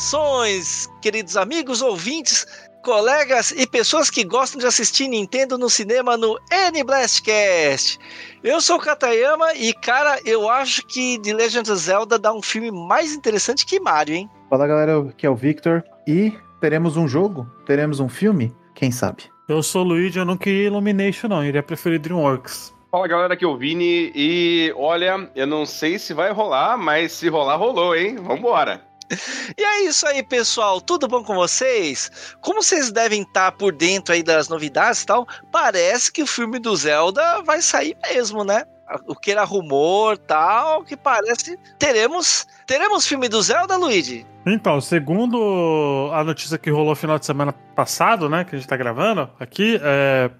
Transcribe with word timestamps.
Saudações, 0.00 0.88
queridos 1.02 1.36
amigos, 1.36 1.82
ouvintes, 1.82 2.46
colegas 2.82 3.50
e 3.50 3.66
pessoas 3.66 4.08
que 4.08 4.24
gostam 4.24 4.58
de 4.58 4.66
assistir 4.66 5.06
Nintendo 5.08 5.58
no 5.58 5.68
cinema 5.68 6.16
no 6.16 6.38
N-Blastcast. 6.50 7.98
Eu 8.42 8.62
sou 8.62 8.78
o 8.78 8.80
Katayama 8.80 9.52
e, 9.54 9.74
cara, 9.74 10.18
eu 10.24 10.48
acho 10.48 10.86
que 10.86 11.18
The 11.18 11.34
Legend 11.34 11.70
of 11.70 11.80
Zelda 11.82 12.18
dá 12.18 12.32
um 12.32 12.40
filme 12.40 12.70
mais 12.70 13.12
interessante 13.12 13.66
que 13.66 13.78
Mario, 13.78 14.14
hein? 14.14 14.30
Fala 14.48 14.66
galera, 14.66 15.00
aqui 15.00 15.26
é 15.26 15.30
o 15.30 15.36
Victor 15.36 15.84
e 16.08 16.32
teremos 16.62 16.96
um 16.96 17.06
jogo? 17.06 17.46
Teremos 17.66 18.00
um 18.00 18.08
filme? 18.08 18.56
Quem 18.74 18.90
sabe? 18.90 19.24
Eu 19.46 19.62
sou 19.62 19.82
o 19.82 19.88
Luigi, 19.88 20.18
eu 20.18 20.24
não 20.24 20.38
queria 20.38 20.68
Illumination 20.68 21.28
não, 21.28 21.42
eu 21.42 21.50
iria 21.50 21.62
preferir 21.62 22.00
DreamWorks. 22.00 22.74
Fala 22.90 23.06
galera, 23.06 23.34
aqui 23.34 23.44
é 23.44 23.48
o 23.48 23.58
Vini 23.58 24.10
e 24.14 24.72
olha, 24.78 25.30
eu 25.36 25.46
não 25.46 25.66
sei 25.66 25.98
se 25.98 26.14
vai 26.14 26.32
rolar, 26.32 26.78
mas 26.78 27.12
se 27.12 27.28
rolar, 27.28 27.56
rolou, 27.56 27.94
hein? 27.94 28.16
Vambora! 28.16 28.89
E 29.56 29.62
é 29.62 29.84
isso 29.84 30.06
aí, 30.06 30.22
pessoal. 30.22 30.80
Tudo 30.80 31.08
bom 31.08 31.22
com 31.24 31.34
vocês? 31.34 32.10
Como 32.40 32.62
vocês 32.62 32.92
devem 32.92 33.22
estar 33.22 33.52
por 33.52 33.72
dentro 33.72 34.14
aí 34.14 34.22
das 34.22 34.48
novidades 34.48 35.02
e 35.02 35.06
tal, 35.06 35.26
parece 35.50 36.12
que 36.12 36.22
o 36.22 36.26
filme 36.26 36.58
do 36.58 36.74
Zelda 36.76 37.42
vai 37.42 37.60
sair 37.60 37.96
mesmo, 38.08 38.44
né? 38.44 38.64
O 39.06 39.14
que 39.14 39.30
era 39.30 39.44
rumor 39.44 40.18
tal, 40.18 40.82
que 40.82 40.96
parece. 40.96 41.56
Teremos. 41.78 42.46
Teremos 42.66 43.06
filme 43.06 43.28
do 43.28 43.40
Zelda, 43.40 43.76
Luigi? 43.76 44.26
Então, 44.44 44.80
segundo 44.80 46.10
a 46.12 46.24
notícia 46.24 46.58
que 46.58 46.70
rolou 46.70 46.96
final 46.96 47.18
de 47.18 47.26
semana 47.26 47.52
passado, 47.52 48.28
né? 48.28 48.44
Que 48.44 48.56
a 48.56 48.58
gente 48.58 48.68
tá 48.68 48.76
gravando 48.76 49.30
aqui, 49.38 49.78
é. 49.82 50.30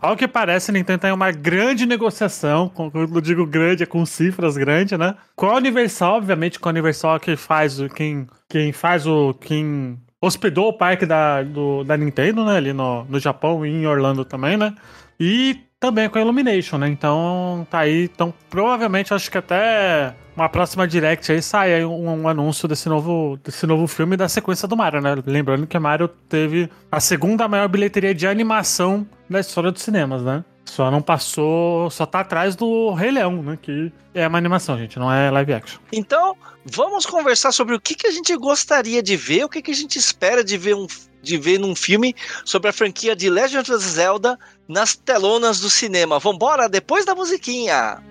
Ao 0.00 0.16
que 0.16 0.26
parece, 0.26 0.70
a 0.70 0.74
Nintendo 0.74 1.00
tem 1.00 1.12
uma 1.12 1.30
grande 1.30 1.84
negociação, 1.84 2.70
quando 2.70 2.98
eu 2.98 3.20
digo 3.20 3.46
grande, 3.46 3.82
é 3.82 3.86
com 3.86 4.06
cifras 4.06 4.56
grandes, 4.56 4.98
né? 4.98 5.14
Com 5.36 5.46
a 5.46 5.56
Universal, 5.56 6.16
obviamente, 6.16 6.58
com 6.58 6.68
a 6.68 6.72
Universal 6.72 7.20
que 7.20 7.36
faz 7.36 7.78
o. 7.78 7.88
Quem, 7.88 8.26
quem 8.48 8.72
faz 8.72 9.06
o. 9.06 9.34
Quem 9.34 9.98
hospedou 10.18 10.68
o 10.68 10.72
parque 10.72 11.04
da, 11.04 11.42
do, 11.42 11.84
da 11.84 11.98
Nintendo, 11.98 12.44
né? 12.46 12.56
Ali 12.56 12.72
no, 12.72 13.04
no 13.04 13.20
Japão 13.20 13.64
e 13.66 13.68
em 13.68 13.86
Orlando 13.86 14.24
também, 14.24 14.56
né? 14.56 14.74
E 15.18 15.60
também 15.80 16.10
com 16.10 16.18
a 16.18 16.20
Illumination, 16.20 16.76
né? 16.76 16.88
Então 16.88 17.66
tá 17.70 17.80
aí. 17.80 18.04
Então, 18.04 18.32
provavelmente, 18.50 19.14
acho 19.14 19.30
que 19.30 19.38
até 19.38 20.14
uma 20.36 20.48
próxima 20.48 20.86
direct 20.86 21.32
aí 21.32 21.42
sai 21.42 21.72
aí 21.72 21.84
um, 21.84 22.22
um, 22.22 22.28
anúncio 22.28 22.68
desse 22.68 22.88
novo, 22.88 23.38
desse 23.42 23.66
novo 23.66 23.86
filme 23.86 24.16
da 24.16 24.28
sequência 24.28 24.68
do 24.68 24.76
Mario, 24.76 25.00
né? 25.00 25.16
Lembrando 25.26 25.66
que 25.66 25.78
Mario 25.78 26.06
teve 26.06 26.70
a 26.92 27.00
segunda 27.00 27.48
maior 27.48 27.66
bilheteria 27.66 28.14
de 28.14 28.26
animação 28.26 29.08
da 29.28 29.40
história 29.40 29.72
dos 29.72 29.82
cinemas, 29.82 30.22
né? 30.22 30.44
Só 30.66 30.90
não 30.90 31.02
passou, 31.02 31.90
só 31.90 32.06
tá 32.06 32.20
atrás 32.20 32.54
do 32.54 32.92
Rei 32.92 33.10
Leão, 33.10 33.42
né? 33.42 33.58
Que 33.60 33.90
é 34.14 34.28
uma 34.28 34.38
animação, 34.38 34.78
gente, 34.78 34.98
não 34.98 35.10
é 35.10 35.30
live 35.30 35.54
action. 35.54 35.80
Então, 35.90 36.36
vamos 36.64 37.06
conversar 37.06 37.52
sobre 37.52 37.74
o 37.74 37.80
que, 37.80 37.94
que 37.94 38.06
a 38.06 38.10
gente 38.10 38.36
gostaria 38.36 39.02
de 39.02 39.16
ver, 39.16 39.44
o 39.44 39.48
que, 39.48 39.62
que 39.62 39.70
a 39.70 39.74
gente 39.74 39.98
espera 39.98 40.44
de 40.44 40.56
ver 40.58 40.74
um 40.74 40.86
de 41.22 41.36
ver 41.36 41.58
num 41.58 41.74
filme 41.74 42.14
sobre 42.44 42.70
a 42.70 42.72
franquia 42.72 43.14
de 43.14 43.28
Legend 43.28 43.70
of 43.70 43.84
Zelda 43.84 44.38
nas 44.68 44.94
telonas 44.96 45.60
do 45.60 45.70
cinema. 45.70 46.18
Vambora, 46.18 46.68
depois 46.68 47.04
da 47.04 47.14
musiquinha! 47.14 48.02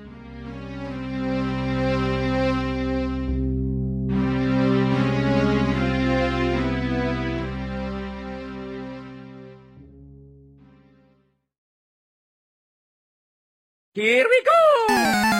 Here 13.95 14.25
we 14.29 14.43
go! 14.43 15.38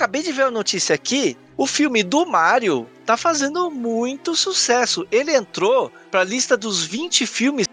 Acabei 0.00 0.22
de 0.22 0.32
ver 0.32 0.44
a 0.44 0.50
notícia 0.50 0.94
aqui. 0.94 1.36
O 1.58 1.66
filme 1.66 2.02
do 2.02 2.24
Mario 2.24 2.88
tá 3.04 3.18
fazendo 3.18 3.70
muito 3.70 4.34
sucesso. 4.34 5.06
Ele 5.12 5.30
entrou 5.30 5.92
para 6.10 6.20
a 6.20 6.24
lista 6.24 6.56
dos 6.56 6.82
20 6.82 7.26
filmes 7.26 7.66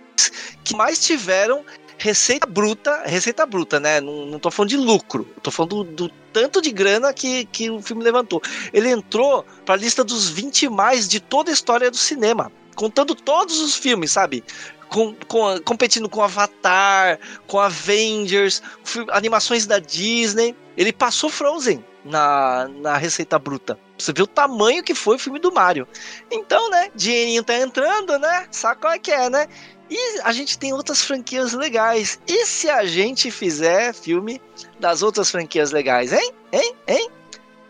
que 0.62 0.76
mais 0.76 1.00
tiveram 1.00 1.64
receita 1.98 2.46
bruta, 2.46 3.04
receita 3.06 3.46
bruta, 3.46 3.80
né? 3.80 4.02
Não, 4.02 4.26
não 4.26 4.40
tô 4.40 4.52
falando 4.52 4.72
de 4.72 4.78
lucro, 4.78 5.24
tô 5.42 5.50
falando 5.50 5.86
do, 5.86 6.08
do 6.08 6.14
tanto 6.34 6.62
de 6.62 6.70
grana 6.70 7.14
que, 7.14 7.46
que 7.46 7.70
o 7.70 7.82
filme 7.82 8.04
levantou. 8.04 8.42
Ele 8.74 8.90
entrou 8.90 9.46
para 9.66 9.76
a 9.76 9.78
lista 9.78 10.04
dos 10.04 10.28
20 10.28 10.68
mais 10.68 11.08
de 11.08 11.22
toda 11.22 11.50
a 11.50 11.54
história 11.54 11.90
do 11.90 11.98
cinema, 11.98 12.52
contando 12.76 13.16
todos 13.16 13.62
os 13.62 13.74
filmes, 13.74 14.12
sabe? 14.12 14.44
Com, 14.90 15.14
com, 15.28 15.60
competindo 15.66 16.08
com 16.08 16.22
Avatar, 16.22 17.20
com 17.46 17.60
Avengers, 17.60 18.62
animações 19.10 19.66
da 19.66 19.80
Disney. 19.80 20.56
Ele 20.78 20.94
passou 20.94 21.30
Frozen 21.30 21.84
na, 22.06 22.68
na 22.68 22.98
receita 22.98 23.38
bruta. 23.38 23.78
Você 23.98 24.14
vê 24.14 24.22
o 24.22 24.28
tamanho 24.28 24.84
que 24.84 24.96
foi 24.96 25.16
o 25.16 25.20
filme 25.20 25.40
do 25.40 25.52
Mario. 25.52 25.88
Então, 26.32 26.70
né? 26.70 26.90
Dinheirinho 26.96 27.44
tá 27.44 27.58
entrando, 27.58 28.18
né? 28.20 28.48
Sabe 28.52 28.82
qual 28.82 28.94
é 28.94 29.00
que 29.00 29.12
é, 29.12 29.30
né? 29.30 29.48
E 29.90 30.20
a 30.22 30.32
gente 30.32 30.58
tem 30.58 30.74
outras 30.74 31.04
franquias 31.04 31.54
legais. 31.54 32.20
E 32.28 32.46
se 32.46 32.70
a 32.70 32.86
gente 32.86 33.32
fizer 33.32 33.94
filme 33.94 34.42
das 34.80 35.02
outras 35.02 35.32
franquias 35.32 35.72
legais, 35.72 36.12
hein? 36.12 36.32
Hein? 36.52 36.76
Hein? 36.88 37.10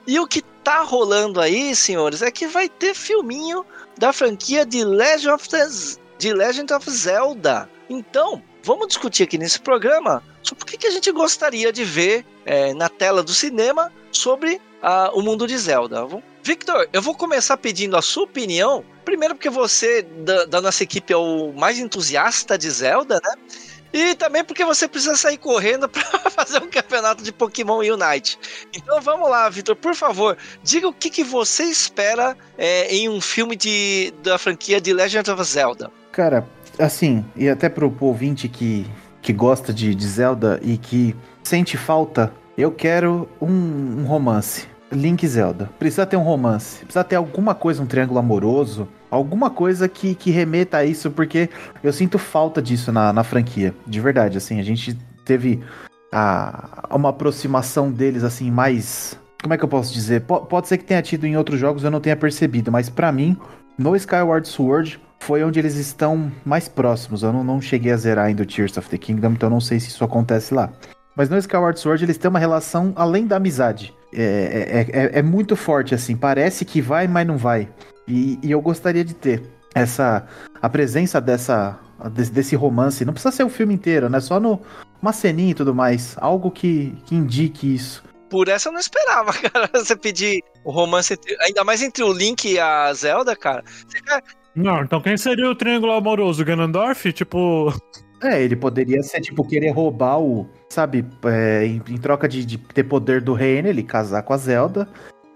E 0.05 0.19
o 0.19 0.27
que 0.27 0.41
tá 0.41 0.81
rolando 0.81 1.39
aí, 1.39 1.75
senhores, 1.75 2.21
é 2.21 2.31
que 2.31 2.47
vai 2.47 2.67
ter 2.67 2.93
filminho 2.93 3.65
da 3.97 4.11
franquia 4.11 4.65
de 4.65 4.83
Legend 4.83 5.29
of, 5.29 5.49
the, 5.49 5.65
de 6.17 6.33
Legend 6.33 6.73
of 6.73 6.89
Zelda. 6.89 7.69
Então, 7.89 8.41
vamos 8.63 8.87
discutir 8.87 9.23
aqui 9.23 9.37
nesse 9.37 9.59
programa 9.59 10.23
sobre 10.43 10.63
o 10.63 10.67
que, 10.67 10.87
a 10.87 10.91
gente 10.91 11.11
gostaria 11.11 11.71
de 11.71 11.83
ver 11.83 12.25
é, 12.45 12.73
na 12.73 12.89
tela 12.89 13.23
do 13.23 13.33
cinema 13.33 13.91
sobre 14.11 14.55
uh, 14.55 15.17
o 15.17 15.21
mundo 15.21 15.47
de 15.47 15.57
Zelda. 15.57 16.05
Victor, 16.43 16.87
eu 16.93 17.01
vou 17.01 17.15
começar 17.15 17.57
pedindo 17.57 17.97
a 17.97 18.01
sua 18.01 18.23
opinião. 18.23 18.83
Primeiro, 19.03 19.35
porque 19.35 19.49
você, 19.49 20.01
da, 20.01 20.45
da 20.45 20.61
nossa 20.61 20.83
equipe, 20.83 21.11
é 21.13 21.17
o 21.17 21.51
mais 21.53 21.79
entusiasta 21.79 22.57
de 22.57 22.69
Zelda, 22.69 23.19
né? 23.23 23.35
E 23.93 24.15
também 24.15 24.43
porque 24.43 24.65
você 24.65 24.87
precisa 24.87 25.15
sair 25.15 25.37
correndo 25.37 25.87
para 25.89 26.29
fazer 26.29 26.61
um 26.61 26.69
campeonato 26.69 27.23
de 27.23 27.31
Pokémon 27.31 27.79
Unite. 27.79 28.37
Então 28.73 29.01
vamos 29.01 29.29
lá, 29.29 29.49
Vitor, 29.49 29.75
por 29.75 29.95
favor, 29.95 30.37
diga 30.61 30.87
o 30.87 30.93
que, 30.93 31.09
que 31.09 31.23
você 31.23 31.63
espera 31.63 32.37
é, 32.57 32.93
em 32.93 33.09
um 33.09 33.21
filme 33.21 33.55
de, 33.55 34.13
da 34.21 34.37
franquia 34.37 34.79
de 34.79 34.93
Legend 34.93 35.31
of 35.31 35.43
Zelda. 35.43 35.91
Cara, 36.17 36.47
assim, 36.79 37.23
e 37.35 37.47
até 37.47 37.69
pro 37.69 37.95
ouvinte 37.99 38.49
que, 38.49 38.87
que 39.21 39.31
gosta 39.31 39.71
de, 39.71 39.93
de 39.93 40.07
Zelda 40.07 40.59
e 40.63 40.75
que 40.75 41.15
sente 41.43 41.77
falta, 41.77 42.33
eu 42.57 42.71
quero 42.71 43.29
um, 43.39 43.99
um 43.99 44.03
romance. 44.03 44.67
Link 44.91 45.27
Zelda. 45.27 45.69
Precisa 45.77 46.07
ter 46.07 46.17
um 46.17 46.23
romance. 46.23 46.79
Precisa 46.79 47.03
ter 47.03 47.17
alguma 47.17 47.53
coisa, 47.53 47.83
um 47.83 47.85
triângulo 47.85 48.17
amoroso. 48.19 48.87
Alguma 49.11 49.51
coisa 49.51 49.87
que, 49.87 50.15
que 50.15 50.31
remeta 50.31 50.77
a 50.77 50.83
isso, 50.83 51.11
porque 51.11 51.51
eu 51.83 51.93
sinto 51.93 52.17
falta 52.17 52.63
disso 52.63 52.91
na, 52.91 53.13
na 53.13 53.23
franquia. 53.23 53.75
De 53.85 54.01
verdade, 54.01 54.39
assim, 54.39 54.59
a 54.59 54.63
gente 54.63 54.97
teve 55.23 55.61
a, 56.11 56.87
uma 56.95 57.09
aproximação 57.09 57.91
deles, 57.91 58.23
assim, 58.23 58.49
mais. 58.49 59.19
Como 59.39 59.53
é 59.53 59.57
que 59.57 59.63
eu 59.63 59.69
posso 59.69 59.93
dizer? 59.93 60.21
P 60.21 60.33
pode 60.49 60.67
ser 60.67 60.79
que 60.79 60.83
tenha 60.83 61.01
tido 61.03 61.27
em 61.27 61.37
outros 61.37 61.59
jogos 61.59 61.83
eu 61.83 61.91
não 61.91 62.01
tenha 62.01 62.15
percebido, 62.15 62.71
mas 62.71 62.89
para 62.89 63.11
mim, 63.11 63.37
no 63.77 63.95
Skyward 63.95 64.47
Sword 64.47 64.99
foi 65.19 65.43
onde 65.43 65.59
eles 65.59 65.75
estão 65.75 66.31
mais 66.45 66.67
próximos. 66.67 67.23
Eu 67.23 67.33
não, 67.33 67.43
não 67.43 67.61
cheguei 67.61 67.91
a 67.91 67.97
zerar 67.97 68.25
ainda 68.25 68.43
o 68.43 68.45
Tears 68.45 68.77
of 68.77 68.89
the 68.89 68.97
Kingdom, 68.97 69.31
então 69.31 69.49
não 69.49 69.59
sei 69.59 69.79
se 69.79 69.89
isso 69.89 70.03
acontece 70.03 70.53
lá. 70.53 70.71
Mas 71.15 71.29
no 71.29 71.37
Skyward 71.37 71.79
Sword 71.79 72.03
eles 72.03 72.17
têm 72.17 72.29
uma 72.29 72.37
relação 72.37 72.93
além 72.95 73.25
da 73.25 73.37
amizade. 73.37 73.91
É, 74.13 74.85
é, 74.91 74.99
é, 74.99 75.19
é, 75.19 75.21
muito 75.23 75.55
forte, 75.55 75.95
assim. 75.95 76.15
Parece 76.15 76.63
que 76.63 76.79
vai, 76.79 77.07
mas 77.07 77.25
não 77.25 77.37
vai. 77.37 77.67
E, 78.07 78.39
e, 78.43 78.51
eu 78.51 78.61
gostaria 78.61 79.03
de 79.03 79.15
ter 79.15 79.43
essa. 79.73 80.27
A 80.61 80.69
presença 80.69 81.19
dessa. 81.19 81.79
Desse, 82.31 82.55
romance. 82.55 83.03
Não 83.03 83.13
precisa 83.13 83.35
ser 83.35 83.43
o 83.43 83.49
filme 83.49 83.73
inteiro, 83.73 84.09
né? 84.09 84.19
Só 84.19 84.39
no. 84.39 84.61
Uma 85.01 85.11
ceninha 85.11 85.51
e 85.51 85.55
tudo 85.55 85.73
mais. 85.73 86.15
Algo 86.19 86.51
que, 86.51 86.95
que 87.05 87.15
indique 87.15 87.73
isso. 87.73 88.03
Por 88.29 88.47
essa 88.47 88.69
eu 88.69 88.73
não 88.73 88.79
esperava, 88.79 89.33
cara. 89.49 89.69
Você 89.73 89.95
pedir 89.95 90.43
o 90.63 90.71
romance, 90.71 91.17
ainda 91.41 91.63
mais 91.63 91.81
entre 91.81 92.03
o 92.03 92.13
Link 92.13 92.47
e 92.47 92.59
a 92.59 92.93
Zelda, 92.93 93.35
cara. 93.35 93.63
Você 93.87 93.99
Não, 94.57 94.81
então 94.81 94.99
quem 94.99 95.15
seria 95.15 95.47
o 95.49 95.55
triângulo 95.55 95.91
amoroso? 95.93 96.43
Ganondorf? 96.43 97.13
Tipo. 97.13 97.71
É, 98.23 98.41
ele 98.41 98.55
poderia 98.55 99.03
ser, 99.03 99.21
tipo, 99.21 99.47
querer 99.47 99.69
roubar 99.69 100.19
o. 100.19 100.49
Sabe, 100.67 101.05
é, 101.25 101.63
em, 101.67 101.81
em 101.87 101.97
troca 101.97 102.27
de, 102.27 102.43
de 102.43 102.57
ter 102.57 102.83
poder 102.83 103.21
do 103.21 103.33
reino, 103.33 103.67
ele 103.67 103.83
casar 103.83 104.23
com 104.23 104.33
a 104.33 104.37
Zelda. 104.37 104.87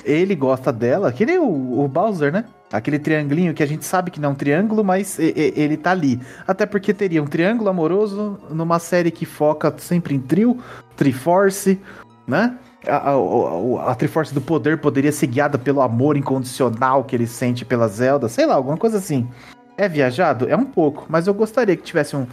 Ele 0.03 0.33
gosta 0.33 0.73
dela, 0.73 1.13
que 1.13 1.23
nem 1.23 1.37
o, 1.37 1.79
o 1.79 1.87
Bowser, 1.87 2.33
né? 2.33 2.45
Aquele 2.73 2.97
triangulinho 2.97 3.53
que 3.53 3.61
a 3.61 3.67
gente 3.67 3.85
sabe 3.85 4.09
que 4.09 4.19
não 4.19 4.29
é 4.29 4.31
um 4.31 4.35
triângulo, 4.35 4.83
mas 4.83 5.19
e- 5.19 5.31
e- 5.35 5.53
ele 5.55 5.77
tá 5.77 5.91
ali. 5.91 6.19
Até 6.47 6.65
porque 6.65 6.91
teria 6.91 7.21
um 7.21 7.27
triângulo 7.27 7.69
amoroso 7.69 8.39
numa 8.49 8.79
série 8.79 9.11
que 9.11 9.27
foca 9.27 9.71
sempre 9.77 10.15
em 10.15 10.19
trio, 10.19 10.57
Triforce, 10.95 11.79
né? 12.27 12.57
A, 12.87 13.11
a, 13.11 13.91
a- 13.91 13.95
Triforce 13.95 14.33
do 14.33 14.41
Poder 14.41 14.79
poderia 14.79 15.11
ser 15.11 15.27
guiada 15.27 15.57
pelo 15.57 15.81
amor 15.81 16.17
incondicional 16.17 17.03
que 17.03 17.15
ele 17.15 17.27
sente 17.27 17.63
pela 17.63 17.87
Zelda, 17.87 18.27
sei 18.27 18.45
lá, 18.45 18.55
alguma 18.55 18.77
coisa 18.77 18.97
assim. 18.97 19.29
É 19.77 19.87
viajado? 19.87 20.49
É 20.49 20.55
um 20.55 20.65
pouco, 20.65 21.05
mas 21.09 21.27
eu 21.27 21.33
gostaria 21.33 21.75
que 21.75 21.83
tivesse 21.83 22.15
um, 22.15 22.25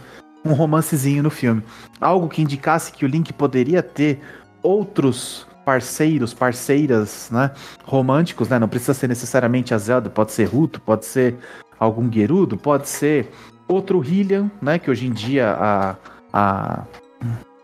um 0.43 0.53
romancezinho 0.53 1.23
no 1.23 1.29
filme. 1.29 1.63
Algo 2.01 2.27
que 2.27 2.41
indicasse 2.41 2.91
que 2.91 3.05
o 3.05 3.07
Link 3.07 3.31
poderia 3.33 3.81
ter 3.83 4.19
outros 4.61 5.47
parceiros, 5.63 6.33
parceiras, 6.33 7.29
né? 7.31 7.51
Românticos, 7.85 8.49
né? 8.49 8.57
Não 8.57 8.67
precisa 8.67 8.93
ser 8.93 9.07
necessariamente 9.07 9.73
a 9.73 9.77
Zelda, 9.77 10.09
pode 10.09 10.31
ser 10.31 10.45
Ruto, 10.45 10.81
pode 10.81 11.05
ser 11.05 11.35
algum 11.79 12.11
Gerudo, 12.11 12.57
pode 12.57 12.89
ser 12.89 13.29
outro 13.67 13.99
Hylian, 13.99 14.49
né? 14.61 14.79
Que 14.79 14.89
hoje 14.89 15.05
em 15.07 15.11
dia 15.11 15.55
a. 15.59 15.95
a. 16.33 16.83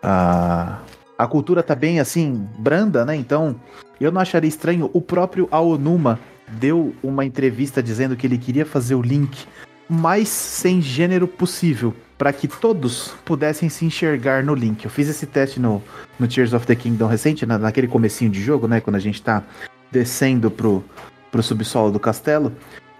a, 0.04 0.80
a 1.17 1.27
cultura 1.27 1.63
tá 1.63 1.75
bem 1.75 2.00
assim, 2.00 2.47
branda, 2.57 3.06
né? 3.06 3.15
Então 3.15 3.56
eu 4.00 4.12
não 4.12 4.21
acharia 4.21 4.47
estranho. 4.50 4.89
O 4.94 5.01
próprio 5.01 5.47
Aonuma 5.51 6.19
deu 6.47 6.94
uma 7.01 7.25
entrevista 7.25 7.81
dizendo 7.81 8.15
que 8.15 8.27
ele 8.27 8.38
queria 8.38 8.65
fazer 8.65 8.95
o 8.95 9.01
Link 9.01 9.45
mais 9.88 10.27
sem 10.27 10.81
gênero 10.81 11.27
possível, 11.27 11.94
para 12.17 12.33
que 12.33 12.47
todos 12.47 13.13
pudessem 13.23 13.69
se 13.69 13.85
enxergar 13.85 14.44
no 14.44 14.56
Link. 14.56 14.83
Eu 14.83 14.91
fiz 14.91 15.07
esse 15.07 15.25
teste 15.25 15.59
no, 15.59 15.81
no 16.19 16.27
Tears 16.27 16.53
of 16.53 16.65
the 16.65 16.75
Kingdom 16.75 17.07
recente, 17.07 17.45
na- 17.45 17.57
naquele 17.59 17.88
comecinho 17.88 18.31
de 18.31 18.41
jogo, 18.41 18.67
né, 18.67 18.81
quando 18.81 18.95
a 18.95 19.00
gente 19.00 19.21
tá 19.21 19.44
descendo 19.91 20.50
pro, 20.50 20.83
pro 21.31 21.44
subsolo 21.44 21.91
do 21.91 22.00
castelo, 22.00 22.51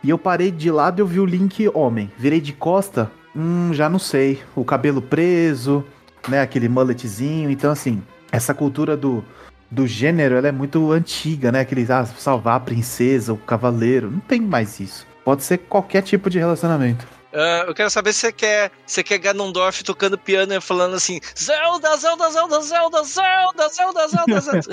e 0.04 0.10
eu 0.12 0.18
parei 0.18 0.52
de 0.52 0.70
lado 0.70 1.00
e 1.00 1.02
eu 1.02 1.08
vi 1.08 1.20
o 1.20 1.26
Link 1.26 1.68
homem. 1.74 2.12
Virei 2.20 2.40
de 2.40 2.54
costa, 2.54 3.12
hum, 3.36 3.72
já 3.74 3.90
não 3.90 3.98
sei, 4.00 4.42
o 4.56 4.64
cabelo 4.64 5.02
preso, 5.02 5.84
né, 6.28 6.42
aquele 6.42 6.68
mulletzinho, 6.68 7.50
então 7.50 7.72
assim, 7.72 8.02
essa 8.32 8.54
cultura 8.54 8.96
do 8.96 9.24
do 9.70 9.88
gênero, 9.88 10.36
ela 10.36 10.48
é 10.48 10.52
muito 10.52 10.92
antiga, 10.92 11.52
né? 11.52 11.62
Aquele 11.62 11.86
ah, 11.92 12.06
salvar 12.06 12.58
a 12.58 12.60
princesa, 12.60 13.34
o 13.34 13.38
cavaleiro, 13.38 14.12
não 14.12 14.20
tem 14.20 14.40
mais 14.40 14.80
isso. 14.80 15.06
Pode 15.24 15.44
ser 15.44 15.58
qualquer 15.58 16.02
tipo 16.04 16.30
de 16.30 16.38
relacionamento. 16.38 17.06
Ah, 17.34 17.66
eu 17.68 17.74
quero 17.74 17.90
saber 17.90 18.14
se 18.14 18.20
você 18.20 18.32
quer, 18.32 18.72
você 18.86 19.04
quer 19.04 19.18
Ganondorf 19.18 19.84
tocando 19.84 20.18
piano 20.18 20.54
e 20.54 20.62
falando 20.62 20.96
assim: 20.96 21.20
Zelda, 21.38 21.98
Zelda, 21.98 22.30
Zelda, 22.30 22.62
Zelda, 22.62 23.04
Zelda, 23.04 23.70
Zelda, 23.70 24.08
Zelda, 24.08 24.42
Zelda. 24.42 24.68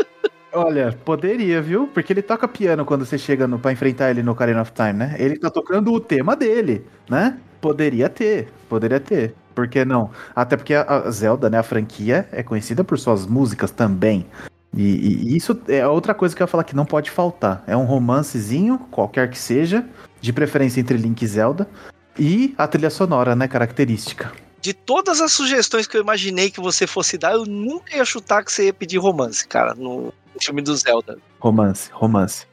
Olha, 0.52 0.92
poderia, 1.04 1.60
viu? 1.60 1.88
Porque 1.88 2.12
ele 2.12 2.22
toca 2.22 2.46
piano 2.46 2.84
quando 2.84 3.04
você 3.04 3.18
chega 3.18 3.46
no, 3.48 3.58
pra 3.58 3.72
enfrentar 3.72 4.10
ele 4.10 4.22
no 4.22 4.32
Ocarina 4.32 4.62
of 4.62 4.72
Time, 4.72 4.92
né? 4.92 5.16
Ele 5.18 5.36
tá 5.36 5.50
tocando 5.50 5.92
o 5.92 5.98
tema 5.98 6.36
dele, 6.36 6.86
né? 7.08 7.38
Poderia 7.64 8.10
ter, 8.10 8.52
poderia 8.68 9.00
ter. 9.00 9.34
Por 9.54 9.66
que 9.66 9.86
não? 9.86 10.10
Até 10.36 10.54
porque 10.54 10.74
a 10.74 11.10
Zelda, 11.10 11.48
né, 11.48 11.56
a 11.56 11.62
franquia, 11.62 12.28
é 12.30 12.42
conhecida 12.42 12.84
por 12.84 12.98
suas 12.98 13.24
músicas 13.26 13.70
também. 13.70 14.26
E, 14.76 14.82
e- 14.82 15.32
e 15.32 15.36
isso 15.38 15.58
é 15.66 15.88
outra 15.88 16.12
coisa 16.12 16.36
que 16.36 16.42
eu 16.42 16.44
ia 16.44 16.48
falar 16.48 16.64
que 16.64 16.76
não 16.76 16.84
pode 16.84 17.10
faltar. 17.10 17.64
É 17.66 17.74
um 17.74 17.84
romancezinho, 17.86 18.78
qualquer 18.90 19.30
que 19.30 19.38
seja, 19.38 19.82
de 20.20 20.30
preferência 20.30 20.78
entre 20.78 20.98
Link 20.98 21.22
e 21.22 21.26
Zelda, 21.26 21.66
e 22.18 22.54
a 22.58 22.68
trilha 22.68 22.90
sonora, 22.90 23.34
né, 23.34 23.48
característica. 23.48 24.30
De 24.60 24.74
todas 24.74 25.22
as 25.22 25.32
sugestões 25.32 25.86
que 25.86 25.96
eu 25.96 26.02
imaginei 26.02 26.50
que 26.50 26.60
você 26.60 26.86
fosse 26.86 27.16
dar, 27.16 27.32
eu 27.32 27.46
nunca 27.46 27.96
ia 27.96 28.04
chutar 28.04 28.44
que 28.44 28.52
você 28.52 28.66
ia 28.66 28.74
pedir 28.74 28.98
romance, 28.98 29.48
cara, 29.48 29.74
no 29.74 30.12
filme 30.38 30.60
do 30.60 30.76
Zelda. 30.76 31.16
Romance, 31.40 31.88
romance. 31.94 32.46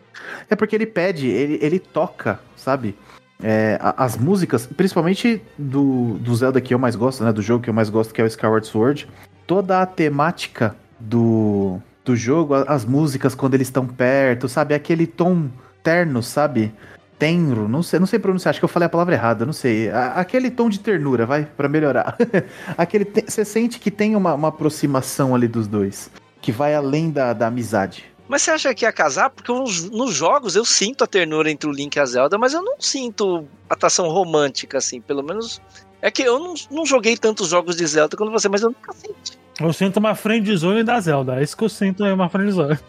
É 0.49 0.55
porque 0.55 0.73
ele 0.73 0.85
pede, 0.85 1.27
ele, 1.27 1.59
ele 1.61 1.79
toca, 1.79 2.39
sabe? 2.55 2.95
É, 3.43 3.79
as 3.97 4.17
músicas, 4.17 4.67
principalmente 4.67 5.41
do, 5.57 6.17
do 6.19 6.35
Zelda 6.35 6.61
que 6.61 6.73
eu 6.73 6.79
mais 6.79 6.95
gosto, 6.95 7.23
né? 7.23 7.31
Do 7.33 7.41
jogo 7.41 7.63
que 7.63 7.69
eu 7.69 7.73
mais 7.73 7.89
gosto, 7.89 8.13
que 8.13 8.21
é 8.21 8.23
o 8.23 8.27
Skyward 8.27 8.67
Sword. 8.67 9.07
Toda 9.47 9.81
a 9.81 9.85
temática 9.85 10.75
do, 10.99 11.79
do 12.05 12.15
jogo, 12.15 12.53
as 12.55 12.85
músicas 12.85 13.33
quando 13.35 13.55
eles 13.55 13.67
estão 13.67 13.85
perto, 13.88 14.47
sabe? 14.47 14.73
Aquele 14.73 15.07
tom 15.07 15.49
terno, 15.83 16.21
sabe? 16.21 16.71
Tenro, 17.17 17.67
não 17.67 17.83
sei, 17.83 17.99
não 17.99 18.07
sei 18.07 18.17
pronunciar, 18.17 18.49
acho 18.49 18.59
que 18.59 18.65
eu 18.65 18.69
falei 18.69 18.88
a 18.88 18.89
palavra 18.89 19.13
errada, 19.13 19.45
não 19.45 19.53
sei. 19.53 19.89
A- 19.91 20.13
aquele 20.13 20.49
tom 20.49 20.69
de 20.69 20.79
ternura, 20.79 21.25
vai, 21.25 21.45
Pra 21.45 21.67
melhorar. 21.69 22.17
aquele 22.77 23.05
Você 23.27 23.45
sente 23.45 23.79
que 23.79 23.91
tem 23.91 24.15
uma, 24.15 24.33
uma 24.33 24.47
aproximação 24.47 25.35
ali 25.35 25.47
dos 25.47 25.67
dois, 25.67 26.09
que 26.41 26.51
vai 26.51 26.73
além 26.73 27.11
da, 27.11 27.33
da 27.33 27.47
amizade. 27.47 28.05
Mas 28.31 28.43
você 28.43 28.51
acha 28.51 28.73
que 28.73 28.85
ia 28.85 28.93
casar? 28.93 29.29
Porque 29.29 29.51
nos, 29.51 29.89
nos 29.89 30.15
jogos 30.15 30.55
eu 30.55 30.63
sinto 30.63 31.03
a 31.03 31.07
ternura 31.07 31.51
entre 31.51 31.67
o 31.69 31.73
Link 31.73 31.97
e 31.97 31.99
a 31.99 32.05
Zelda, 32.05 32.37
mas 32.37 32.53
eu 32.53 32.61
não 32.61 32.79
sinto 32.79 33.45
atração 33.69 34.07
romântica, 34.07 34.77
assim, 34.77 35.01
pelo 35.01 35.21
menos. 35.21 35.61
É 36.01 36.09
que 36.09 36.23
eu 36.23 36.39
não, 36.39 36.53
não 36.71 36.85
joguei 36.85 37.17
tantos 37.17 37.49
jogos 37.49 37.75
de 37.75 37.85
Zelda 37.85 38.15
quanto 38.15 38.31
você, 38.31 38.47
mas 38.47 38.61
eu 38.61 38.69
nunca 38.69 38.93
senti. 38.93 39.37
Eu 39.59 39.73
sinto 39.73 39.97
uma 39.97 40.15
friendzone 40.15 40.81
da 40.81 40.97
Zelda. 41.01 41.41
É 41.41 41.43
isso 41.43 41.57
que 41.57 41.63
eu 41.65 41.67
sinto 41.67 42.05
é 42.05 42.13
uma 42.13 42.29
friendzone. 42.29 42.79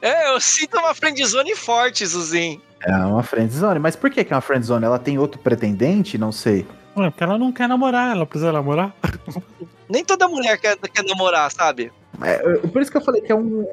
É, 0.00 0.32
eu 0.32 0.40
sinto 0.40 0.78
uma 0.78 0.94
friendzone 0.94 1.56
forte, 1.56 2.06
Zuzinho. 2.06 2.62
É 2.80 2.94
uma 2.94 3.24
friendzone. 3.24 3.80
Mas 3.80 3.96
por 3.96 4.08
que 4.08 4.22
que 4.22 4.32
é 4.32 4.36
uma 4.36 4.40
friendzone? 4.40 4.84
Ela 4.84 5.00
tem 5.00 5.18
outro 5.18 5.40
pretendente? 5.40 6.16
Não 6.16 6.30
sei. 6.30 6.64
Ué, 6.96 7.10
porque 7.10 7.24
ela 7.24 7.36
não 7.36 7.50
quer 7.50 7.68
namorar, 7.68 8.14
ela 8.14 8.24
precisa 8.24 8.52
namorar. 8.52 8.94
Nem 9.90 10.04
toda 10.04 10.28
mulher 10.28 10.56
quer, 10.58 10.76
quer 10.76 11.04
namorar, 11.04 11.50
sabe? 11.50 11.92
É, 12.22 12.38
por 12.68 12.80
isso 12.80 12.90
que 12.90 12.96
eu 12.96 13.00
falei 13.04 13.20
que 13.20 13.30
é 13.30 13.34
um, 13.34 13.66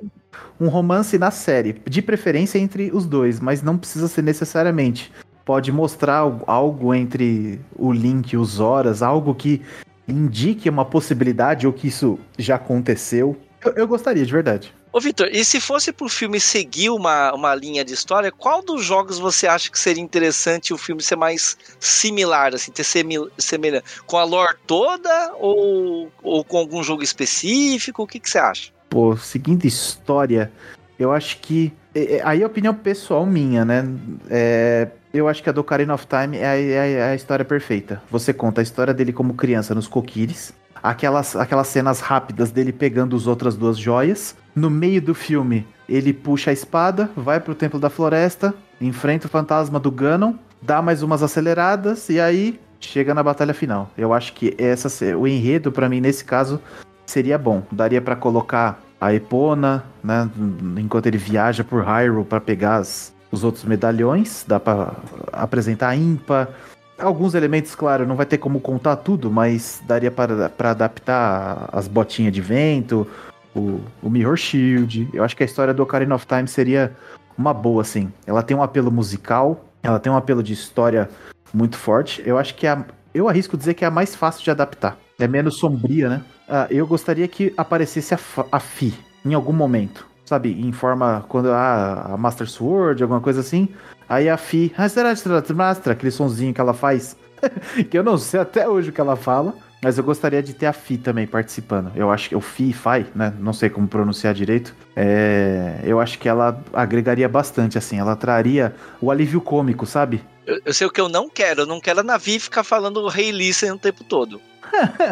um 0.60 0.68
romance 0.68 1.18
na 1.18 1.32
série. 1.32 1.74
De 1.88 2.02
preferência 2.02 2.58
entre 2.60 2.92
os 2.94 3.06
dois, 3.06 3.40
mas 3.40 3.62
não 3.62 3.78
precisa 3.78 4.08
ser 4.08 4.22
necessariamente. 4.22 5.12
Pode 5.46 5.72
mostrar 5.72 6.16
algo- 6.18 6.44
algo 6.48 6.94
entre 6.94 7.60
o 7.76 7.92
Link 7.92 8.34
e 8.34 8.38
os 8.38 8.60
Horas, 8.60 9.02
algo 9.02 9.34
que 9.36 9.62
indique 10.08 10.70
uma 10.70 10.86
possibilidade 10.86 11.66
ou 11.68 11.74
que 11.74 11.88
isso 11.88 12.20
já 12.38 12.56
aconteceu. 12.56 13.38
Eu, 13.64 13.72
eu 13.74 13.88
gostaria, 13.88 14.26
de 14.26 14.32
verdade. 14.32 14.74
Ô, 14.94 15.00
Vitor, 15.00 15.28
e 15.32 15.44
se 15.44 15.60
fosse 15.60 15.92
pro 15.92 16.08
filme 16.08 16.40
seguir 16.40 16.92
uma, 16.92 17.34
uma 17.34 17.56
linha 17.56 17.84
de 17.84 17.92
história, 17.96 18.32
qual 18.32 18.62
dos 18.62 18.86
jogos 18.86 19.18
você 19.18 19.48
acha 19.48 19.72
que 19.72 19.80
seria 19.80 20.04
interessante 20.04 20.72
o 20.72 20.78
filme 20.78 21.02
ser 21.02 21.16
mais 21.16 21.58
similar, 21.80 22.54
assim, 22.54 22.72
ter 22.72 22.84
semelhante? 22.84 23.84
Com 24.06 24.18
a 24.20 24.24
lore 24.24 24.56
toda 24.68 25.34
ou, 25.40 26.12
ou 26.22 26.44
com 26.44 26.58
algum 26.60 26.84
jogo 26.84 27.02
específico? 27.02 28.04
O 28.04 28.08
que, 28.08 28.20
que 28.20 28.30
você 28.30 28.38
acha? 28.38 28.70
Pô, 28.88 29.18
seguindo 29.18 29.66
história, 29.66 30.52
eu 31.00 31.12
acho 31.12 31.40
que. 31.40 31.74
é- 31.96 32.18
é- 32.18 32.22
Aí 32.24 32.44
é 32.44 32.46
opinião 32.46 32.76
pessoal 32.76 33.26
minha, 33.26 33.66
né? 33.66 33.84
É, 34.30 34.90
eu 35.12 35.28
acho 35.28 35.42
que 35.42 35.50
a 35.50 35.52
do 35.52 35.62
Ocarina 35.62 35.96
of 35.96 36.06
Time 36.06 36.38
é 36.38 36.46
a, 36.46 36.56
é 36.56 36.80
a- 36.80 36.86
é 36.86 37.04
a 37.14 37.16
história 37.16 37.44
perfeita. 37.44 38.00
Você 38.12 38.32
conta 38.32 38.62
a 38.62 38.64
história 38.64 38.94
dele 38.94 39.12
como 39.12 39.34
criança 39.34 39.74
nos 39.74 39.88
coquires, 39.88 40.54
aquelas, 40.84 41.36
aquelas 41.36 41.68
cenas 41.68 42.02
rápidas 42.02 42.52
dele 42.52 42.74
pegando 42.74 43.16
as 43.16 43.26
outras 43.26 43.56
duas 43.56 43.78
joias. 43.78 44.36
No 44.54 44.70
meio 44.70 45.02
do 45.02 45.16
filme, 45.16 45.66
ele 45.88 46.12
puxa 46.14 46.50
a 46.52 46.54
espada, 46.54 47.10
vai 47.16 47.40
pro 47.40 47.56
Templo 47.56 47.80
da 47.80 47.90
Floresta, 47.90 48.54
enfrenta 48.82 49.28
o 49.28 49.30
fantasma 49.30 49.80
do 49.80 49.90
Ganon, 49.90 50.34
dá 50.62 50.82
mais 50.82 51.02
umas 51.02 51.24
aceleradas 51.24 52.10
e 52.10 52.20
aí 52.20 52.60
chega 52.80 53.14
na 53.14 53.24
batalha 53.24 53.54
final. 53.54 53.90
Eu 53.98 54.14
acho 54.14 54.34
que 54.34 54.54
essa, 54.58 54.90
o 55.18 55.26
enredo, 55.26 55.72
pra 55.72 55.88
mim, 55.88 56.02
nesse 56.02 56.26
caso, 56.26 56.60
seria 57.06 57.38
bom. 57.38 57.64
Daria 57.72 58.02
pra 58.02 58.16
colocar 58.16 58.82
a 59.00 59.14
Epona, 59.14 59.84
né, 60.04 60.30
enquanto 60.78 61.08
ele 61.08 61.18
viaja 61.18 61.64
por 61.64 61.84
Hyrule 61.84 62.26
pra 62.26 62.40
pegar 62.42 62.76
as- 62.78 63.14
os 63.32 63.44
outros 63.44 63.64
medalhões, 63.66 64.46
dá 64.48 64.60
pra 64.60 64.94
apresentar 65.32 65.90
a 65.90 65.96
Impa. 65.96 66.50
Alguns 67.04 67.34
elementos, 67.34 67.76
claro, 67.76 68.08
não 68.08 68.16
vai 68.16 68.26
ter 68.26 68.38
como 68.38 68.62
contar 68.62 68.96
tudo, 68.96 69.30
mas 69.30 69.82
daria 69.86 70.10
para 70.10 70.72
adaptar 70.72 71.70
as 71.72 71.88
botinhas 71.88 72.32
de 72.32 72.40
vento, 72.40 73.06
o, 73.54 73.82
o 74.02 74.10
Mirror 74.10 74.38
Shield. 74.38 75.10
Eu 75.14 75.24
acho 75.24 75.36
que 75.36 75.44
a 75.44 75.46
história 75.46 75.74
do 75.74 75.84
Ocarina 75.84 76.16
of 76.16 76.26
Time 76.26 76.48
seria 76.48 76.96
uma 77.38 77.54
boa, 77.54 77.82
assim. 77.82 78.12
Ela 78.26 78.42
tem 78.42 78.56
um 78.56 78.64
apelo 78.64 78.90
musical, 78.90 79.66
ela 79.82 80.00
tem 80.00 80.12
um 80.12 80.16
apelo 80.16 80.42
de 80.42 80.54
história 80.54 81.10
muito 81.54 81.78
forte. 81.78 82.24
Eu 82.26 82.38
acho 82.38 82.56
que 82.56 82.66
é 82.66 82.72
a, 82.72 82.86
eu 83.14 83.28
arrisco 83.28 83.58
dizer 83.58 83.74
que 83.74 83.84
é 83.84 83.88
a 83.88 83.92
mais 83.92 84.16
fácil 84.16 84.44
de 84.44 84.52
adaptar. 84.52 84.98
É 85.20 85.28
menos 85.28 85.58
sombria, 85.58 86.08
né? 86.10 86.22
Ah, 86.48 86.68
eu 86.70 86.88
gostaria 86.88 87.28
que 87.28 87.54
aparecesse 87.58 88.14
a, 88.14 88.20
a 88.52 88.60
Fi 88.60 88.94
em 89.26 89.34
algum 89.34 89.54
momento. 89.54 90.08
Sabe, 90.34 90.50
em 90.50 90.72
forma. 90.72 91.24
Quando 91.30 91.52
a, 91.52 92.14
a 92.14 92.18
Master 92.18 92.50
Sword, 92.50 93.04
alguma 93.04 93.22
coisa 93.22 93.42
assim. 93.42 93.70
Aí 94.10 94.28
a 94.28 94.36
Fi. 94.36 94.74
"Ah, 94.76 94.90
será 94.90 95.14
que 95.14 95.20
será 95.20 95.44
que 95.44 95.54
Master, 95.54 95.94
aquele 95.94 96.12
sonzinho 96.12 96.52
que 96.52 96.60
ela 96.60 96.74
faz. 96.74 97.16
que 97.88 97.96
eu 97.96 98.04
não 98.04 98.18
sei 98.18 98.40
até 98.40 98.68
hoje 98.68 98.90
o 98.90 98.92
que 98.92 99.00
ela 99.00 99.16
fala. 99.16 99.54
Mas 99.84 100.00
eu 100.00 100.04
gostaria 100.04 100.42
de 100.42 100.56
ter 100.56 100.66
a 100.66 100.74
Fi 100.74 100.98
também 100.98 101.28
participando. 101.28 101.92
Eu 101.96 102.10
acho 102.10 102.30
que 102.30 102.36
o 102.36 102.42
Fi, 102.42 102.74
Fai, 102.74 103.06
né? 103.14 103.32
Não 103.40 103.54
sei 103.54 103.70
como 103.70 103.88
pronunciar 103.88 104.34
direito. 104.34 104.74
É, 104.96 105.82
eu 105.84 106.00
acho 106.00 106.18
que 106.18 106.28
ela 106.28 106.60
agregaria 106.74 107.30
bastante, 107.30 107.78
assim. 107.78 108.00
Ela 108.00 108.16
traria 108.16 108.74
o 109.00 109.12
alívio 109.12 109.40
cômico, 109.40 109.86
sabe? 109.86 110.24
Eu, 110.48 110.60
eu 110.66 110.74
sei 110.74 110.88
o 110.88 110.90
que 110.90 111.00
eu 111.00 111.10
não 111.10 111.30
quero. 111.30 111.62
Eu 111.62 111.68
não 111.68 111.80
quero 111.80 112.00
a 112.00 112.04
Navi 112.04 112.40
ficar 112.40 112.64
falando 112.64 113.08
Rei 113.08 113.30
Listen 113.30 113.74
o 113.74 113.78
tempo 113.78 114.04
todo. 114.04 114.42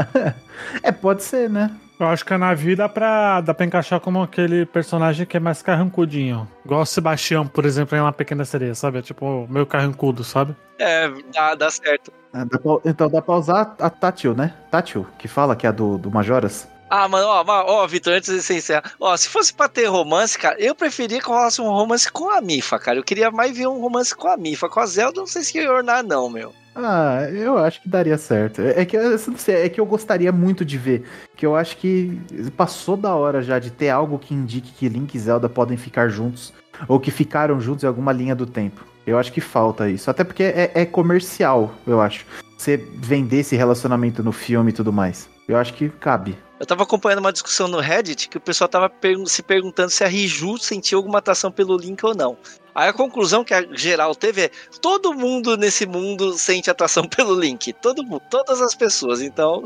é, 0.81 0.91
pode 0.91 1.21
ser, 1.21 1.47
né? 1.47 1.69
Eu 2.03 2.07
acho 2.09 2.25
que 2.25 2.33
a 2.33 2.37
Navi 2.37 2.75
dá 2.75 2.89
pra, 2.89 3.41
dá 3.41 3.53
pra 3.53 3.65
encaixar 3.65 3.99
como 3.99 4.21
aquele 4.21 4.65
personagem 4.65 5.25
que 5.25 5.37
é 5.37 5.39
mais 5.39 5.61
carrancudinho. 5.61 6.47
Igual 6.65 6.81
o 6.81 6.85
Sebastião, 6.85 7.45
por 7.47 7.65
exemplo, 7.65 7.97
em 7.97 8.01
Uma 8.01 8.11
Pequena 8.11 8.43
Sereia, 8.43 8.73
sabe? 8.75 8.99
É 8.99 9.01
tipo 9.01 9.47
meio 9.49 9.65
carrancudo, 9.65 10.23
sabe? 10.23 10.55
É, 10.79 11.09
dá, 11.33 11.55
dá 11.55 11.69
certo. 11.69 12.11
Ah, 12.33 12.43
dá 12.45 12.57
pra- 12.57 12.79
então 12.85 13.09
dá 13.09 13.21
pra 13.21 13.35
usar 13.35 13.75
a 13.79 13.89
Tátil, 13.89 14.33
né? 14.33 14.53
Tátil, 14.71 15.05
que 15.19 15.27
fala 15.27 15.55
que 15.55 15.65
é 15.65 15.69
a 15.69 15.71
do, 15.71 15.97
do 15.97 16.09
Majoras. 16.09 16.67
Ah, 16.89 17.07
mano, 17.07 17.25
ó, 17.27 17.43
ó, 17.47 17.87
Vitor, 17.87 18.13
antes 18.13 18.33
de 18.33 18.41
você 18.41 18.55
encerrar. 18.57 18.83
Ó, 18.99 19.15
se 19.15 19.29
fosse 19.29 19.53
pra 19.53 19.69
ter 19.69 19.85
romance, 19.85 20.37
cara, 20.37 20.55
eu 20.59 20.75
preferia 20.75 21.21
que 21.21 21.27
rolasse 21.27 21.61
um 21.61 21.69
romance 21.69 22.11
com 22.11 22.29
a 22.29 22.41
Mifa, 22.41 22.77
cara. 22.79 22.97
Eu 22.99 23.03
queria 23.03 23.31
mais 23.31 23.55
ver 23.55 23.67
um 23.67 23.79
romance 23.79 24.13
com 24.13 24.27
a 24.27 24.35
Mifa. 24.35 24.67
Com 24.67 24.79
a 24.81 24.85
Zelda, 24.85 25.17
eu 25.19 25.21
não 25.21 25.27
sei 25.27 25.41
se 25.43 25.57
ia 25.57 25.71
ornar, 25.71 26.03
não, 26.03 26.29
meu. 26.29 26.53
Ah, 26.75 27.27
eu 27.31 27.57
acho 27.57 27.81
que 27.81 27.89
daria 27.89 28.17
certo. 28.17 28.61
É 28.61 28.81
é 28.81 28.85
que 28.85 28.95
eu 28.95 29.03
não 29.03 29.35
é 29.47 29.69
que 29.69 29.79
eu 29.79 29.85
gostaria 29.85 30.31
muito 30.31 30.63
de 30.63 30.77
ver. 30.77 31.03
Que 31.35 31.45
eu 31.45 31.55
acho 31.55 31.77
que 31.77 32.19
passou 32.55 32.95
da 32.95 33.13
hora 33.13 33.41
já 33.41 33.59
de 33.59 33.71
ter 33.71 33.89
algo 33.89 34.17
que 34.17 34.33
indique 34.33 34.71
que 34.71 34.87
Link 34.87 35.13
e 35.13 35.19
Zelda 35.19 35.49
podem 35.49 35.77
ficar 35.77 36.07
juntos. 36.07 36.53
Ou 36.87 36.99
que 36.99 37.11
ficaram 37.11 37.59
juntos 37.59 37.83
em 37.83 37.87
alguma 37.87 38.11
linha 38.11 38.35
do 38.35 38.45
tempo. 38.45 38.85
Eu 39.05 39.17
acho 39.17 39.31
que 39.31 39.41
falta 39.41 39.89
isso. 39.89 40.09
Até 40.09 40.23
porque 40.23 40.43
é, 40.43 40.71
é 40.73 40.85
comercial, 40.85 41.73
eu 41.85 41.99
acho. 41.99 42.25
Você 42.57 42.77
vender 42.77 43.39
esse 43.39 43.55
relacionamento 43.55 44.23
no 44.23 44.31
filme 44.31 44.69
e 44.69 44.73
tudo 44.73 44.93
mais. 44.93 45.29
Eu 45.47 45.57
acho 45.57 45.73
que 45.73 45.89
cabe. 45.89 46.37
Eu 46.61 46.65
tava 46.67 46.83
acompanhando 46.83 47.17
uma 47.21 47.33
discussão 47.33 47.67
no 47.67 47.79
Reddit 47.79 48.29
que 48.29 48.37
o 48.37 48.39
pessoal 48.39 48.67
tava 48.67 48.87
pergun- 48.87 49.25
se 49.25 49.41
perguntando 49.41 49.89
se 49.89 50.03
a 50.03 50.07
Riju 50.07 50.59
sentia 50.59 50.95
alguma 50.95 51.17
atração 51.17 51.51
pelo 51.51 51.75
Link 51.75 52.05
ou 52.05 52.13
não. 52.13 52.37
Aí 52.75 52.87
a 52.87 52.93
conclusão 52.93 53.43
que 53.43 53.51
a 53.51 53.63
geral 53.75 54.13
teve 54.13 54.43
é: 54.43 54.51
todo 54.79 55.11
mundo 55.11 55.57
nesse 55.57 55.87
mundo 55.87 56.33
sente 56.37 56.69
atração 56.69 57.05
pelo 57.09 57.33
Link. 57.33 57.73
Todo 57.73 58.03
mundo, 58.03 58.21
todas 58.29 58.61
as 58.61 58.75
pessoas. 58.75 59.21
Então, 59.23 59.63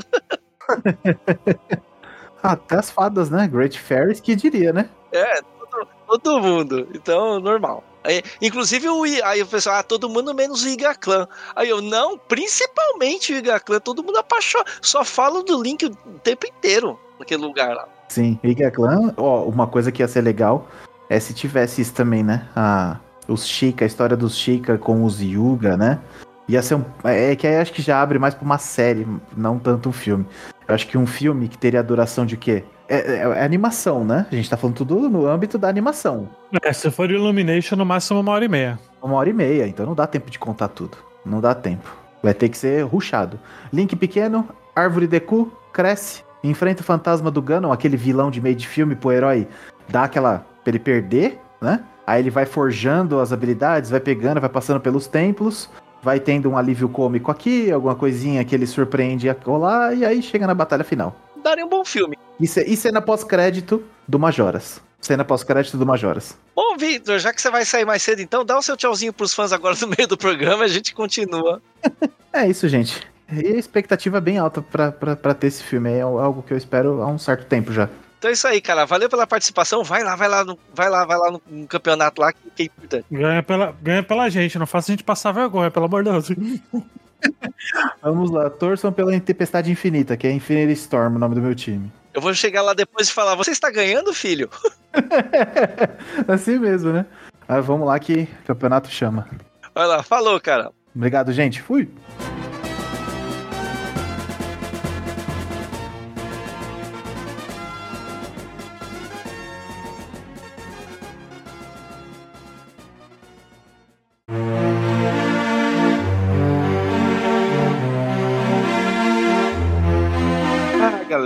Até 2.41 2.75
as 2.77 2.89
fadas, 2.89 3.29
né? 3.29 3.45
Great 3.45 3.77
Fairies 3.77 4.21
que 4.21 4.33
diria, 4.33 4.71
né? 4.71 4.89
é, 5.11 5.41
todo, 5.41 5.87
todo 6.07 6.39
mundo. 6.39 6.87
Então, 6.93 7.41
normal. 7.41 7.83
Aí, 8.05 8.21
inclusive, 8.41 8.87
o, 8.87 9.03
aí 9.23 9.41
o 9.41 9.47
pessoal, 9.47 9.77
ah, 9.77 9.83
todo 9.83 10.07
mundo 10.07 10.33
menos 10.33 10.63
o 10.63 10.69
Iga 10.69 10.93
Clan. 10.93 11.27
Aí 11.55 11.69
eu, 11.69 11.81
não, 11.81 12.17
principalmente 12.17 13.33
o 13.33 13.37
Iga 13.37 13.59
Clan, 13.59 13.79
todo 13.79 14.03
mundo 14.03 14.17
apaixonado. 14.17 14.69
Só 14.81 15.03
falo 15.03 15.41
do 15.41 15.61
Link 15.61 15.85
o 15.85 15.89
tempo 16.23 16.45
inteiro 16.45 16.99
naquele 17.19 17.41
lugar 17.41 17.75
lá. 17.75 17.87
Sim, 18.07 18.39
Iga 18.43 18.69
Clan, 18.69 19.13
ó, 19.17 19.43
uma 19.43 19.65
coisa 19.65 19.91
que 19.91 20.03
ia 20.03 20.07
ser 20.07 20.21
legal 20.21 20.67
é 21.09 21.19
se 21.19 21.33
tivesse 21.33 21.81
isso 21.81 21.93
também, 21.93 22.23
né? 22.23 22.47
A, 22.55 22.97
os 23.27 23.47
Sheikah, 23.47 23.85
a 23.85 23.87
história 23.87 24.15
dos 24.15 24.37
Sheikah 24.37 24.77
com 24.77 25.03
os 25.03 25.21
Yuga, 25.21 25.75
né? 25.75 25.99
Ia 26.47 26.61
ser 26.61 26.75
um. 26.75 26.85
É 27.03 27.35
que 27.35 27.47
aí 27.47 27.57
acho 27.57 27.73
que 27.73 27.81
já 27.81 27.99
abre 27.99 28.19
mais 28.19 28.35
pra 28.35 28.45
uma 28.45 28.59
série, 28.59 29.07
não 29.35 29.57
tanto 29.57 29.89
um 29.89 29.91
filme. 29.91 30.25
Eu 30.67 30.75
acho 30.75 30.87
que 30.87 30.97
um 30.97 31.07
filme 31.07 31.47
que 31.47 31.57
teria 31.57 31.79
a 31.79 31.83
duração 31.83 32.25
de 32.25 32.37
quê? 32.37 32.63
É, 32.87 32.97
é- 32.97 33.19
é 33.39 33.43
animação, 33.43 34.03
né? 34.03 34.25
A 34.31 34.35
gente 34.35 34.49
tá 34.49 34.57
falando 34.57 34.75
tudo 34.75 35.09
no 35.09 35.25
âmbito 35.27 35.57
da 35.57 35.67
animação. 35.67 36.29
É, 36.61 36.71
se 36.71 36.89
for 36.91 37.09
Illumination, 37.09 37.75
no 37.75 37.85
máximo 37.85 38.19
uma 38.19 38.31
hora 38.31 38.45
e 38.45 38.47
meia. 38.47 38.79
Uma 39.01 39.15
hora 39.15 39.29
e 39.29 39.33
meia, 39.33 39.67
então 39.67 39.85
não 39.85 39.95
dá 39.95 40.05
tempo 40.07 40.29
de 40.29 40.37
contar 40.39 40.67
tudo. 40.67 40.97
Não 41.25 41.41
dá 41.41 41.55
tempo. 41.55 41.95
Vai 42.21 42.33
ter 42.33 42.49
que 42.49 42.57
ser 42.57 42.83
ruxado. 42.83 43.39
Link 43.73 43.95
pequeno, 43.95 44.47
árvore 44.75 45.07
Deku, 45.07 45.51
cresce, 45.73 46.23
enfrenta 46.43 46.81
o 46.81 46.85
fantasma 46.85 47.29
do 47.31 47.41
Ganon, 47.41 47.71
aquele 47.71 47.97
vilão 47.97 48.29
de 48.29 48.39
meio 48.41 48.55
de 48.55 48.67
filme 48.67 48.95
pro 48.95 49.11
herói 49.11 49.47
dar 49.89 50.03
aquela. 50.03 50.45
pra 50.63 50.71
ele 50.71 50.79
perder, 50.79 51.39
né? 51.61 51.81
Aí 52.07 52.21
ele 52.21 52.29
vai 52.29 52.45
forjando 52.45 53.19
as 53.19 53.31
habilidades, 53.33 53.89
vai 53.89 53.99
pegando, 53.99 54.39
vai 54.39 54.49
passando 54.49 54.79
pelos 54.79 55.07
templos, 55.07 55.69
vai 56.03 56.19
tendo 56.19 56.49
um 56.49 56.57
alívio 56.57 56.87
cômico 56.87 57.31
aqui, 57.31 57.71
alguma 57.71 57.95
coisinha 57.95 58.43
que 58.45 58.53
ele 58.53 58.67
surpreende 58.67 59.31
colar, 59.43 59.95
e 59.95 60.05
aí 60.05 60.21
chega 60.21 60.45
na 60.45 60.53
batalha 60.53 60.83
final. 60.83 61.15
Daria 61.45 61.63
um 61.63 61.69
bom 61.69 61.85
filme. 61.85 62.17
E, 62.39 62.47
ce- 62.47 62.63
e 62.65 62.75
cena 62.75 62.99
pós-crédito 63.01 63.83
do 64.07 64.17
Majoras. 64.17 64.81
Cena 64.99 65.23
pós-crédito 65.23 65.77
do 65.77 65.85
Majoras. 65.85 66.35
Bom, 66.55 66.75
Victor, 66.75 67.19
já 67.19 67.31
que 67.31 67.39
você 67.39 67.51
vai 67.51 67.63
sair 67.63 67.85
mais 67.85 68.01
cedo, 68.01 68.19
então 68.23 68.43
dá 68.43 68.57
o 68.57 68.61
seu 68.63 68.75
tchauzinho 68.75 69.13
pros 69.13 69.31
fãs 69.31 69.53
agora 69.53 69.75
no 69.79 69.87
meio 69.87 70.07
do 70.07 70.17
programa 70.17 70.63
e 70.63 70.65
a 70.65 70.67
gente 70.67 70.93
continua. 70.95 71.61
É 72.33 72.45
isso, 72.49 72.67
gente. 72.67 72.99
E 73.31 73.47
a 73.47 73.57
expectativa 73.57 74.17
é 74.17 74.21
bem 74.21 74.37
alta 74.37 74.61
pra 74.61 75.33
ter 75.33 75.47
esse 75.47 75.63
filme. 75.63 75.89
É 75.89 76.01
algo 76.01 76.43
que 76.43 76.51
eu 76.51 76.57
espero 76.57 77.01
há 77.01 77.07
um 77.07 77.17
certo 77.17 77.45
tempo 77.45 77.71
já. 77.71 77.87
Então 78.19 78.29
é 78.29 78.33
isso 78.33 78.45
aí, 78.45 78.59
cara. 78.59 78.83
Valeu 78.83 79.07
pela 79.07 79.25
participação. 79.25 79.85
Vai 79.85 80.03
lá, 80.03 80.17
vai 80.17 80.27
lá, 80.27 80.43
no, 80.43 80.59
vai 80.73 80.89
lá, 80.89 81.05
vai 81.05 81.17
lá 81.17 81.31
no, 81.31 81.41
no 81.49 81.65
campeonato 81.65 82.19
lá, 82.19 82.33
que, 82.33 82.39
que 82.53 82.63
é 82.63 82.65
importante. 82.65 83.05
Ganha 83.09 83.41
pela, 83.41 83.73
ganha 83.81 84.03
pela 84.03 84.27
gente, 84.29 84.59
não 84.59 84.67
faça 84.67 84.91
a 84.91 84.93
gente 84.93 85.03
passar 85.05 85.31
vergonha, 85.31 85.71
pelo 85.71 85.85
amor 85.85 86.03
de 86.03 86.11
Deus. 86.11 86.27
Vamos 88.01 88.31
lá, 88.31 88.49
torçam 88.49 88.91
pela 88.91 89.17
Tempestade 89.19 89.71
Infinita, 89.71 90.15
que 90.15 90.27
é 90.27 90.31
Infinity 90.31 90.73
Storm, 90.73 91.15
o 91.15 91.19
nome 91.19 91.35
do 91.35 91.41
meu 91.41 91.55
time. 91.55 91.91
Eu 92.13 92.21
vou 92.21 92.33
chegar 92.33 92.61
lá 92.61 92.73
depois 92.73 93.09
e 93.09 93.13
falar: 93.13 93.35
Você 93.35 93.51
está 93.51 93.69
ganhando, 93.69 94.13
filho? 94.13 94.49
assim 96.27 96.57
mesmo, 96.57 96.93
né? 96.93 97.05
Mas 97.47 97.65
vamos 97.65 97.87
lá 97.87 97.99
que 97.99 98.27
o 98.43 98.47
campeonato 98.47 98.89
chama. 98.89 99.27
Vai 99.73 99.87
lá, 99.87 100.01
falou, 100.01 100.39
cara. 100.39 100.71
Obrigado, 100.95 101.33
gente. 101.33 101.61
Fui. 101.61 101.89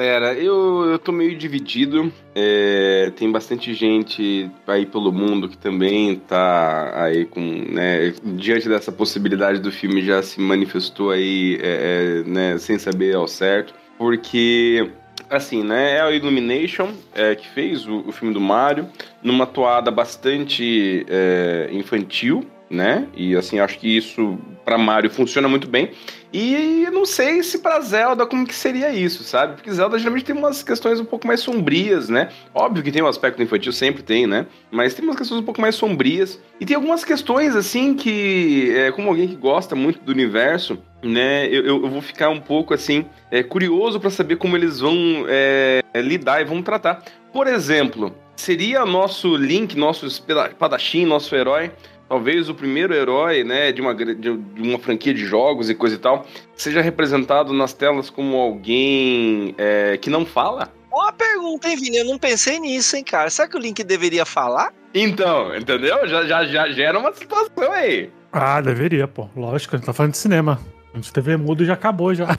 Galera, 0.09 0.33
eu, 0.33 0.85
eu 0.85 0.97
tô 0.97 1.11
meio 1.11 1.37
dividido. 1.37 2.11
É, 2.33 3.11
tem 3.15 3.31
bastante 3.31 3.73
gente 3.73 4.49
aí 4.65 4.85
pelo 4.85 5.11
mundo 5.11 5.47
que 5.47 5.57
também 5.57 6.15
tá 6.15 7.03
aí 7.03 7.25
com, 7.25 7.41
né, 7.41 8.13
diante 8.23 8.67
dessa 8.67 8.91
possibilidade 8.91 9.59
do 9.59 9.71
filme 9.71 10.01
já 10.01 10.23
se 10.23 10.39
manifestou 10.41 11.11
aí, 11.11 11.59
é, 11.61 12.23
é, 12.25 12.29
né, 12.29 12.57
sem 12.57 12.79
saber 12.79 13.15
ao 13.15 13.27
certo, 13.27 13.73
porque 13.97 14.89
assim, 15.29 15.63
né, 15.63 15.97
é 15.97 16.01
a 16.01 16.11
Illumination 16.11 16.89
é, 17.13 17.35
que 17.35 17.47
fez 17.49 17.85
o, 17.85 18.05
o 18.07 18.11
filme 18.11 18.33
do 18.33 18.41
Mario 18.41 18.87
numa 19.21 19.45
toada 19.45 19.91
bastante 19.91 21.05
é, 21.07 21.69
infantil, 21.71 22.45
né? 22.69 23.07
E 23.15 23.35
assim, 23.35 23.59
acho 23.59 23.79
que 23.79 23.97
isso 23.97 24.38
pra 24.63 24.77
Mario 24.77 25.09
funciona 25.09 25.47
muito 25.47 25.67
bem. 25.67 25.91
E 26.31 26.88
não 26.91 27.05
sei 27.05 27.41
se 27.41 27.57
pra 27.57 27.79
Zelda 27.81 28.23
como 28.27 28.45
que 28.45 28.53
seria 28.53 28.93
isso, 28.93 29.23
sabe? 29.23 29.55
Porque 29.55 29.71
Zelda 29.71 29.97
geralmente 29.97 30.25
tem 30.25 30.35
umas 30.35 30.61
questões 30.61 30.99
um 30.99 31.05
pouco 31.05 31.25
mais 31.25 31.39
sombrias, 31.39 32.07
né? 32.07 32.29
Óbvio 32.53 32.83
que 32.83 32.91
tem 32.91 33.01
um 33.01 33.07
aspecto 33.07 33.41
infantil, 33.41 33.73
sempre 33.73 34.03
tem, 34.03 34.27
né? 34.27 34.45
Mas 34.69 34.93
tem 34.93 35.03
umas 35.03 35.15
questões 35.15 35.41
um 35.41 35.43
pouco 35.43 35.59
mais 35.59 35.73
sombrias. 35.73 36.39
E 36.59 36.65
tem 36.67 36.75
algumas 36.75 37.03
questões, 37.03 37.55
assim, 37.55 37.95
que, 37.95 38.71
é, 38.75 38.91
como 38.91 39.09
alguém 39.09 39.27
que 39.27 39.35
gosta 39.35 39.75
muito 39.75 40.01
do 40.01 40.11
universo, 40.11 40.77
né? 41.01 41.47
Eu, 41.47 41.65
eu, 41.65 41.89
vou 41.89 42.01
ficar 42.01 42.29
um 42.29 42.39
pouco, 42.39 42.75
assim, 42.75 43.05
é, 43.31 43.41
curioso 43.41 43.99
pra 43.99 44.11
saber 44.11 44.35
como 44.35 44.55
eles 44.55 44.79
vão 44.79 45.25
é, 45.27 45.81
lidar 45.95 46.41
e 46.41 46.45
vão 46.45 46.61
tratar. 46.61 47.03
Por 47.33 47.47
exemplo, 47.47 48.15
seria 48.35 48.85
nosso 48.85 49.35
Link, 49.35 49.75
nosso 49.75 50.05
espadachim, 50.05 51.05
nosso 51.05 51.35
herói, 51.35 51.71
talvez 52.09 52.49
o 52.49 52.55
primeiro 52.55 52.93
herói, 52.93 53.43
né, 53.43 53.71
de 53.71 53.79
uma, 53.79 53.93
de 53.93 54.29
uma 54.57 54.79
franquia 54.79 55.13
de 55.13 55.23
jogos 55.23 55.69
e 55.69 55.75
coisa 55.75 55.95
e 55.95 55.99
tal, 55.99 56.25
seja 56.55 56.81
representado 56.81 57.53
nas 57.53 57.71
telas 57.71 58.09
como 58.09 58.35
alguém 58.35 59.53
é, 59.57 59.95
que 59.97 60.09
não 60.09 60.25
fala? 60.25 60.73
Boa 60.89 61.13
pergunta, 61.13 61.69
hein, 61.69 61.77
Vini? 61.77 61.97
Eu 61.97 62.05
não 62.05 62.17
pensei 62.17 62.59
nisso, 62.59 62.97
hein, 62.97 63.03
cara. 63.03 63.29
Será 63.29 63.47
que 63.47 63.55
o 63.55 63.59
Link 63.59 63.83
deveria 63.83 64.25
falar? 64.25 64.73
Então, 64.93 65.55
entendeu? 65.55 66.07
Já, 66.07 66.25
já, 66.25 66.43
já 66.45 66.67
gera 66.71 66.97
uma 66.97 67.13
situação 67.13 67.71
aí. 67.71 68.09
Ah, 68.31 68.59
deveria, 68.59 69.07
pô. 69.07 69.29
Lógico, 69.35 69.75
a 69.75 69.77
gente 69.77 69.85
tá 69.85 69.93
falando 69.93 70.13
de 70.13 70.17
cinema. 70.17 70.59
A 70.91 70.97
gente 70.97 71.13
TV 71.13 71.37
mudo 71.37 71.63
já 71.63 71.73
acabou 71.73 72.13
já. 72.15 72.35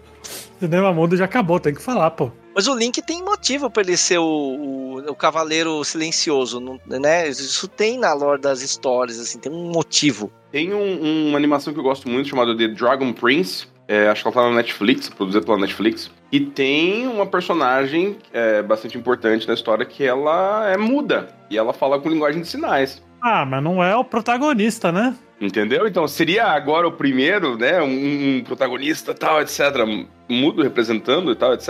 cinema 0.60 0.92
mudo 0.92 1.16
já 1.16 1.24
acabou, 1.24 1.58
tem 1.58 1.74
que 1.74 1.80
falar, 1.80 2.10
pô. 2.10 2.30
Mas 2.56 2.66
o 2.66 2.74
Link 2.74 3.02
tem 3.02 3.22
motivo 3.22 3.68
pra 3.70 3.82
ele 3.82 3.98
ser 3.98 4.16
o, 4.16 4.24
o, 4.24 5.10
o 5.10 5.14
cavaleiro 5.14 5.84
silencioso, 5.84 6.58
né? 6.86 7.28
Isso 7.28 7.68
tem 7.68 7.98
na 7.98 8.14
lore 8.14 8.40
das 8.40 8.62
histórias, 8.62 9.20
assim, 9.20 9.38
tem 9.38 9.52
um 9.52 9.70
motivo. 9.70 10.32
Tem 10.50 10.72
um- 10.72 11.28
uma 11.28 11.36
animação 11.36 11.74
que 11.74 11.78
eu 11.78 11.82
gosto 11.84 12.08
muito 12.08 12.30
chamada 12.30 12.56
The 12.56 12.68
Dragon 12.68 13.12
Prince. 13.12 13.66
é, 13.88 14.08
acho 14.08 14.22
que 14.22 14.28
ela 14.28 14.34
tá 14.34 14.50
na 14.50 14.56
Netflix, 14.56 15.08
produzida 15.08 15.44
pela 15.44 15.58
Netflix. 15.58 16.10
E 16.32 16.40
tem 16.40 17.06
uma 17.06 17.24
personagem 17.24 18.16
é, 18.32 18.60
bastante 18.60 18.98
importante 18.98 19.46
na 19.46 19.54
história 19.54 19.84
que 19.86 20.02
ela 20.02 20.68
é 20.68 20.76
muda. 20.76 21.28
E 21.48 21.56
ela 21.56 21.72
fala 21.72 22.00
com 22.00 22.08
linguagem 22.08 22.40
de 22.42 22.48
sinais. 22.48 23.00
Ah, 23.20 23.44
mas 23.44 23.62
não 23.62 23.82
é 23.82 23.96
o 23.96 24.04
protagonista, 24.04 24.92
né? 24.92 25.14
Entendeu? 25.40 25.86
Então 25.86 26.06
seria 26.08 26.46
agora 26.46 26.88
o 26.88 26.92
primeiro, 26.92 27.58
né? 27.58 27.82
Um, 27.82 28.38
um 28.38 28.44
protagonista 28.44 29.12
tal, 29.12 29.42
etc. 29.42 29.60
Mudo 30.28 30.62
representando 30.62 31.30
e 31.30 31.36
tal, 31.36 31.52
etc. 31.54 31.68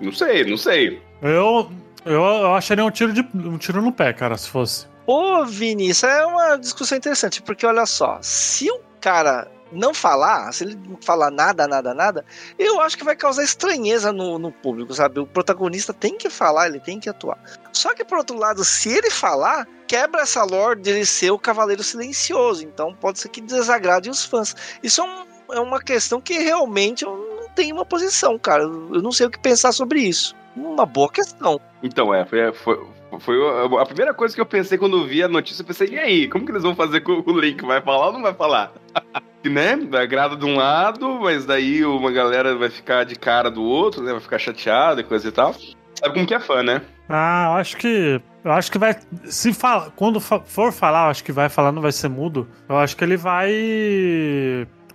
Não 0.00 0.12
sei, 0.12 0.44
não 0.44 0.56
sei. 0.56 1.02
Eu, 1.20 1.70
eu, 2.04 2.22
eu 2.22 2.54
acharia 2.54 2.84
um 2.84 2.90
tiro, 2.90 3.12
de, 3.12 3.26
um 3.34 3.58
tiro 3.58 3.82
no 3.82 3.92
pé, 3.92 4.12
cara, 4.12 4.36
se 4.36 4.48
fosse. 4.48 4.86
Ô, 5.06 5.44
Vini, 5.44 5.88
isso 5.88 6.06
é 6.06 6.26
uma 6.26 6.56
discussão 6.56 6.98
interessante, 6.98 7.42
porque 7.42 7.66
olha 7.66 7.86
só, 7.86 8.18
se 8.20 8.70
o 8.70 8.80
cara 9.00 9.48
não 9.72 9.92
falar, 9.92 10.52
se 10.52 10.64
ele 10.64 10.78
falar 11.00 11.30
nada, 11.30 11.66
nada, 11.68 11.92
nada, 11.94 12.24
eu 12.58 12.80
acho 12.80 12.96
que 12.96 13.04
vai 13.04 13.14
causar 13.16 13.42
estranheza 13.44 14.12
no, 14.12 14.38
no 14.38 14.50
público, 14.50 14.92
sabe? 14.94 15.20
O 15.20 15.26
protagonista 15.26 15.92
tem 15.92 16.16
que 16.16 16.30
falar, 16.30 16.68
ele 16.68 16.80
tem 16.80 16.98
que 17.00 17.08
atuar. 17.08 17.38
Só 17.72 17.94
que, 17.94 18.04
por 18.04 18.18
outro 18.18 18.36
lado, 18.38 18.64
se 18.64 18.88
ele 18.90 19.10
falar, 19.10 19.66
quebra 19.86 20.22
essa 20.22 20.42
lore 20.44 20.80
dele 20.80 21.04
ser 21.06 21.30
o 21.30 21.38
Cavaleiro 21.38 21.82
Silencioso. 21.82 22.64
Então 22.64 22.94
pode 22.94 23.18
ser 23.18 23.28
que 23.28 23.40
desagrade 23.40 24.08
os 24.10 24.24
fãs. 24.24 24.54
Isso 24.82 25.00
é, 25.00 25.04
um- 25.04 25.54
é 25.54 25.60
uma 25.60 25.80
questão 25.80 26.20
que 26.20 26.38
realmente 26.38 27.04
eu 27.04 27.36
não 27.40 27.48
tenho 27.50 27.74
uma 27.74 27.84
posição, 27.84 28.38
cara. 28.38 28.62
Eu 28.64 29.02
não 29.02 29.12
sei 29.12 29.26
o 29.26 29.30
que 29.30 29.38
pensar 29.38 29.72
sobre 29.72 30.00
isso. 30.00 30.34
Uma 30.56 30.84
boa 30.86 31.10
questão. 31.10 31.60
Então, 31.82 32.12
é, 32.12 32.24
foi, 32.24 32.52
foi, 32.54 32.78
foi 33.20 33.36
a 33.80 33.86
primeira 33.86 34.12
coisa 34.12 34.34
que 34.34 34.40
eu 34.40 34.46
pensei 34.46 34.76
quando 34.76 35.06
vi 35.06 35.22
a 35.22 35.28
notícia. 35.28 35.62
Eu 35.62 35.66
pensei, 35.66 35.88
e 35.88 35.98
aí, 35.98 36.28
como 36.28 36.44
que 36.44 36.50
eles 36.52 36.62
vão 36.64 36.74
fazer 36.74 37.00
com 37.00 37.22
o 37.24 37.38
Link? 37.38 37.64
Vai 37.64 37.80
falar 37.80 38.06
ou 38.08 38.12
não 38.12 38.22
vai 38.22 38.34
falar? 38.34 38.72
né? 39.44 39.78
Agrada 40.00 40.36
de 40.36 40.44
um 40.46 40.56
lado, 40.56 41.20
mas 41.20 41.44
daí 41.44 41.84
uma 41.84 42.10
galera 42.10 42.56
vai 42.56 42.70
ficar 42.70 43.04
de 43.04 43.16
cara 43.16 43.50
do 43.50 43.62
outro, 43.62 44.02
né? 44.02 44.12
Vai 44.12 44.20
ficar 44.20 44.38
chateada 44.38 45.00
e 45.00 45.04
coisa 45.04 45.28
e 45.28 45.32
tal. 45.32 45.54
Sabe 45.94 46.14
como 46.14 46.26
que 46.26 46.34
é 46.34 46.40
fã, 46.40 46.62
né? 46.62 46.80
Ah, 47.08 47.48
eu 47.52 47.56
acho 47.60 47.76
que. 47.76 48.20
Eu 48.44 48.52
acho 48.52 48.70
que 48.72 48.78
vai. 48.78 48.96
Se 49.24 49.52
fala, 49.52 49.92
quando 49.96 50.20
for 50.20 50.72
falar, 50.72 51.06
eu 51.06 51.10
acho 51.10 51.24
que 51.24 51.32
vai 51.32 51.48
falar, 51.48 51.72
não 51.72 51.82
vai 51.82 51.92
ser 51.92 52.08
mudo. 52.08 52.48
Eu 52.68 52.78
acho 52.78 52.96
que 52.96 53.04
ele 53.04 53.16
vai. 53.16 53.50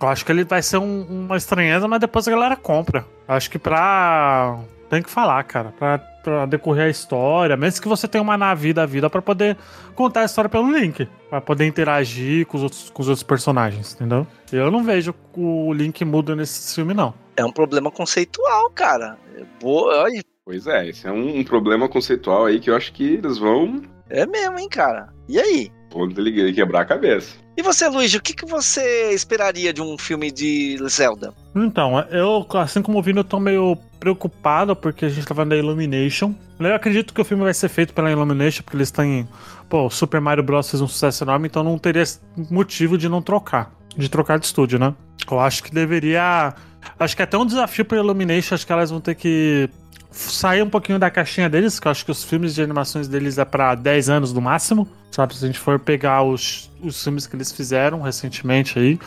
Eu 0.00 0.08
acho 0.08 0.24
que 0.24 0.32
ele 0.32 0.44
vai 0.44 0.62
ser 0.62 0.78
um- 0.78 1.02
uma 1.26 1.36
estranheza, 1.36 1.86
mas 1.86 2.00
depois 2.00 2.26
a 2.26 2.30
galera 2.30 2.56
compra. 2.56 3.04
Eu 3.28 3.34
acho 3.34 3.50
que 3.50 3.58
pra. 3.58 4.58
Tem 4.88 5.02
que 5.02 5.10
falar, 5.10 5.42
cara. 5.44 5.72
Pra, 5.78 5.98
pra 5.98 6.46
decorrer 6.46 6.86
a 6.86 6.90
história. 6.90 7.56
Mesmo 7.56 7.82
que 7.82 7.88
você 7.88 8.06
tenha 8.08 8.22
uma 8.22 8.36
nave 8.38 8.72
da 8.72 8.86
vida 8.86 9.08
pra 9.10 9.20
poder 9.22 9.56
contar 9.94 10.20
a 10.20 10.24
história 10.24 10.48
pelo 10.48 10.70
Link. 10.70 11.06
Pra 11.28 11.40
poder 11.40 11.66
interagir 11.66 12.46
com 12.46 12.56
os 12.56 12.62
outros, 12.62 12.90
com 12.90 13.02
os 13.02 13.08
outros 13.08 13.22
personagens, 13.22 13.94
entendeu? 13.94 14.26
Eu 14.52 14.70
não 14.70 14.82
vejo 14.84 15.14
o 15.36 15.72
Link 15.72 16.04
mudo 16.04 16.36
nesse 16.36 16.74
filme, 16.74 16.94
não. 16.94 17.14
É 17.36 17.44
um 17.44 17.52
problema 17.52 17.90
conceitual, 17.90 18.70
cara. 18.70 19.16
É 19.36 19.42
boa, 19.60 20.02
olha, 20.02 20.22
Pois 20.44 20.66
é, 20.66 20.88
esse 20.90 21.06
é 21.06 21.10
um, 21.10 21.38
um 21.38 21.44
problema 21.44 21.88
conceitual 21.88 22.44
aí 22.44 22.60
que 22.60 22.68
eu 22.68 22.76
acho 22.76 22.92
que 22.92 23.14
eles 23.14 23.38
vão, 23.38 23.80
é 24.10 24.26
mesmo, 24.26 24.58
hein, 24.58 24.68
cara. 24.68 25.08
E 25.26 25.38
aí? 25.40 25.72
vão 25.90 26.06
dele- 26.08 26.52
quebrar 26.52 26.80
a 26.82 26.84
cabeça. 26.84 27.36
E 27.56 27.62
você, 27.62 27.88
Luiz, 27.88 28.12
o 28.14 28.20
que, 28.20 28.34
que 28.34 28.44
você 28.44 29.12
esperaria 29.14 29.72
de 29.72 29.80
um 29.80 29.96
filme 29.96 30.30
de 30.30 30.76
Zelda? 30.88 31.32
Então, 31.54 31.98
eu, 32.10 32.44
assim 32.58 32.82
como 32.82 32.98
o 32.98 33.02
Vini, 33.02 33.18
eu 33.20 33.24
tô 33.24 33.38
meio 33.38 33.78
preocupado 34.04 34.76
porque 34.76 35.06
a 35.06 35.08
gente 35.08 35.26
tá 35.26 35.44
da 35.44 35.56
Illumination. 35.56 36.34
Eu 36.60 36.74
acredito 36.74 37.14
que 37.14 37.20
o 37.20 37.24
filme 37.24 37.42
vai 37.42 37.54
ser 37.54 37.70
feito 37.70 37.94
pela 37.94 38.10
Illumination, 38.10 38.62
porque 38.62 38.76
eles 38.76 38.90
têm. 38.90 39.26
Pô, 39.66 39.88
Super 39.88 40.20
Mario 40.20 40.44
Bros. 40.44 40.70
fez 40.70 40.82
um 40.82 40.86
sucesso 40.86 41.24
enorme, 41.24 41.48
então 41.48 41.64
não 41.64 41.78
teria 41.78 42.04
motivo 42.50 42.98
de 42.98 43.08
não 43.08 43.22
trocar. 43.22 43.72
De 43.96 44.10
trocar 44.10 44.38
de 44.38 44.44
estúdio, 44.44 44.78
né? 44.78 44.94
Eu 45.30 45.40
acho 45.40 45.62
que 45.62 45.72
deveria. 45.72 46.54
Acho 46.98 47.16
que 47.16 47.22
é 47.22 47.24
até 47.24 47.38
um 47.38 47.46
desafio 47.46 47.84
pra 47.86 47.96
Illumination, 47.96 48.54
acho 48.54 48.66
que 48.66 48.72
elas 48.72 48.90
vão 48.90 49.00
ter 49.00 49.14
que 49.14 49.70
sair 50.10 50.62
um 50.62 50.68
pouquinho 50.68 50.98
da 50.98 51.10
caixinha 51.10 51.48
deles, 51.48 51.80
que 51.80 51.88
eu 51.88 51.90
acho 51.90 52.04
que 52.04 52.10
os 52.10 52.22
filmes 52.22 52.54
de 52.54 52.62
animações 52.62 53.08
deles 53.08 53.38
é 53.38 53.44
pra 53.44 53.74
10 53.74 54.10
anos 54.10 54.32
no 54.34 54.40
máximo. 54.42 54.86
Sabe, 55.10 55.34
se 55.34 55.44
a 55.44 55.46
gente 55.46 55.58
for 55.58 55.78
pegar 55.78 56.22
os, 56.22 56.70
os 56.82 57.02
filmes 57.02 57.26
que 57.26 57.34
eles 57.34 57.50
fizeram 57.50 58.02
recentemente 58.02 58.78
aí, 58.78 58.98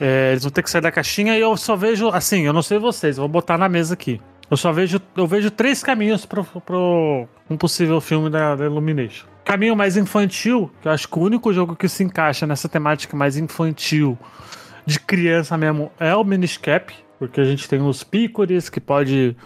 é, 0.00 0.32
eles 0.32 0.42
vão 0.42 0.50
ter 0.50 0.62
que 0.62 0.70
sair 0.70 0.80
da 0.80 0.90
caixinha 0.90 1.38
e 1.38 1.40
eu 1.40 1.56
só 1.56 1.76
vejo, 1.76 2.08
assim, 2.08 2.42
eu 2.42 2.52
não 2.52 2.62
sei 2.62 2.78
vocês, 2.78 3.18
vou 3.18 3.28
botar 3.28 3.56
na 3.56 3.68
mesa 3.68 3.94
aqui. 3.94 4.20
Eu 4.50 4.56
só 4.56 4.70
vejo, 4.70 5.00
eu 5.16 5.26
vejo 5.26 5.50
três 5.50 5.82
caminhos 5.82 6.26
pro 6.26 7.26
um 7.48 7.56
possível 7.56 8.00
filme 8.00 8.28
da, 8.28 8.54
da 8.54 8.64
Illumination. 8.66 9.26
Caminho 9.44 9.74
mais 9.74 9.96
infantil, 9.96 10.70
que 10.80 10.88
eu 10.88 10.92
acho 10.92 11.08
que 11.08 11.18
o 11.18 11.22
único 11.22 11.52
jogo 11.52 11.74
que 11.74 11.88
se 11.88 12.04
encaixa 12.04 12.46
nessa 12.46 12.68
temática 12.68 13.16
mais 13.16 13.36
infantil, 13.36 14.18
de 14.84 15.00
criança 15.00 15.56
mesmo, 15.56 15.90
é 15.98 16.14
o 16.14 16.22
Minish 16.24 16.56
Cap, 16.58 16.92
porque 17.18 17.40
a 17.40 17.44
gente 17.44 17.68
tem 17.68 17.80
os 17.80 18.02
pícores, 18.04 18.68
que 18.68 18.80
pode 18.80 19.36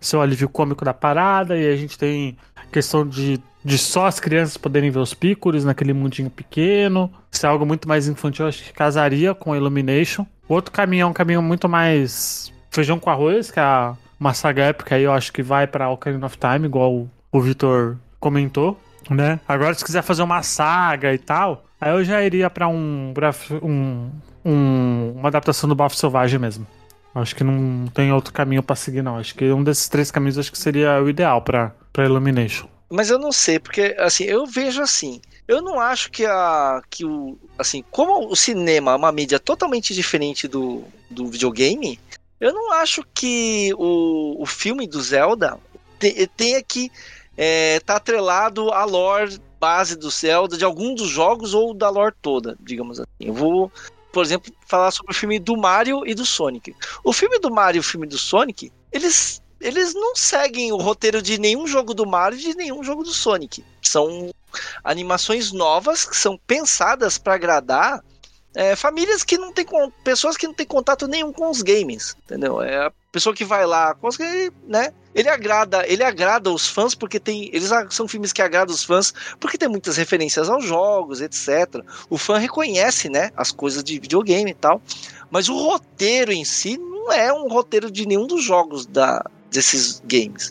ser 0.00 0.16
o 0.16 0.20
alívio 0.20 0.48
cômico 0.48 0.84
da 0.84 0.94
parada, 0.94 1.56
e 1.56 1.70
a 1.70 1.76
gente 1.76 1.98
tem 1.98 2.36
questão 2.70 3.06
de, 3.06 3.40
de 3.64 3.78
só 3.78 4.06
as 4.06 4.18
crianças 4.20 4.56
poderem 4.56 4.90
ver 4.90 4.98
os 5.00 5.12
pícores 5.14 5.64
naquele 5.64 5.92
mundinho 5.92 6.30
pequeno. 6.30 7.12
Isso 7.30 7.44
é 7.44 7.48
algo 7.48 7.66
muito 7.66 7.86
mais 7.88 8.06
infantil, 8.08 8.46
acho 8.46 8.62
que 8.64 8.72
casaria 8.72 9.34
com 9.34 9.52
a 9.52 9.56
Illumination. 9.56 10.24
O 10.48 10.54
outro 10.54 10.72
caminho 10.72 11.02
é 11.02 11.06
um 11.06 11.12
caminho 11.12 11.42
muito 11.42 11.68
mais 11.68 12.52
feijão 12.70 12.98
com 12.98 13.10
arroz, 13.10 13.50
que 13.50 13.58
é 13.58 13.62
a- 13.62 13.94
uma 14.22 14.34
saga 14.34 14.62
épica 14.66 14.94
aí, 14.94 15.02
eu 15.02 15.12
acho 15.12 15.32
que 15.32 15.42
vai 15.42 15.66
pra 15.66 15.90
Ocarina 15.90 16.26
of 16.26 16.38
Time, 16.38 16.66
igual 16.66 17.08
o, 17.32 17.40
Vitor 17.40 17.96
comentou, 18.20 18.78
né? 19.10 19.40
Agora, 19.48 19.74
se 19.74 19.84
quiser 19.84 20.02
fazer 20.02 20.22
uma 20.22 20.42
saga 20.44 21.12
e 21.12 21.18
tal, 21.18 21.64
aí 21.80 21.90
eu 21.90 22.04
já 22.04 22.22
iria 22.22 22.48
pra 22.48 22.68
um, 22.68 23.12
um, 23.60 24.10
um- 24.44 25.12
uma 25.16 25.28
adaptação 25.28 25.68
do 25.68 25.74
Bafo 25.74 25.96
Selvagem 25.96 26.38
mesmo. 26.38 26.64
Acho 27.12 27.34
que 27.34 27.42
não 27.42 27.88
tem 27.88 28.12
outro 28.12 28.32
caminho 28.32 28.62
pra 28.62 28.76
seguir, 28.76 29.02
não. 29.02 29.18
Acho 29.18 29.34
que 29.34 29.52
um 29.52 29.62
desses 29.64 29.88
três 29.88 30.10
caminhos 30.10 30.38
acho 30.38 30.52
que 30.52 30.56
seria 30.58 31.02
o 31.02 31.10
ideal 31.10 31.42
pra 31.42 31.72
Illumination. 31.98 32.68
Mas 32.88 33.10
eu 33.10 33.18
não 33.18 33.32
sei, 33.32 33.58
porque 33.58 33.94
assim, 33.98 34.24
eu 34.24 34.46
vejo 34.46 34.80
assim. 34.80 35.20
Eu 35.48 35.60
não 35.60 35.80
acho 35.80 36.10
que 36.10 36.24
a. 36.24 36.80
que 36.88 37.04
o. 37.04 37.36
Assim, 37.58 37.82
como 37.90 38.30
o 38.30 38.36
cinema 38.36 38.92
é 38.92 38.96
uma 38.96 39.10
mídia 39.12 39.38
totalmente 39.40 39.92
diferente 39.94 40.46
do, 40.46 40.84
do 41.10 41.26
videogame, 41.26 41.98
eu 42.42 42.52
não 42.52 42.72
acho 42.72 43.04
que 43.14 43.72
o, 43.78 44.42
o 44.42 44.44
filme 44.46 44.88
do 44.88 45.00
Zelda 45.00 45.56
te- 45.96 46.26
tenha 46.36 46.60
que 46.60 46.90
é, 47.36 47.78
tá 47.78 47.96
atrelado 47.96 48.72
à 48.72 48.84
lore 48.84 49.40
base 49.60 49.94
do 49.94 50.10
Zelda, 50.10 50.58
de 50.58 50.64
algum 50.64 50.92
dos 50.92 51.08
jogos 51.08 51.54
ou 51.54 51.72
da 51.72 51.88
lore 51.88 52.16
toda, 52.20 52.56
digamos 52.58 52.98
assim. 52.98 53.08
Eu 53.20 53.32
vou, 53.32 53.70
por 54.12 54.24
exemplo, 54.24 54.52
falar 54.66 54.90
sobre 54.90 55.12
o 55.12 55.14
filme 55.14 55.38
do 55.38 55.56
Mario 55.56 56.04
e 56.04 56.16
do 56.16 56.26
Sonic. 56.26 56.74
O 57.04 57.12
filme 57.12 57.38
do 57.38 57.48
Mario 57.48 57.78
e 57.78 57.80
o 57.80 57.84
filme 57.84 58.08
do 58.08 58.18
Sonic, 58.18 58.72
eles 58.90 59.40
eles 59.60 59.94
não 59.94 60.16
seguem 60.16 60.72
o 60.72 60.76
roteiro 60.76 61.22
de 61.22 61.38
nenhum 61.38 61.68
jogo 61.68 61.94
do 61.94 62.04
Mario 62.04 62.36
e 62.36 62.42
de 62.42 62.56
nenhum 62.56 62.82
jogo 62.82 63.04
do 63.04 63.14
Sonic. 63.14 63.64
São 63.80 64.34
animações 64.82 65.52
novas 65.52 66.04
que 66.04 66.16
são 66.16 66.36
pensadas 66.44 67.18
para 67.18 67.34
agradar 67.34 68.02
é, 68.54 68.76
famílias 68.76 69.22
que 69.24 69.38
não 69.38 69.52
tem 69.52 69.64
pessoas 70.04 70.36
que 70.36 70.46
não 70.46 70.54
têm 70.54 70.66
contato 70.66 71.06
nenhum 71.08 71.32
com 71.32 71.50
os 71.50 71.62
games, 71.62 72.16
entendeu? 72.24 72.60
É 72.62 72.86
a 72.86 72.92
pessoa 73.10 73.34
que 73.34 73.44
vai 73.44 73.64
lá, 73.66 73.94
ga- 73.94 74.52
né? 74.66 74.92
Ele 75.14 75.28
agrada, 75.28 75.86
ele 75.86 76.02
agrada 76.02 76.50
os 76.50 76.66
fãs 76.66 76.94
porque 76.94 77.20
tem, 77.20 77.50
eles 77.52 77.70
são 77.90 78.08
filmes 78.08 78.32
que 78.32 78.40
agradam 78.40 78.74
os 78.74 78.82
fãs 78.82 79.12
porque 79.38 79.58
tem 79.58 79.68
muitas 79.68 79.96
referências 79.98 80.48
aos 80.48 80.64
jogos, 80.64 81.20
etc. 81.20 81.82
O 82.08 82.16
fã 82.16 82.38
reconhece, 82.38 83.08
né, 83.10 83.30
as 83.36 83.52
coisas 83.52 83.84
de 83.84 83.98
videogame 84.00 84.50
e 84.50 84.54
tal, 84.54 84.80
mas 85.30 85.48
o 85.50 85.54
roteiro 85.56 86.32
em 86.32 86.44
si 86.44 86.78
não 86.78 87.12
é 87.12 87.32
um 87.32 87.46
roteiro 87.48 87.90
de 87.90 88.06
nenhum 88.06 88.26
dos 88.26 88.42
jogos 88.42 88.86
da 88.86 89.22
desses 89.50 90.02
games. 90.06 90.50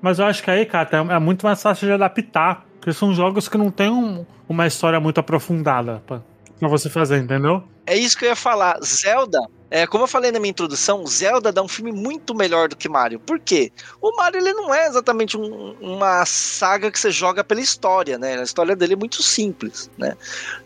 Mas 0.00 0.18
eu 0.18 0.24
acho 0.24 0.42
que 0.42 0.50
aí, 0.50 0.66
cara, 0.66 0.88
é 0.92 1.14
é 1.14 1.18
muito 1.20 1.46
mais 1.46 1.62
fácil 1.62 1.86
de 1.86 1.92
adaptar. 1.92 2.66
Porque 2.80 2.92
são 2.92 3.14
jogos 3.14 3.48
que 3.48 3.56
não 3.56 3.70
tem 3.70 3.88
um- 3.88 4.26
uma 4.48 4.66
história 4.66 4.98
muito 4.98 5.20
aprofundada 5.20 6.02
pra 6.62 6.68
você 6.68 6.88
fazer, 6.88 7.18
entendeu? 7.18 7.64
É 7.84 7.96
isso 7.96 8.16
que 8.16 8.24
eu 8.24 8.28
ia 8.28 8.36
falar. 8.36 8.78
Zelda, 8.84 9.40
é, 9.68 9.84
como 9.84 10.04
eu 10.04 10.08
falei 10.08 10.30
na 10.30 10.38
minha 10.38 10.50
introdução, 10.50 11.04
Zelda 11.04 11.50
dá 11.50 11.60
um 11.60 11.66
filme 11.66 11.90
muito 11.90 12.36
melhor 12.36 12.68
do 12.68 12.76
que 12.76 12.88
Mario. 12.88 13.18
Por 13.18 13.40
quê? 13.40 13.72
O 14.00 14.14
Mario 14.14 14.38
ele 14.40 14.52
não 14.52 14.72
é 14.72 14.86
exatamente 14.86 15.36
um- 15.36 15.72
uma 15.80 16.24
saga 16.24 16.88
que 16.88 17.00
você 17.00 17.10
joga 17.10 17.42
pela 17.42 17.60
história, 17.60 18.16
né? 18.16 18.38
A 18.38 18.44
história 18.44 18.76
dele 18.76 18.92
é 18.92 18.96
muito 18.96 19.20
simples, 19.24 19.90
né? 19.98 20.16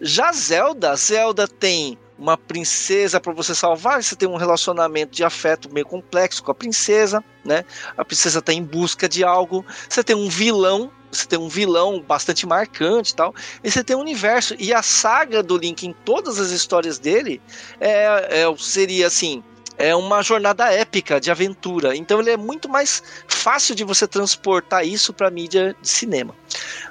Já 0.03 0.31
Zelda, 0.33 0.95
Zelda 0.97 1.49
tem 1.49 1.99
uma 2.19 2.37
princesa 2.37 3.19
para 3.19 3.33
você 3.33 3.55
salvar, 3.55 4.03
você 4.03 4.15
tem 4.15 4.29
um 4.29 4.37
relacionamento 4.37 5.17
de 5.17 5.25
afeto 5.25 5.73
meio 5.73 5.87
complexo 5.87 6.43
com 6.43 6.51
a 6.51 6.55
princesa, 6.55 7.25
né? 7.43 7.65
A 7.97 8.05
princesa 8.05 8.43
tá 8.43 8.53
em 8.53 8.63
busca 8.63 9.09
de 9.09 9.25
algo. 9.25 9.65
Você 9.89 10.05
tem 10.05 10.15
um 10.17 10.29
vilão, 10.29 10.91
você 11.11 11.27
tem 11.27 11.39
um 11.39 11.49
vilão 11.49 12.01
bastante 12.01 12.47
marcante 12.47 13.13
e 13.13 13.17
tal. 13.17 13.35
E 13.63 13.71
você 13.71 13.83
tem 13.83 13.97
um 13.97 14.01
universo. 14.01 14.55
E 14.59 14.73
a 14.73 14.83
saga 14.83 15.43
do 15.43 15.57
Link 15.57 15.87
em 15.87 15.93
todas 16.05 16.39
as 16.39 16.51
histórias 16.51 16.99
dele 16.99 17.41
é, 17.81 18.43
é- 18.43 18.57
seria 18.59 19.07
assim. 19.07 19.43
É 19.79 19.95
uma 19.95 20.23
jornada 20.23 20.73
épica 20.73 21.21
de 21.21 21.31
aventura. 21.31 21.95
Então 21.95 22.21
ele 22.21 22.31
é 22.31 22.37
muito 22.37 22.67
mais 22.67 23.03
fácil 23.29 23.75
de 23.75 23.85
você 23.85 24.07
transportar 24.07 24.87
isso 24.87 25.13
para 25.13 25.31
mídia 25.31 25.77
de 25.83 25.89
cinema. 25.89 26.35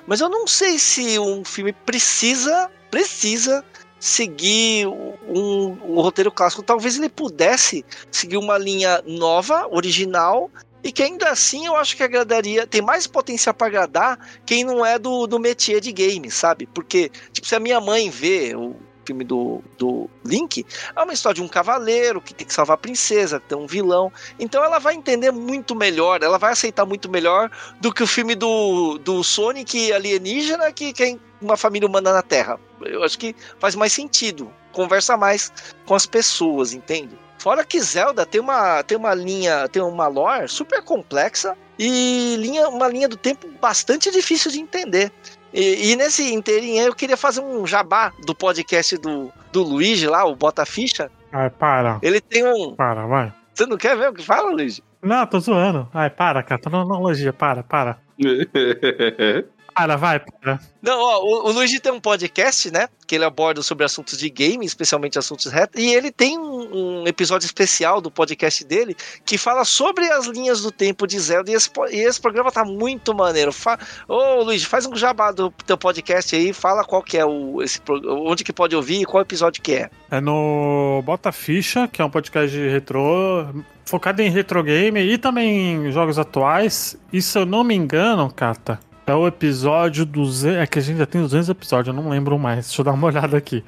Mas 0.06 0.22
eu 0.22 0.30
não 0.30 0.46
sei 0.46 0.78
se 0.78 1.18
um 1.18 1.44
filme 1.44 1.74
precisa 1.74 2.70
precisa 2.92 3.66
seguir 4.00 4.88
um, 4.88 5.78
um 5.84 6.02
roteiro 6.02 6.32
clássico. 6.32 6.62
Talvez 6.62 6.96
ele 6.96 7.10
pudesse 7.10 7.84
seguir 8.12 8.38
uma 8.38 8.58
linha 8.58 9.02
nova, 9.06 9.68
original, 9.72 10.52
e 10.86 10.92
que 10.92 11.02
ainda 11.02 11.32
assim 11.32 11.66
eu 11.66 11.76
acho 11.76 11.98
que 11.98 12.04
agradaria, 12.04 12.68
tem 12.68 12.80
mais 12.80 13.08
potencial 13.08 13.56
para 13.56 13.66
agradar 13.66 14.20
quem 14.46 14.64
não 14.64 14.86
é 14.86 15.00
do, 15.00 15.26
do 15.26 15.40
métier 15.40 15.82
de 15.82 15.92
game, 15.92 16.30
sabe? 16.30 16.68
Porque, 16.68 17.10
tipo, 17.34 17.48
se 17.48 17.56
a 17.56 17.60
minha 17.60 17.82
mãe 17.82 18.08
vê 18.12 18.56
o 18.56 18.76
filme 19.04 19.24
do, 19.24 19.64
do 19.80 20.08
Link, 20.24 20.64
é 20.96 21.02
uma 21.02 21.12
história 21.12 21.38
de 21.38 21.42
um 21.42 21.48
cavaleiro 21.48 22.22
que 22.22 22.36
tem 22.36 22.46
que 22.46 22.54
salvar 22.54 22.76
a 22.76 22.78
princesa, 22.78 23.40
tem 23.40 23.58
um 23.58 23.66
vilão. 23.66 24.12
Então 24.38 24.64
ela 24.64 24.78
vai 24.78 24.94
entender 24.94 25.32
muito 25.32 25.76
melhor, 25.76 26.22
ela 26.22 26.38
vai 26.38 26.52
aceitar 26.52 26.86
muito 26.86 27.10
melhor 27.10 27.50
do 27.82 27.92
que 27.92 28.04
o 28.04 28.08
filme 28.08 28.36
do, 28.36 29.00
do 29.00 29.24
Sonic 29.24 29.92
alienígena 29.92 30.72
que 30.72 30.94
tem 30.94 31.20
uma 31.42 31.58
família 31.58 31.90
humana 31.90 32.14
na 32.14 32.22
Terra. 32.22 32.60
Eu 32.84 33.04
acho 33.04 33.18
que 33.18 33.36
faz 33.58 33.74
mais 33.74 33.92
sentido, 33.92 34.54
conversa 34.72 35.18
mais 35.18 35.52
com 35.84 35.96
as 35.96 36.06
pessoas, 36.06 36.74
entende? 36.74 37.25
Fora 37.46 37.64
que 37.64 37.80
Zelda 37.80 38.26
tem 38.26 38.42
uma, 38.42 38.82
tem 38.82 38.98
uma 38.98 39.14
linha, 39.14 39.70
tem 39.70 39.80
uma 39.80 40.08
lore 40.08 40.48
super 40.48 40.82
complexa 40.82 41.56
e 41.78 42.36
linha, 42.40 42.68
uma 42.70 42.88
linha 42.88 43.08
do 43.08 43.16
tempo 43.16 43.48
bastante 43.62 44.10
difícil 44.10 44.50
de 44.50 44.60
entender. 44.60 45.12
E, 45.54 45.92
e, 45.92 45.96
nesse 45.96 46.34
inteirinho 46.34 46.82
eu 46.82 46.96
queria 46.96 47.16
fazer 47.16 47.42
um 47.42 47.68
jabá 47.68 48.12
do 48.26 48.34
podcast 48.34 48.98
do, 48.98 49.32
do 49.52 49.62
Luigi 49.62 50.08
lá, 50.08 50.26
o 50.26 50.36
Bota 50.36 50.66
Ficha. 50.66 51.12
Ai, 51.32 51.52
para. 51.52 52.00
Ele 52.02 52.20
tem 52.20 52.44
um. 52.44 52.74
Para, 52.76 53.06
vai. 53.06 53.32
Você 53.54 53.68
não 53.68 53.78
quer 53.78 53.96
ver 53.96 54.10
o 54.10 54.14
que 54.16 54.24
fala, 54.24 54.50
Luigi? 54.50 54.84
Não, 55.00 55.28
tô 55.28 55.40
zoando. 55.40 55.88
Ai, 55.94 56.10
para, 56.10 56.42
cara. 56.42 56.60
Tô 56.60 56.72
na 56.72 56.80
analogia. 56.80 57.32
Para, 57.32 57.62
para. 57.62 58.00
Para, 59.76 59.98
vai, 59.98 60.22
para. 60.22 60.58
Não, 60.82 60.98
ó, 60.98 61.20
o, 61.22 61.50
o 61.50 61.52
Luigi 61.52 61.82
tem 61.82 61.92
um 61.92 62.00
podcast, 62.00 62.72
né? 62.72 62.88
Que 63.06 63.16
ele 63.16 63.26
aborda 63.26 63.62
sobre 63.62 63.84
assuntos 63.84 64.18
de 64.18 64.30
game, 64.30 64.66
especialmente 64.66 65.20
assuntos 65.20 65.52
retro. 65.52 65.82
E 65.82 65.94
ele 65.94 66.14
tem 66.14 66.40
um, 66.40 67.02
um, 67.02 67.08
episódio 67.08 67.46
especial 67.46 68.00
do 68.00 68.10
podcast 68.10 68.64
dele 68.64 68.96
que 69.26 69.38
fala 69.38 69.66
sobre 69.66 70.10
as 70.10 70.28
linhas 70.28 70.62
do 70.62 70.72
tempo 70.72 71.06
de 71.06 71.20
Zelda. 71.20 71.52
E 71.52 71.56
esse, 71.56 71.70
e 71.92 71.98
esse 71.98 72.22
programa 72.22 72.54
tá 72.54 72.64
muito 72.64 73.14
maneiro. 73.14 73.52
Fa 73.52 73.78
Ô, 74.08 74.44
Luigi, 74.44 74.66
faz 74.66 74.86
um 74.86 74.96
jabá 74.96 75.34
do 75.34 75.52
teu 75.66 75.78
podcast 75.78 76.34
aí. 76.34 76.54
Fala 76.54 76.86
qual 76.86 77.04
que 77.04 77.18
é 77.18 77.26
o. 77.26 77.62
Esse, 77.62 77.82
onde 78.08 78.46
que 78.46 78.54
pode 78.54 78.78
ouvir 78.78 79.02
e 79.02 79.06
qual 79.06 79.22
episódio 79.22 79.62
que 79.62 79.74
é. 79.74 79.90
É 80.10 80.22
no 80.22 81.02
Bota 81.04 81.34
Ficha, 81.34 81.86
que 81.86 82.02
é 82.02 82.06
um 82.06 82.10
podcast 82.10 82.50
de 82.50 82.70
retrô. 82.70 83.46
Focado 83.84 84.22
em 84.22 84.30
retro 84.30 84.64
game 84.64 85.00
e 85.02 85.18
também 85.18 85.88
em 85.88 85.92
jogos 85.92 86.18
atuais. 86.18 86.98
E 87.12 87.22
se 87.22 87.38
eu 87.38 87.46
não 87.46 87.64
me 87.64 87.76
engano, 87.76 88.32
Cata, 88.32 88.80
é 89.08 89.14
o 89.14 89.28
episódio 89.28 90.06
200. 90.06 90.58
É 90.58 90.68
que 90.68 90.80
a 90.80 90.82
gente 90.82 90.98
já 90.98 91.06
tem 91.06 91.22
200 91.22 91.50
episódios, 91.50 91.96
eu 91.96 92.02
não 92.02 92.10
lembro 92.10 92.40
mais. 92.40 92.66
Deixa 92.68 92.82
eu 92.82 92.86
dar 92.86 92.94
uma 92.94 93.08
olhada 93.08 93.38
aqui. 93.38 93.64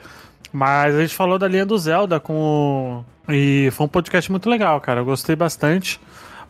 Mas 0.52 0.95
a 0.95 1.02
gente 1.02 1.15
falou 1.15 1.38
da 1.38 1.47
linha 1.47 1.65
do 1.65 1.78
Zelda 1.78 2.19
com. 2.19 3.06
E 3.30 3.69
foi 3.71 3.86
um 3.86 3.89
podcast 3.89 4.32
muito 4.32 4.50
legal, 4.50 4.82
cara. 4.82 5.02
Eu 5.02 5.06
gostei 5.06 5.36
bastante. 5.36 6.00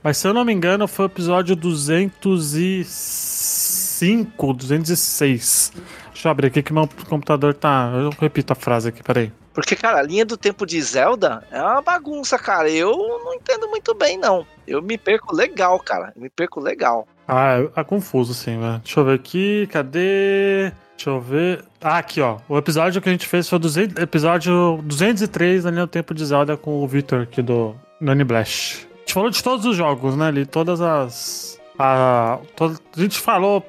Mas 0.04 0.18
se 0.18 0.28
eu 0.28 0.34
não 0.34 0.46
me 0.46 0.54
engano, 0.54 0.88
foi 0.88 1.06
o 1.06 1.08
episódio 1.08 1.56
205, 1.56 4.54
206. 4.54 5.74
Deixa 6.14 6.28
eu 6.28 6.32
abrir 6.32 6.48
aqui 6.48 6.64
que 6.64 6.72
meu 6.72 6.88
computador 7.10 7.54
tá. 7.54 7.92
Eu 7.94 8.12
repito 8.20 8.54
a 8.54 8.56
frase 8.56 8.88
aqui, 8.90 9.04
peraí. 9.04 9.32
Porque, 9.54 9.76
cara, 9.76 9.98
a 9.98 10.04
linha 10.04 10.24
do 10.24 10.38
tempo 10.38 10.68
de 10.68 10.80
Zelda 10.80 11.44
é 11.52 11.60
uma 11.60 11.82
bagunça, 11.82 12.38
cara. 12.38 12.70
Eu 12.70 12.96
não 12.96 13.34
entendo 13.34 13.68
muito 13.68 13.96
bem, 13.96 14.16
não. 14.16 14.46
Eu 14.68 14.84
me 14.84 15.00
perco 15.00 15.36
legal, 15.36 15.80
cara. 15.80 16.14
Eu 16.16 16.22
me 16.22 16.30
perco 16.30 16.60
legal. 16.60 17.08
Ah, 17.28 17.60
é, 17.60 17.82
é 17.82 17.84
confuso, 17.84 18.34
sim, 18.34 18.60
velho. 18.60 18.80
Deixa 18.80 19.00
eu 19.00 19.06
ver 19.06 19.14
aqui, 19.14 19.68
cadê? 19.68 20.72
Deixa 20.96 21.10
eu 21.10 21.20
ver. 21.20 21.64
Ah, 21.82 21.98
aqui, 21.98 22.22
ó. 22.22 22.38
O 22.48 22.58
episódio 22.58 23.02
que 23.02 23.10
a 23.10 23.12
gente 23.12 23.28
fez 23.28 23.48
foi 23.50 23.60
o 23.60 24.02
episódio 24.02 24.80
203 24.84 25.64
da 25.64 25.72
linha 25.72 25.86
do 25.86 25.90
tempo 25.90 26.14
de 26.14 26.26
Zelda 26.26 26.56
com 26.56 26.84
o 26.84 26.88
Victor 26.88 27.22
aqui 27.24 27.42
do 27.42 27.76
Nani 28.00 28.24
Blash. 28.24 28.88
A 28.96 29.00
gente 29.00 29.14
falou 29.14 29.30
de 29.30 29.44
todos 29.44 29.66
os 29.66 29.76
jogos, 29.76 30.16
né? 30.16 30.28
Ali, 30.28 30.46
todas 30.46 30.82
as. 30.82 31.60
A, 31.78 32.40
todo, 32.56 32.80
a 32.96 33.00
gente 33.00 33.20
falou. 33.20 33.66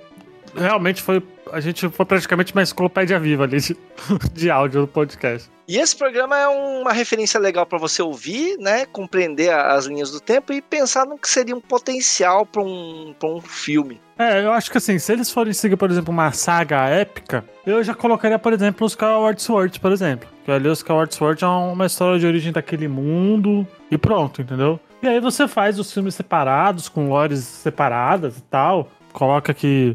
Realmente 0.57 1.03
foi. 1.03 1.23
A 1.53 1.61
gente 1.61 1.89
foi 1.89 2.07
praticamente 2.07 2.53
uma 2.53 2.63
enciclopédia 2.63 3.19
viva 3.19 3.45
ali 3.45 3.61
de, 3.61 3.77
de 4.33 4.51
áudio 4.51 4.83
no 4.83 4.87
podcast. 4.89 5.51
E 5.67 5.77
esse 5.77 5.95
programa 5.95 6.35
é 6.39 6.49
uma 6.49 6.95
referência 6.95 7.39
legal 7.39 7.67
para 7.67 7.77
você 7.77 8.01
ouvir, 8.01 8.57
né, 8.59 8.87
compreender 8.87 9.53
as 9.53 9.85
linhas 9.85 10.11
do 10.11 10.19
tempo 10.19 10.51
e 10.51 10.63
pensar 10.63 11.05
no 11.05 11.19
que 11.19 11.29
seria 11.29 11.55
um 11.55 11.61
potencial 11.61 12.47
para 12.47 12.63
um, 12.63 13.15
pra 13.19 13.29
um 13.29 13.41
filme. 13.41 14.01
É, 14.19 14.43
eu 14.43 14.51
acho 14.53 14.71
que 14.71 14.79
assim, 14.79 14.99
se 14.99 15.13
eles 15.13 15.31
forem 15.31 15.53
seguir, 15.53 15.77
por 15.77 15.91
exemplo, 15.91 16.11
uma 16.11 16.33
saga 16.33 16.87
épica, 16.87 17.45
eu 17.67 17.85
já 17.85 17.95
colocaria, 17.95 18.39
por 18.39 18.55
exemplo, 18.55 18.87
os 18.87 18.93
Skyward 18.93 19.43
Sword, 19.43 19.79
por 19.79 19.93
exemplo. 19.93 20.27
Que 20.45 20.51
ali 20.51 20.69
o 20.69 20.73
Skyward 20.73 21.15
Sword 21.15 21.45
é 21.45 21.47
uma 21.47 21.85
história 21.85 22.19
de 22.19 22.27
origem 22.27 22.51
daquele 22.51 22.89
mundo 22.89 23.69
e 23.91 23.99
pronto, 23.99 24.41
entendeu? 24.41 24.81
E 25.03 25.07
aí 25.07 25.21
você 25.21 25.47
faz 25.47 25.79
os 25.79 25.93
filmes 25.93 26.15
separados, 26.15 26.89
com 26.89 27.09
lores 27.09 27.41
separadas 27.41 28.39
e 28.39 28.43
tal. 28.43 28.91
Coloca 29.13 29.53
que 29.53 29.95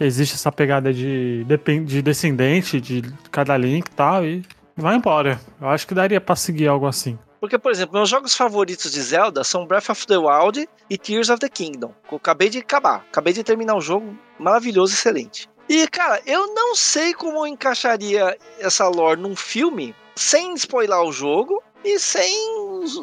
existe 0.00 0.34
essa 0.34 0.50
pegada 0.50 0.92
de, 0.92 1.44
de 1.84 2.02
descendente 2.02 2.80
de 2.80 3.02
cada 3.30 3.56
link 3.56 3.86
e 3.86 3.90
tal, 3.90 4.24
e 4.24 4.42
vai 4.76 4.96
embora. 4.96 5.40
Eu 5.60 5.68
acho 5.68 5.86
que 5.86 5.94
daria 5.94 6.20
pra 6.20 6.36
seguir 6.36 6.68
algo 6.68 6.86
assim. 6.86 7.18
Porque, 7.40 7.58
por 7.58 7.72
exemplo, 7.72 7.96
meus 7.96 8.08
jogos 8.08 8.36
favoritos 8.36 8.92
de 8.92 9.00
Zelda 9.02 9.42
são 9.42 9.66
Breath 9.66 9.90
of 9.90 10.06
the 10.06 10.16
Wild 10.16 10.68
e 10.88 10.96
Tears 10.96 11.28
of 11.28 11.40
the 11.40 11.48
Kingdom. 11.48 11.92
Eu 12.10 12.16
acabei 12.16 12.48
de 12.48 12.58
acabar, 12.58 13.04
acabei 13.10 13.32
de 13.32 13.42
terminar 13.42 13.74
o 13.74 13.80
jogo, 13.80 14.16
maravilhoso, 14.38 14.94
excelente. 14.94 15.50
E, 15.68 15.88
cara, 15.88 16.20
eu 16.24 16.54
não 16.54 16.76
sei 16.76 17.12
como 17.14 17.38
eu 17.38 17.46
encaixaria 17.46 18.36
essa 18.60 18.86
lore 18.86 19.20
num 19.20 19.34
filme 19.34 19.94
sem 20.14 20.54
spoiler 20.54 21.00
o 21.00 21.10
jogo 21.10 21.62
e 21.84 21.98
sem 21.98 22.36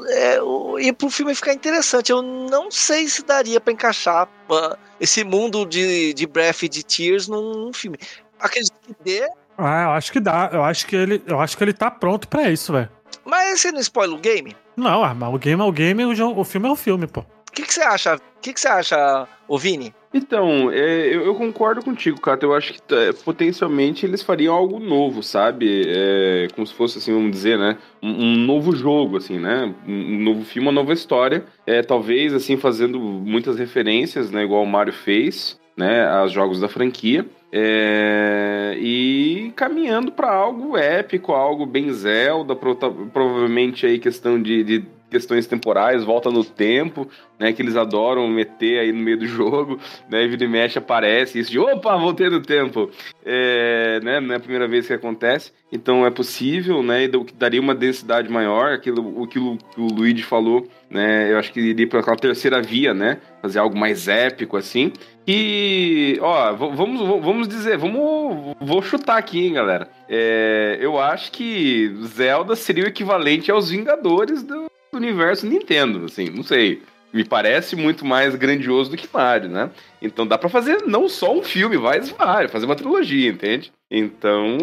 é, 0.09 0.39
e 0.79 0.93
pro 0.93 1.09
filme 1.09 1.33
ficar 1.35 1.53
interessante. 1.53 2.11
Eu 2.11 2.21
não 2.21 2.69
sei 2.71 3.07
se 3.07 3.23
daria 3.23 3.59
para 3.59 3.73
encaixar 3.73 4.27
uh, 4.49 4.77
esse 4.99 5.23
mundo 5.23 5.65
de, 5.65 6.13
de 6.13 6.27
Breath 6.27 6.63
e 6.63 6.69
de 6.69 6.83
Tears 6.83 7.27
num, 7.27 7.65
num 7.65 7.73
filme. 7.73 7.97
Acredito 8.39 8.73
que 8.85 8.95
dê, 9.03 9.27
ah, 9.61 9.83
eu 9.83 9.91
acho 9.91 10.11
que 10.13 10.19
dá. 10.21 10.49
Eu 10.53 10.63
acho 10.63 10.87
que 10.87 10.95
ele, 10.95 11.21
eu 11.27 11.39
acho 11.39 11.57
que 11.57 11.63
ele 11.63 11.73
tá 11.73 11.91
pronto 11.91 12.29
pra 12.29 12.49
isso, 12.49 12.71
velho. 12.71 12.89
Mas 13.25 13.59
você 13.59 13.71
não 13.71 13.81
spoiler 13.81 14.17
o 14.17 14.19
game? 14.19 14.55
Não, 14.77 15.03
ah, 15.03 15.13
mas 15.13 15.33
o 15.33 15.37
game 15.37 15.61
é 15.61 15.65
o 15.65 15.71
game, 15.71 16.05
o, 16.05 16.39
o 16.39 16.43
filme 16.45 16.67
é 16.67 16.71
o 16.71 16.75
filme, 16.75 17.05
pô. 17.07 17.19
O 17.19 17.51
que, 17.51 17.63
que 17.63 17.73
você 17.73 17.81
acha? 17.81 18.15
O 18.15 18.39
que, 18.41 18.53
que 18.53 18.61
você 18.61 18.69
acha, 18.69 19.27
ô 19.47 19.57
Vini? 19.57 19.93
Então, 20.11 20.71
é, 20.71 21.07
eu, 21.07 21.23
eu, 21.25 21.35
concordo 21.35 21.83
contigo, 21.83 22.19
Cato. 22.19 22.45
Eu 22.45 22.55
acho 22.55 22.73
que 22.73 22.95
é, 22.95 23.13
potencialmente 23.13 24.05
eles 24.05 24.23
fariam 24.23 24.55
algo 24.55 24.79
novo, 24.79 25.21
sabe? 25.21 25.83
É, 25.87 26.47
como 26.55 26.65
se 26.65 26.73
fosse, 26.73 26.97
assim, 26.97 27.13
vamos 27.13 27.31
dizer, 27.31 27.59
né? 27.59 27.77
Um, 28.01 28.09
um 28.09 28.35
novo 28.37 28.75
jogo, 28.75 29.17
assim, 29.17 29.37
né? 29.37 29.73
Um, 29.87 30.15
um, 30.15 30.19
novo 30.19 30.43
filme, 30.43 30.67
uma 30.67 30.73
nova 30.73 30.93
história. 30.93 31.45
É, 31.65 31.83
talvez, 31.83 32.33
assim, 32.33 32.57
fazendo 32.57 32.99
muitas 32.99 33.59
referências, 33.59 34.31
né? 34.31 34.43
Igual 34.43 34.63
o 34.63 34.67
Mario 34.67 34.93
fez, 34.93 35.59
né? 35.77 36.07
Aos 36.07 36.31
jogos 36.31 36.59
da 36.59 36.67
franquia. 36.67 37.25
É, 37.51 38.75
e 38.79 39.51
caminhando 39.55 40.11
para 40.11 40.31
algo 40.31 40.75
épico, 40.77 41.33
algo 41.33 41.65
bem 41.65 41.91
Zelda, 41.91 42.55
provavelmente 42.55 43.85
aí 43.85 43.97
questão 43.97 44.41
de, 44.41 44.63
de 44.63 44.85
questões 45.09 45.47
temporais, 45.47 46.03
volta 46.03 46.29
no 46.29 46.43
tempo, 46.43 47.07
né? 47.39 47.53
Que 47.53 47.61
eles 47.61 47.75
adoram 47.75 48.27
meter 48.27 48.79
aí 48.79 48.91
no 48.91 48.99
meio 48.99 49.17
do 49.17 49.27
jogo, 49.27 49.79
né? 50.09 50.27
Vida 50.27 50.43
e 50.43 50.47
mexe 50.47 50.77
aparece 50.77 51.39
isso 51.39 51.51
de 51.51 51.59
opa, 51.59 51.95
voltei 51.97 52.29
no 52.29 52.41
tempo. 52.41 52.89
É, 53.25 53.99
né, 54.03 54.19
não 54.19 54.33
é 54.33 54.37
a 54.37 54.39
primeira 54.39 54.67
vez 54.67 54.87
que 54.87 54.93
acontece, 54.93 55.51
então 55.71 56.05
é 56.05 56.11
possível, 56.11 56.81
né? 56.83 57.05
E 57.05 57.07
daria 57.35 57.61
uma 57.61 57.75
densidade 57.75 58.29
maior, 58.29 58.73
aquilo, 58.73 59.23
aquilo 59.23 59.57
que 59.57 59.79
o 59.79 59.87
Luigi 59.87 60.23
falou, 60.23 60.67
né? 60.89 61.31
Eu 61.31 61.37
acho 61.37 61.51
que 61.51 61.59
iria 61.59 61.87
para 61.87 61.99
aquela 61.99 62.17
terceira 62.17 62.61
via, 62.61 62.93
né? 62.93 63.19
Fazer 63.41 63.59
algo 63.59 63.77
mais 63.77 64.07
épico 64.07 64.57
assim. 64.57 64.91
E, 65.27 66.17
ó, 66.21 66.53
vamos, 66.53 67.07
vamos 67.23 67.47
dizer, 67.47 67.77
vamos, 67.77 68.55
vou 68.59 68.81
chutar 68.81 69.17
aqui, 69.17 69.45
hein, 69.45 69.53
galera. 69.53 69.87
É, 70.09 70.77
eu 70.81 70.99
acho 70.99 71.31
que 71.31 71.93
Zelda 72.03 72.55
seria 72.55 72.85
o 72.85 72.87
equivalente 72.87 73.51
aos 73.51 73.69
Vingadores 73.69 74.41
do, 74.41 74.65
do 74.91 74.97
universo 74.97 75.45
Nintendo, 75.45 76.05
assim, 76.05 76.29
não 76.29 76.43
sei. 76.43 76.81
Me 77.11 77.23
parece 77.23 77.75
muito 77.75 78.05
mais 78.05 78.35
grandioso 78.35 78.91
do 78.91 78.97
que 78.97 79.09
Mario, 79.11 79.49
né? 79.49 79.71
Então 79.99 80.27
dá 80.27 80.37
para 80.37 80.47
fazer 80.47 80.83
não 80.85 81.09
só 81.09 81.35
um 81.35 81.41
filme, 81.41 81.77
mas 81.77 82.09
vários, 82.09 82.51
fazer 82.51 82.65
uma 82.65 82.75
trilogia, 82.75 83.29
entende? 83.29 83.71
Então, 83.89 84.57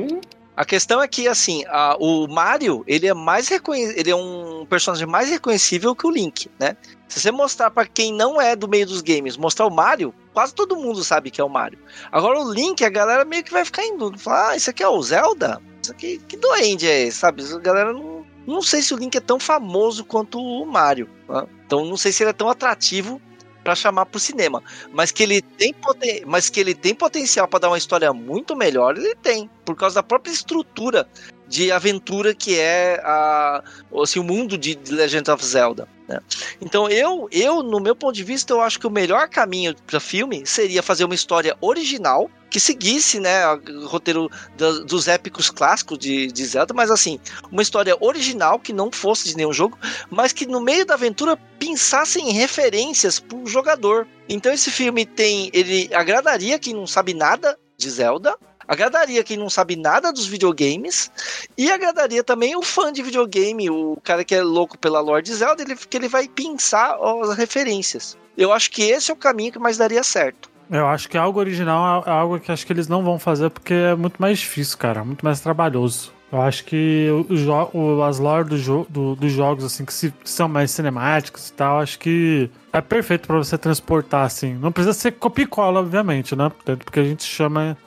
a 0.56 0.64
questão 0.64 1.02
é 1.02 1.06
que, 1.06 1.28
assim, 1.28 1.64
a, 1.68 1.98
o 2.00 2.26
Mario, 2.26 2.82
ele 2.86 3.06
é 3.06 3.12
mais 3.12 3.50
ele 3.50 4.10
é 4.10 4.16
um 4.16 4.64
personagem 4.64 5.06
mais 5.06 5.28
reconhecível 5.28 5.94
que 5.94 6.06
o 6.06 6.10
Link, 6.10 6.50
né? 6.58 6.74
Se 7.06 7.20
você 7.20 7.30
mostrar 7.30 7.70
para 7.70 7.86
quem 7.86 8.10
não 8.10 8.40
é 8.40 8.56
do 8.56 8.66
meio 8.66 8.86
dos 8.86 9.02
games, 9.02 9.36
mostrar 9.36 9.66
o 9.66 9.70
Mario, 9.70 10.14
quase 10.32 10.54
todo 10.54 10.74
mundo 10.74 11.04
sabe 11.04 11.30
que 11.30 11.42
é 11.42 11.44
o 11.44 11.48
Mario. 11.48 11.78
Agora 12.10 12.40
o 12.40 12.50
Link, 12.50 12.82
a 12.82 12.88
galera 12.88 13.22
meio 13.26 13.44
que 13.44 13.52
vai 13.52 13.66
ficar 13.66 13.82
dúvida. 13.98 14.22
Falar, 14.22 14.50
ah, 14.52 14.56
isso 14.56 14.70
aqui 14.70 14.82
é 14.82 14.88
o 14.88 15.02
Zelda? 15.02 15.60
Isso 15.82 15.92
aqui, 15.92 16.18
que 16.26 16.38
doente 16.38 16.88
é 16.88 17.02
esse, 17.02 17.18
sabe? 17.18 17.44
A 17.44 17.58
galera 17.58 17.92
não 17.92 18.15
não 18.46 18.62
sei 18.62 18.80
se 18.80 18.94
o 18.94 18.96
Link 18.96 19.16
é 19.16 19.20
tão 19.20 19.40
famoso 19.40 20.04
quanto 20.04 20.38
o 20.38 20.64
Mario. 20.64 21.08
Né? 21.28 21.46
Então 21.66 21.84
não 21.84 21.96
sei 21.96 22.12
se 22.12 22.22
ele 22.22 22.30
é 22.30 22.32
tão 22.32 22.48
atrativo 22.48 23.20
para 23.64 23.74
chamar 23.74 24.06
pro 24.06 24.20
cinema. 24.20 24.62
Mas 24.92 25.10
que 25.10 25.24
ele 25.24 25.42
tem, 25.42 25.74
poten 25.74 26.22
mas 26.24 26.48
que 26.48 26.60
ele 26.60 26.74
tem 26.74 26.94
potencial 26.94 27.48
para 27.48 27.60
dar 27.60 27.68
uma 27.68 27.78
história 27.78 28.12
muito 28.12 28.54
melhor, 28.54 28.96
ele 28.96 29.16
tem. 29.16 29.50
Por 29.64 29.74
causa 29.74 29.96
da 29.96 30.02
própria 30.04 30.30
estrutura 30.30 31.08
de 31.48 31.72
aventura 31.72 32.34
que 32.34 32.58
é 32.58 33.00
a, 33.04 33.62
assim, 34.00 34.20
o 34.20 34.24
mundo 34.24 34.56
de 34.56 34.78
Legend 34.88 35.30
of 35.30 35.44
Zelda. 35.44 35.88
Né? 36.08 36.20
Então 36.60 36.88
eu, 36.88 37.28
eu, 37.30 37.62
no 37.62 37.80
meu 37.80 37.94
ponto 37.94 38.14
de 38.14 38.22
vista, 38.24 38.52
eu 38.52 38.60
acho 38.60 38.78
que 38.78 38.86
o 38.86 38.90
melhor 38.90 39.28
caminho 39.28 39.74
para 39.86 40.00
filme 40.00 40.44
seria 40.46 40.82
fazer 40.82 41.04
uma 41.04 41.14
história 41.14 41.56
original 41.60 42.30
que 42.48 42.60
seguisse, 42.60 43.18
né, 43.20 43.44
o 43.52 43.86
roteiro 43.86 44.30
da- 44.56 44.78
dos 44.78 45.08
épicos 45.08 45.50
clássicos 45.50 45.98
de, 45.98 46.28
de 46.28 46.44
Zelda, 46.44 46.72
mas 46.72 46.90
assim, 46.90 47.18
uma 47.50 47.60
história 47.60 47.96
original 48.00 48.58
que 48.58 48.72
não 48.72 48.90
fosse 48.90 49.28
de 49.28 49.36
nenhum 49.36 49.52
jogo, 49.52 49.76
mas 50.08 50.32
que 50.32 50.46
no 50.46 50.60
meio 50.60 50.86
da 50.86 50.94
aventura 50.94 51.36
pensasse 51.58 52.20
em 52.20 52.32
referências 52.32 53.18
pro 53.18 53.46
jogador. 53.46 54.06
Então 54.28 54.52
esse 54.52 54.70
filme 54.70 55.04
tem, 55.04 55.50
ele 55.52 55.90
agradaria 55.92 56.58
quem 56.58 56.72
não 56.72 56.86
sabe 56.86 57.12
nada 57.12 57.58
de 57.76 57.90
Zelda, 57.90 58.36
agradaria 58.68 59.22
quem 59.24 59.36
não 59.36 59.48
sabe 59.50 59.76
nada 59.76 60.12
dos 60.12 60.26
videogames 60.26 61.10
e 61.56 61.70
agradaria 61.70 62.22
também 62.24 62.56
o 62.56 62.62
fã 62.62 62.92
de 62.92 63.02
videogame, 63.02 63.70
o 63.70 63.98
cara 64.02 64.24
que 64.24 64.34
é 64.34 64.42
louco 64.42 64.76
pela 64.78 65.00
lore 65.00 65.22
de 65.22 65.34
Zelda, 65.34 65.62
ele, 65.62 65.76
que 65.76 65.96
ele 65.96 66.08
vai 66.08 66.28
pensar 66.28 66.96
as 67.22 67.36
referências. 67.36 68.16
Eu 68.36 68.52
acho 68.52 68.70
que 68.70 68.82
esse 68.82 69.10
é 69.10 69.14
o 69.14 69.16
caminho 69.16 69.52
que 69.52 69.58
mais 69.58 69.76
daria 69.76 70.02
certo. 70.02 70.50
Eu 70.70 70.86
acho 70.88 71.08
que 71.08 71.16
algo 71.16 71.38
original 71.38 72.02
é 72.06 72.10
algo 72.10 72.40
que 72.40 72.50
acho 72.50 72.66
que 72.66 72.72
eles 72.72 72.88
não 72.88 73.02
vão 73.04 73.18
fazer 73.18 73.50
porque 73.50 73.72
é 73.72 73.94
muito 73.94 74.20
mais 74.20 74.38
difícil, 74.40 74.76
cara. 74.76 75.04
Muito 75.04 75.24
mais 75.24 75.40
trabalhoso. 75.40 76.12
Eu 76.32 76.42
acho 76.42 76.64
que 76.64 77.06
o 77.30 77.68
o- 77.72 78.02
as 78.02 78.18
lore 78.18 78.48
do 78.48 78.58
jo- 78.58 78.84
do- 78.90 79.14
dos 79.14 79.30
jogos, 79.30 79.62
assim, 79.64 79.84
que, 79.84 79.94
se- 79.94 80.10
que 80.10 80.28
são 80.28 80.48
mais 80.48 80.72
cinemáticos 80.72 81.48
e 81.48 81.52
tal, 81.52 81.78
acho 81.78 82.00
que 82.00 82.50
é 82.72 82.80
perfeito 82.80 83.28
pra 83.28 83.36
você 83.36 83.56
transportar, 83.56 84.24
assim. 84.26 84.54
Não 84.54 84.72
precisa 84.72 84.92
ser 84.92 85.12
copia 85.12 85.44
e 85.44 85.46
cola, 85.46 85.78
obviamente, 85.78 86.34
né? 86.34 86.50
Porque 86.84 86.98
a 86.98 87.04
gente 87.04 87.22
chama 87.22 87.78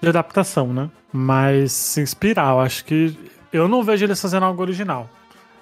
de 0.00 0.08
adaptação, 0.08 0.72
né? 0.72 0.88
Mas 1.12 1.72
se 1.72 2.00
inspirar, 2.00 2.52
eu 2.52 2.60
acho 2.60 2.84
que. 2.84 3.16
Eu 3.52 3.66
não 3.68 3.82
vejo 3.82 4.04
eles 4.04 4.20
fazendo 4.20 4.44
algo 4.44 4.62
original. 4.62 5.08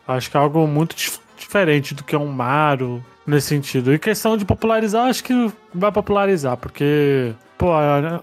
Eu 0.06 0.14
acho 0.14 0.30
que 0.30 0.36
é 0.36 0.40
algo 0.40 0.66
muito 0.66 0.94
dif- 0.94 1.20
diferente 1.38 1.94
do 1.94 2.04
que 2.04 2.14
é 2.14 2.18
um 2.18 2.26
Mario 2.28 3.04
nesse 3.26 3.48
sentido. 3.48 3.92
E 3.92 3.98
questão 3.98 4.36
de 4.36 4.44
popularizar, 4.44 5.06
acho 5.06 5.24
que 5.24 5.32
vai 5.74 5.90
popularizar, 5.90 6.56
porque, 6.56 7.34
pô, 7.56 7.72
a 7.72 8.22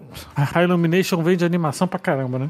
a 0.54 0.63
Illumination 0.63 1.21
vende 1.23 1.43
animação 1.45 1.88
pra 1.88 1.97
caramba, 1.99 2.38
né? 2.39 2.49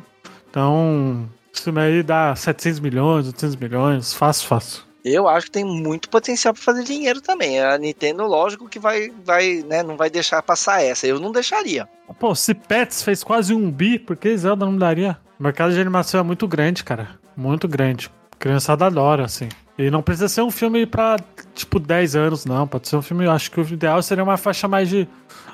Então, 0.49 1.27
esse 1.53 1.63
filme 1.63 1.79
aí 1.81 2.03
dá 2.03 2.35
700 2.35 2.79
milhões, 2.81 3.27
800 3.27 3.55
milhões, 3.55 4.13
fácil, 4.13 4.47
fácil. 4.47 4.83
Eu 5.05 5.27
acho 5.27 5.45
que 5.45 5.51
tem 5.51 5.63
muito 5.63 6.09
potencial 6.09 6.51
para 6.51 6.63
fazer 6.63 6.83
dinheiro 6.83 7.21
também. 7.21 7.61
A 7.61 7.77
Nintendo, 7.77 8.25
lógico 8.25 8.67
que 8.67 8.79
vai, 8.79 9.11
vai, 9.23 9.63
né, 9.67 9.83
não 9.83 9.95
vai 9.95 10.09
deixar 10.09 10.41
passar 10.41 10.81
essa. 10.81 11.05
Eu 11.05 11.19
não 11.19 11.31
deixaria. 11.31 11.87
Pô, 12.19 12.33
se 12.33 12.55
Pets 12.55 13.03
fez 13.03 13.23
quase 13.23 13.53
um 13.53 13.69
bi, 13.69 13.99
por 13.99 14.15
que 14.15 14.35
Zelda 14.35 14.65
não 14.65 14.75
daria? 14.75 15.15
O 15.39 15.43
mercado 15.43 15.73
de 15.73 15.79
animação 15.79 16.19
é 16.19 16.23
muito 16.23 16.47
grande, 16.47 16.83
cara. 16.83 17.19
Muito 17.37 17.67
grande. 17.67 18.09
Criançada 18.39 18.85
adora, 18.87 19.25
assim. 19.25 19.47
E 19.77 19.91
não 19.91 20.01
precisa 20.01 20.29
ser 20.29 20.41
um 20.41 20.49
filme 20.51 20.85
pra, 20.85 21.17
tipo, 21.53 21.79
10 21.79 22.15
anos, 22.15 22.45
não. 22.45 22.65
Pode 22.67 22.87
ser 22.87 22.95
um 22.95 23.01
filme, 23.01 23.25
eu 23.25 23.31
acho 23.31 23.51
que 23.51 23.59
o 23.59 23.63
ideal 23.67 24.01
seria 24.01 24.23
uma 24.23 24.37
faixa 24.37 24.67
mais 24.67 24.87
de. 24.89 25.07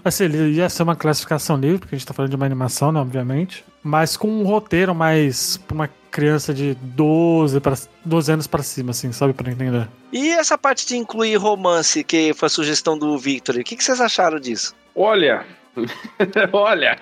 Assim, 0.05 0.25
ele 0.25 0.51
ia 0.53 0.69
ser 0.69 0.83
uma 0.83 0.95
classificação 0.95 1.57
livre, 1.57 1.79
porque 1.79 1.95
a 1.95 1.97
gente 1.97 2.07
tá 2.07 2.13
falando 2.13 2.29
de 2.29 2.35
uma 2.35 2.45
animação, 2.45 2.91
né, 2.91 2.99
obviamente. 2.99 3.63
Mas 3.83 4.15
com 4.15 4.27
um 4.27 4.43
roteiro 4.43 4.93
mais 4.93 5.57
pra 5.57 5.73
uma 5.75 5.89
criança 6.11 6.53
de 6.53 6.75
12, 6.81 7.59
pra, 7.59 7.73
12 8.05 8.31
anos 8.31 8.45
pra 8.47 8.61
cima, 8.61 8.91
assim, 8.91 9.11
sabe? 9.11 9.33
Pra 9.33 9.51
entender. 9.51 9.87
E 10.11 10.29
essa 10.29 10.55
parte 10.57 10.85
de 10.87 10.97
incluir 10.97 11.35
romance, 11.37 12.03
que 12.03 12.33
foi 12.35 12.45
a 12.45 12.49
sugestão 12.49 12.97
do 12.97 13.17
Victor, 13.17 13.55
o 13.55 13.63
que, 13.63 13.75
que 13.75 13.83
vocês 13.83 13.99
acharam 14.01 14.39
disso? 14.39 14.75
Olha, 14.95 15.45
olha. 16.53 16.99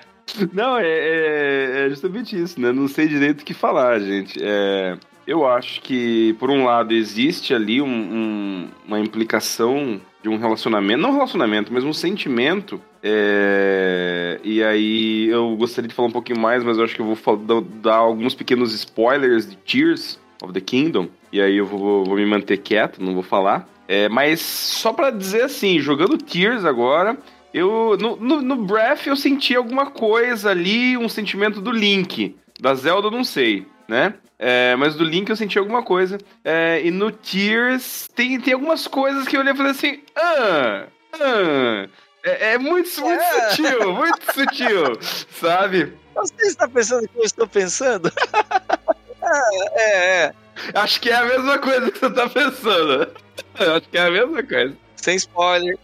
Não, 0.52 0.78
é, 0.78 0.84
é- 0.86 1.86
é 1.86 1.90
justamente 1.90 2.40
isso, 2.40 2.60
né? 2.60 2.70
Não 2.72 2.86
sei 2.88 3.08
direito 3.08 3.40
o 3.40 3.44
que 3.44 3.52
falar, 3.52 3.98
gente. 3.98 4.38
É, 4.40 4.96
eu 5.30 5.46
acho 5.46 5.80
que, 5.80 6.34
por 6.40 6.50
um 6.50 6.64
lado, 6.64 6.92
existe 6.92 7.54
ali 7.54 7.80
um- 7.80 7.86
um- 7.88 8.68
uma 8.86 8.98
implicação 8.98 10.00
de 10.22 10.28
um 10.28 10.36
relacionamento, 10.36 11.00
não 11.00 11.12
relacionamento, 11.12 11.72
mas 11.72 11.84
um 11.84 11.92
sentimento. 11.92 12.80
é, 13.02 14.38
e 14.44 14.62
aí 14.62 15.28
eu 15.28 15.56
gostaria 15.56 15.88
de 15.88 15.94
falar 15.94 16.08
um 16.08 16.12
pouquinho 16.12 16.38
mais, 16.38 16.62
mas 16.62 16.76
eu 16.76 16.84
acho 16.84 16.94
que 16.94 17.00
eu 17.00 17.06
vou 17.06 17.16
fal- 17.16 17.36
dar, 17.36 17.94
alguns 17.94 18.34
pequenos 18.34 18.74
spoilers 18.74 19.48
de 19.48 19.56
Tears 19.56 20.18
of 20.42 20.52
the 20.52 20.60
Kingdom. 20.60 21.08
E 21.32 21.40
aí 21.40 21.56
eu 21.56 21.64
vou, 21.64 22.04
vou 22.04 22.16
me 22.16 22.26
manter 22.26 22.58
quieto, 22.58 23.02
não 23.02 23.14
vou 23.14 23.22
falar. 23.22 23.66
É, 23.88 24.06
mas 24.10 24.40
só 24.40 24.92
pra 24.92 25.10
dizer 25.10 25.44
assim, 25.44 25.78
jogando 25.80 26.18
Tears 26.18 26.64
agora, 26.66 27.16
eu 27.54 27.96
no, 27.98 28.16
no, 28.16 28.42
no 28.42 28.56
Breath 28.56 29.06
eu 29.06 29.16
senti 29.16 29.54
alguma 29.56 29.86
coisa 29.86 30.50
ali, 30.50 30.96
um 30.98 31.08
sentimento 31.08 31.60
do 31.60 31.70
Link. 31.70 32.36
Da 32.60 32.74
Zelda 32.74 33.06
eu 33.08 33.10
não 33.10 33.24
sei, 33.24 33.64
né? 33.90 34.14
É, 34.38 34.76
mas 34.76 34.94
do 34.94 35.04
Link 35.04 35.28
eu 35.28 35.36
senti 35.36 35.58
alguma 35.58 35.82
coisa. 35.82 36.16
É, 36.44 36.80
e 36.82 36.90
no 36.90 37.10
Tears 37.10 38.08
tem, 38.14 38.40
tem 38.40 38.54
algumas 38.54 38.86
coisas 38.86 39.26
que 39.26 39.36
eu 39.36 39.40
olhei 39.40 39.52
e 39.52 39.56
falei 39.56 39.72
assim: 39.72 40.00
ah, 40.16 40.86
ah. 41.14 41.88
É, 42.22 42.52
é 42.52 42.58
muito, 42.58 42.88
muito 43.00 43.20
É. 43.20 43.50
sutil, 43.50 43.92
muito 43.94 44.32
sutil, 44.32 44.98
sabe? 45.40 45.92
Você 46.14 46.46
está 46.46 46.68
pensando 46.68 47.04
o 47.04 47.08
que 47.08 47.18
eu 47.18 47.24
estou 47.24 47.46
pensando? 47.46 48.12
é, 49.22 49.80
é, 49.82 50.24
é. 50.26 50.34
Acho 50.74 51.00
que 51.00 51.10
é 51.10 51.16
a 51.16 51.24
mesma 51.24 51.58
coisa 51.58 51.90
que 51.90 51.98
você 51.98 52.10
tá 52.10 52.28
pensando. 52.28 53.10
Acho 53.58 53.88
que 53.88 53.98
é 53.98 54.02
a 54.02 54.10
mesma 54.10 54.42
coisa. 54.42 54.76
Sem 54.96 55.16
spoiler. 55.16 55.78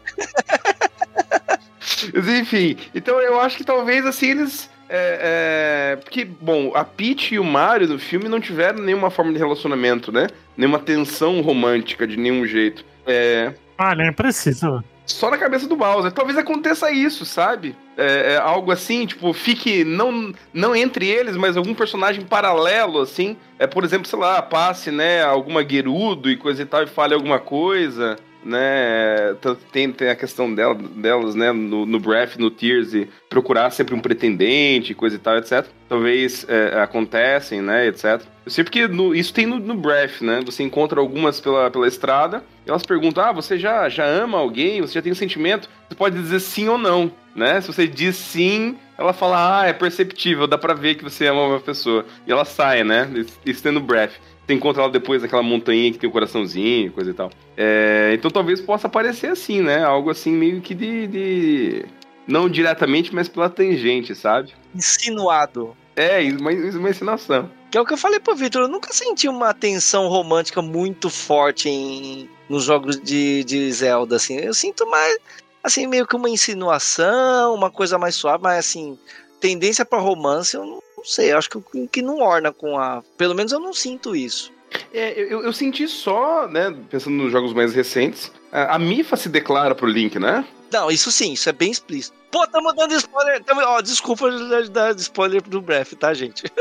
Mas 2.15 2.29
enfim, 2.29 2.77
então 2.95 3.19
eu 3.21 3.41
acho 3.41 3.57
que 3.57 3.65
talvez 3.65 4.05
assim 4.05 4.31
eles. 4.31 4.69
É, 4.89 5.93
é, 5.93 5.97
porque, 5.97 6.25
bom, 6.25 6.73
a 6.75 6.85
Peach 6.85 7.35
e 7.35 7.39
o 7.39 7.45
Mario 7.45 7.89
no 7.89 7.99
filme 7.99 8.29
não 8.29 8.41
tiveram 8.41 8.79
nenhuma 8.81 9.11
forma 9.11 9.33
de 9.33 9.39
relacionamento, 9.39 10.13
né? 10.13 10.29
Nenhuma 10.57 10.79
tensão 10.79 11.41
romântica 11.41 12.07
de 12.07 12.17
nenhum 12.17 12.47
jeito. 12.47 12.85
É, 13.07 13.53
Ah, 13.79 13.95
nem 13.95 14.13
precisa. 14.13 14.83
só 15.05 15.31
na 15.31 15.39
cabeça 15.39 15.69
do 15.69 15.77
Bowser. 15.77 16.11
Talvez 16.13 16.37
aconteça 16.39 16.91
isso, 16.91 17.25
sabe? 17.25 17.77
É, 17.97 18.35
é 18.35 18.37
algo 18.37 18.71
assim, 18.73 19.07
tipo, 19.07 19.33
fique 19.33 19.85
não, 19.85 20.33
não 20.53 20.75
entre 20.75 21.07
eles, 21.09 21.37
mas 21.37 21.57
algum 21.57 21.75
personagem 21.75 22.25
paralelo, 22.25 23.01
assim. 23.01 23.37
É, 23.59 23.67
por 23.67 23.85
exemplo, 23.85 24.07
sei 24.09 24.19
lá, 24.19 24.41
passe, 24.43 24.91
né, 24.91 25.23
alguma 25.23 25.67
Gerudo 25.69 26.31
e 26.31 26.37
coisa 26.37 26.63
e 26.63 26.67
tal 26.67 26.83
e 26.83 26.87
fale 26.87 27.15
alguma 27.15 27.39
coisa, 27.39 28.17
né? 28.47 29.35
Tem, 29.73 29.91
tem 29.93 30.09
a 30.09 30.17
questão 30.17 30.53
dela, 30.55 30.75
delas, 30.75 31.35
né, 31.35 31.53
no, 31.53 31.85
no 31.85 31.99
Breath, 32.01 32.37
no 32.37 32.51
Tears, 32.51 32.95
e 32.95 33.09
procurar 33.29 33.71
sempre 33.71 33.95
um 33.95 34.01
pretendente, 34.01 34.95
coisa 34.95 35.17
e 35.17 35.19
tal, 35.19 35.37
etc. 35.37 35.67
Talvez 35.89 36.47
é, 36.49 36.81
acontecem, 36.81 37.61
né, 37.61 37.87
etc. 37.87 38.23
Eu 38.45 38.51
sei 38.51 38.65
porque 38.65 38.87
no- 38.89 39.15
isso 39.15 39.33
tem 39.35 39.47
no, 39.47 39.59
no 39.59 39.75
Breath, 39.75 40.21
né? 40.21 40.41
Você 40.45 40.63
encontra 40.63 41.01
algumas 41.01 41.41
pela, 41.41 41.71
pela 41.71 41.87
estrada 41.89 42.43
elas 42.67 42.83
perguntam: 42.85 43.25
Ah, 43.25 43.33
você 43.33 43.59
já, 43.59 43.89
já 43.89 44.05
ama 44.05 44.39
alguém? 44.39 44.81
Você 44.81 44.95
já 44.95 45.03
tem 45.03 45.13
um 45.13 45.17
sentimento? 45.17 45.69
Você 45.89 45.95
pode 45.95 46.17
dizer 46.19 46.41
sim 46.41 46.69
ou 46.69 46.77
não, 46.77 47.11
né? 47.35 47.61
Se 47.61 47.69
você 47.69 47.87
diz 47.87 48.17
sim, 48.17 48.77
ela 48.99 49.13
fala: 49.13 49.61
Ah, 49.63 49.67
é 49.69 49.73
perceptível, 49.73 50.47
dá 50.49 50.59
pra 50.59 50.75
ver 50.75 50.97
que 50.97 51.05
você 51.05 51.27
ama 51.29 51.43
uma 51.47 51.61
pessoa. 51.61 52.05
E 52.27 52.33
ela 52.33 52.45
sai, 52.45 52.83
né? 52.83 53.09
Isso 53.45 53.63
tem 53.63 53.71
no 53.73 53.81
Breath. 53.81 54.13
Você 54.47 54.55
encontra 54.55 54.83
ela 54.83 54.93
depois 54.93 55.23
naquela 55.23 55.43
montanha 55.43 55.91
que 55.91 55.99
tem 55.99 56.09
o 56.09 56.13
coraçãozinho, 56.13 56.93
coisa 56.93 57.11
e 57.11 57.15
tal. 57.15 57.31
É, 57.57 58.13
então 58.15 58.31
talvez 58.31 58.61
possa 58.61 58.89
parecer 58.89 59.29
assim, 59.29 59.61
né? 59.61 59.83
Algo 59.85 60.09
assim 60.11 60.31
meio 60.31 60.61
que 60.61 60.73
de. 60.75 61.07
de- 61.09 61.85
Não 62.29 62.49
diretamente, 62.49 63.13
mas 63.15 63.29
pela 63.29 63.51
tangente, 63.51 64.15
sabe? 64.15 64.53
Insinuado. 64.75 65.77
É, 65.97 66.21
uma, 66.39 66.51
uma 66.51 66.91
encenação. 66.91 67.51
Que 67.71 67.79
é 67.79 67.81
o 67.81 67.85
que 67.85 67.93
eu 67.95 67.99
falei 67.99 68.21
pro 68.21 68.37
Victor, 68.37 68.63
eu 68.63 68.69
nunca 68.69 68.93
senti 68.93 69.29
uma 69.29 69.53
tensão 69.53 70.07
romântica 70.09 70.63
muito 70.63 71.11
forte 71.11 71.69
em, 71.69 72.29
nos 72.49 72.63
jogos 72.65 73.01
de, 73.01 73.43
de 73.45 73.73
Zelda, 73.73 74.15
assim. 74.17 74.37
Eu 74.39 74.55
sinto 74.55 74.89
mais, 74.89 75.17
assim, 75.65 75.87
meio 75.87 76.07
que 76.07 76.15
uma 76.15 76.29
insinuação, 76.31 77.55
uma 77.55 77.71
coisa 77.71 77.99
mais 77.99 78.15
suave, 78.15 78.43
mas 78.43 78.59
assim, 78.59 78.97
tendência 79.41 79.85
pra 79.85 79.99
romance, 79.99 80.55
eu 80.57 80.65
não 80.65 80.79
sei, 81.07 81.33
eu 81.33 81.39
acho 81.39 81.51
que, 81.51 81.87
que 81.89 82.03
não 82.03 82.21
orna 82.21 82.53
com 82.53 82.79
a... 82.79 83.03
Pelo 83.17 83.35
menos 83.35 83.53
eu 83.53 83.61
não 83.61 83.73
sinto 83.73 84.15
isso. 84.15 84.53
É, 84.93 85.19
eu, 85.19 85.43
eu 85.43 85.53
senti 85.53 85.87
só, 85.89 86.49
né, 86.49 86.75
pensando 86.91 87.17
nos 87.17 87.33
jogos 87.33 87.53
mais 87.53 87.75
recentes, 87.75 88.31
a, 88.51 88.79
Mifa 88.79 89.17
se 89.17 89.29
declara 89.29 89.75
pro 89.75 89.87
Link, 89.87 90.19
né? 90.19 90.45
Não, 90.73 90.91
isso 90.91 91.13
sim, 91.13 91.33
isso 91.33 91.49
é 91.49 91.53
bem 91.53 91.71
explícito. 91.71 92.17
Pô, 92.31 92.47
tamo 92.47 92.73
dando 92.73 92.95
spoiler, 92.95 93.43
tamo, 93.45 93.61
ó, 93.63 93.81
desculpa 93.81 94.29
dar 94.71 94.95
spoiler 94.97 95.43
do 95.43 95.61
Breath, 95.61 95.95
tá, 95.95 96.13
gente? 96.13 96.45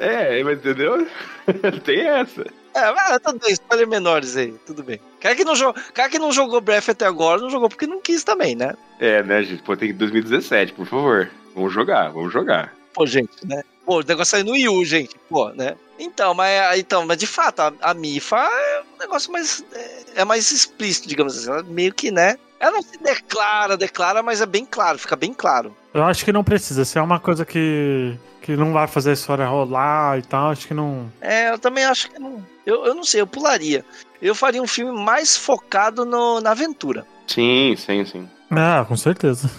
É, 0.00 0.42
mas 0.44 0.58
entendeu? 0.58 1.08
Tem 1.84 2.06
essa. 2.06 2.46
É, 2.72 2.92
mas 2.92 3.18
tudo 3.18 3.40
bem, 3.40 3.52
spoiler 3.52 3.88
menores 3.88 4.36
aí, 4.36 4.54
tudo 4.64 4.84
bem. 4.84 5.00
Cara 5.20 5.34
que, 5.34 5.44
não 5.44 5.56
jogou, 5.56 5.82
cara 5.92 6.08
que 6.08 6.20
não 6.20 6.30
jogou 6.30 6.60
Breath 6.60 6.90
até 6.90 7.04
agora, 7.04 7.40
não 7.40 7.50
jogou 7.50 7.68
porque 7.68 7.84
não 7.84 8.00
quis 8.00 8.22
também, 8.22 8.54
né? 8.54 8.76
É, 9.00 9.24
né, 9.24 9.42
gente? 9.42 9.60
Pô, 9.62 9.76
tem 9.76 9.88
que 9.88 9.94
2017, 9.94 10.72
por 10.72 10.86
favor. 10.86 11.28
Vamos 11.52 11.72
jogar, 11.72 12.10
vamos 12.10 12.32
jogar. 12.32 12.77
Pô, 12.94 13.06
gente, 13.06 13.30
né? 13.44 13.62
Pô, 13.84 14.00
o 14.00 14.02
negócio 14.02 14.32
saiu 14.32 14.44
no 14.44 14.52
Wii 14.52 14.68
U, 14.68 14.84
gente, 14.84 15.16
pô, 15.30 15.48
né? 15.50 15.76
Então, 15.98 16.34
mas, 16.34 16.78
então, 16.78 17.06
mas 17.06 17.16
de 17.18 17.26
fato, 17.26 17.60
a, 17.60 17.72
a 17.80 17.94
Mifa 17.94 18.36
é 18.38 18.82
um 18.94 18.98
negócio 18.98 19.32
mais. 19.32 19.64
É, 19.72 20.02
é 20.16 20.24
mais 20.24 20.50
explícito, 20.52 21.08
digamos 21.08 21.36
assim. 21.36 21.48
Ela 21.50 21.62
meio 21.62 21.92
que, 21.94 22.10
né? 22.10 22.36
Ela 22.60 22.72
não 22.72 22.82
se 22.82 22.98
declara, 22.98 23.76
declara, 23.76 24.22
mas 24.22 24.40
é 24.40 24.46
bem 24.46 24.64
claro, 24.64 24.98
fica 24.98 25.14
bem 25.16 25.32
claro. 25.32 25.76
Eu 25.94 26.02
acho 26.04 26.24
que 26.24 26.32
não 26.32 26.44
precisa. 26.44 26.84
Se 26.84 26.98
é 26.98 27.02
uma 27.02 27.18
coisa 27.20 27.44
que, 27.46 28.16
que 28.42 28.56
não 28.56 28.72
vai 28.72 28.86
fazer 28.86 29.10
a 29.10 29.14
história 29.14 29.46
rolar 29.46 30.18
e 30.18 30.22
tal, 30.22 30.50
acho 30.50 30.66
que 30.66 30.74
não. 30.74 31.10
É, 31.20 31.50
eu 31.50 31.58
também 31.58 31.84
acho 31.84 32.10
que 32.10 32.18
não. 32.18 32.44
Eu, 32.66 32.84
eu 32.84 32.94
não 32.94 33.04
sei, 33.04 33.20
eu 33.20 33.26
pularia. 33.26 33.84
eu 34.20 34.34
faria 34.34 34.62
um 34.62 34.66
filme 34.66 34.92
mais 35.00 35.36
focado 35.36 36.04
no- 36.04 36.40
na 36.40 36.50
aventura. 36.50 37.06
Sim, 37.26 37.74
sim, 37.76 38.04
sim. 38.04 38.28
Ah, 38.50 38.84
com 38.86 38.96
certeza. 38.96 39.50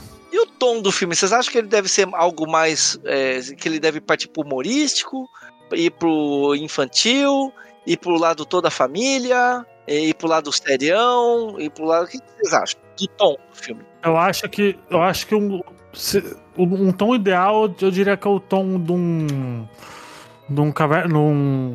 Tom 0.59 0.81
do 0.81 0.91
filme, 0.91 1.15
vocês 1.15 1.31
acham 1.33 1.51
que 1.51 1.57
ele 1.57 1.67
deve 1.67 1.87
ser 1.89 2.07
algo 2.13 2.47
mais. 2.49 2.99
é, 3.05 3.39
que 3.57 3.67
ele 3.67 3.79
deve 3.79 3.99
partir 4.01 4.27
pro 4.27 4.43
humorístico, 4.43 5.27
ir 5.73 5.91
pro 5.91 6.53
infantil, 6.55 7.51
ir 7.87 7.97
pro 7.97 8.17
lado 8.17 8.45
toda 8.45 8.67
a 8.67 8.71
família, 8.71 9.65
ir 9.87 10.13
pro 10.15 10.27
lado 10.27 10.51
serião, 10.51 11.55
ir 11.59 11.69
pro 11.71 11.85
lado. 11.85 12.05
O 12.05 12.07
que 12.07 12.17
vocês 12.37 12.53
acham 12.53 12.79
do 12.99 13.07
tom 13.07 13.31
do 13.49 13.55
filme? 13.55 13.81
Eu 14.03 14.17
acho 14.17 14.47
que. 14.49 14.77
Eu 14.89 15.01
acho 15.01 15.25
que 15.27 15.33
um, 15.35 15.61
um 16.57 16.91
tom 16.91 17.15
ideal, 17.15 17.73
eu 17.81 17.89
diria 17.91 18.15
que 18.17 18.27
é 18.27 18.31
o 18.31 18.39
tom 18.39 18.79
de 18.79 18.91
um. 18.91 19.67
De 20.49 20.59
um 20.61 20.71
caverna. 20.71 21.19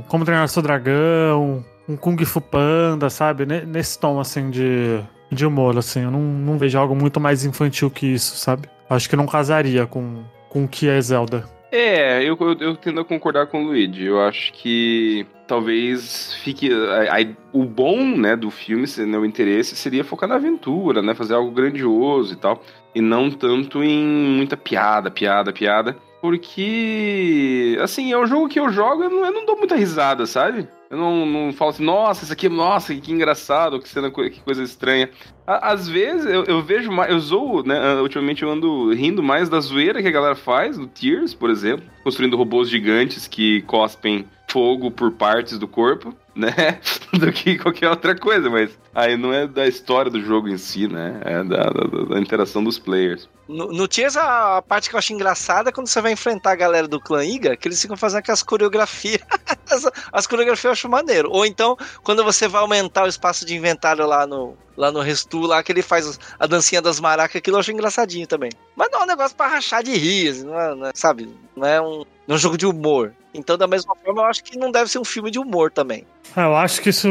Como 0.08 0.24
treinar 0.24 0.48
seu 0.48 0.60
dragão, 0.62 1.64
um 1.88 1.96
Kung 1.96 2.16
Fu 2.24 2.40
Panda, 2.40 3.08
sabe? 3.08 3.46
Ne- 3.46 3.64
Nesse 3.64 3.98
tom, 3.98 4.18
assim, 4.18 4.50
de, 4.50 5.00
de 5.30 5.46
humor, 5.46 5.78
assim. 5.78 6.00
Eu 6.02 6.10
não, 6.10 6.20
não 6.20 6.58
vejo 6.58 6.76
algo 6.78 6.94
muito 6.94 7.20
mais 7.20 7.44
infantil 7.44 7.88
que 7.90 8.06
isso, 8.06 8.36
sabe? 8.36 8.68
Acho 8.88 9.08
que 9.08 9.16
não 9.16 9.26
casaria 9.26 9.86
com, 9.86 10.22
com 10.48 10.64
o 10.64 10.68
que 10.68 10.88
é 10.88 11.00
Zelda. 11.00 11.44
É, 11.72 12.22
eu, 12.22 12.36
eu, 12.40 12.56
eu 12.60 12.76
tendo 12.76 13.00
a 13.00 13.04
concordar 13.04 13.46
com 13.48 13.64
o 13.64 13.66
Luigi. 13.66 14.04
Eu 14.04 14.20
acho 14.22 14.52
que 14.52 15.26
talvez 15.46 16.34
fique. 16.44 16.70
a- 16.72 17.16
a- 17.20 17.26
o 17.52 17.64
bom 17.64 18.16
né, 18.16 18.36
do 18.36 18.50
filme, 18.50 18.86
se- 18.86 19.04
né, 19.04 19.18
o 19.18 19.24
interesse, 19.24 19.74
seria 19.74 20.04
focar 20.04 20.28
na 20.28 20.36
aventura, 20.36 21.02
né? 21.02 21.14
Fazer 21.14 21.34
algo 21.34 21.50
grandioso 21.50 22.34
e 22.34 22.36
tal. 22.36 22.62
E 22.94 23.00
não 23.00 23.28
tanto 23.30 23.82
em 23.82 24.04
muita 24.04 24.56
piada, 24.56 25.10
piada, 25.10 25.52
piada. 25.52 25.96
Porque, 26.24 27.76
assim, 27.82 28.10
é 28.10 28.18
um 28.18 28.26
jogo 28.26 28.48
que 28.48 28.58
eu 28.58 28.70
jogo 28.70 29.02
eu 29.04 29.10
não, 29.10 29.26
eu 29.26 29.30
não 29.30 29.44
dou 29.44 29.58
muita 29.58 29.76
risada, 29.76 30.24
sabe? 30.24 30.66
Eu 30.88 30.96
não, 30.96 31.26
não 31.26 31.52
falo 31.52 31.70
assim, 31.70 31.84
nossa, 31.84 32.24
isso 32.24 32.32
aqui, 32.32 32.48
nossa, 32.48 32.94
que 32.94 33.12
engraçado, 33.12 33.78
que 33.78 33.86
cena, 33.86 34.10
que 34.10 34.40
coisa 34.40 34.62
estranha. 34.62 35.10
Às 35.46 35.86
vezes 35.86 36.24
eu, 36.24 36.44
eu 36.44 36.62
vejo 36.62 36.90
mais, 36.90 37.12
eu 37.12 37.20
zoo, 37.20 37.62
né? 37.62 37.78
ah, 37.78 38.00
Ultimamente 38.00 38.42
eu 38.42 38.50
ando 38.50 38.94
rindo 38.94 39.22
mais 39.22 39.50
da 39.50 39.60
zoeira 39.60 40.00
que 40.00 40.08
a 40.08 40.10
galera 40.10 40.34
faz, 40.34 40.78
no 40.78 40.86
Tears, 40.86 41.34
por 41.34 41.50
exemplo, 41.50 41.84
construindo 42.02 42.38
robôs 42.38 42.70
gigantes 42.70 43.28
que 43.28 43.60
cospem 43.62 44.24
fogo 44.48 44.90
por 44.90 45.10
partes 45.12 45.58
do 45.58 45.66
corpo, 45.66 46.14
né? 46.34 46.80
Do 47.12 47.32
que 47.32 47.58
qualquer 47.58 47.88
outra 47.90 48.14
coisa, 48.18 48.48
mas 48.50 48.70
aí 48.94 49.16
não 49.16 49.32
é 49.32 49.46
da 49.46 49.66
história 49.66 50.10
do 50.10 50.20
jogo 50.20 50.48
em 50.48 50.58
si, 50.58 50.86
né? 50.88 51.20
É 51.24 51.42
da, 51.44 51.64
da- 51.64 52.04
da 52.14 52.20
interação 52.20 52.62
dos 52.62 52.78
players. 52.78 53.28
No, 53.48 53.70
no 53.72 53.86
Tears, 53.86 54.16
a, 54.16 54.56
a 54.58 54.62
parte 54.62 54.88
que 54.88 54.94
eu 54.94 54.98
acho 54.98 55.12
engraçada 55.12 55.68
é 55.68 55.72
quando 55.72 55.86
você 55.86 56.00
vai 56.00 56.12
enfrentar 56.12 56.52
a 56.52 56.56
galera 56.56 56.88
do 56.88 56.98
clã 56.98 57.22
Iga, 57.24 57.56
que 57.56 57.68
eles 57.68 57.80
ficam 57.80 57.96
fazendo 57.96 58.20
aquelas 58.20 58.42
coreografias. 58.42 59.20
as, 59.70 59.90
as 60.12 60.26
coreografias 60.26 60.64
eu 60.64 60.70
acho 60.72 60.88
maneiro. 60.88 61.30
Ou 61.30 61.44
então, 61.46 61.76
quando 62.02 62.22
você 62.24 62.46
vai 62.48 62.60
aumentar 62.60 63.04
o 63.04 63.08
espaço 63.08 63.44
de 63.46 63.54
inventário 63.54 64.06
lá 64.06 64.26
no, 64.26 64.56
lá 64.76 64.90
no 64.90 65.00
Restu, 65.00 65.40
lá 65.40 65.62
que 65.62 65.72
ele 65.72 65.82
faz 65.82 66.18
a 66.38 66.46
dancinha 66.46 66.82
das 66.82 67.00
maracas, 67.00 67.36
aquilo 67.36 67.56
eu 67.56 67.60
acho 67.60 67.72
engraçadinho 67.72 68.26
também. 68.26 68.50
Mas 68.76 68.88
não 68.92 69.00
é 69.00 69.04
um 69.04 69.06
negócio 69.06 69.36
pra 69.36 69.46
rachar 69.46 69.82
de 69.82 69.92
rir, 69.96 70.28
assim, 70.30 70.44
não 70.44 70.60
é, 70.60 70.74
não 70.74 70.86
é- 70.86 70.92
sabe? 70.94 71.28
Não 71.56 71.66
é, 71.66 71.80
um, 71.80 71.98
não 72.26 72.32
é 72.32 72.34
um 72.34 72.38
jogo 72.38 72.56
de 72.58 72.66
humor. 72.66 73.12
Então, 73.32 73.56
da 73.58 73.66
mesma 73.66 73.94
forma, 74.04 74.22
eu 74.22 74.26
acho 74.26 74.44
que 74.44 74.56
não 74.58 74.70
deve 74.70 74.88
ser 74.90 74.98
um 74.98 75.04
filme 75.04 75.30
de 75.30 75.38
humor 75.38 75.70
também. 75.70 76.06
Ah, 76.36 76.42
Eu 76.42 76.56
acho 76.56 76.80
que 76.80 76.90
isso. 76.90 77.08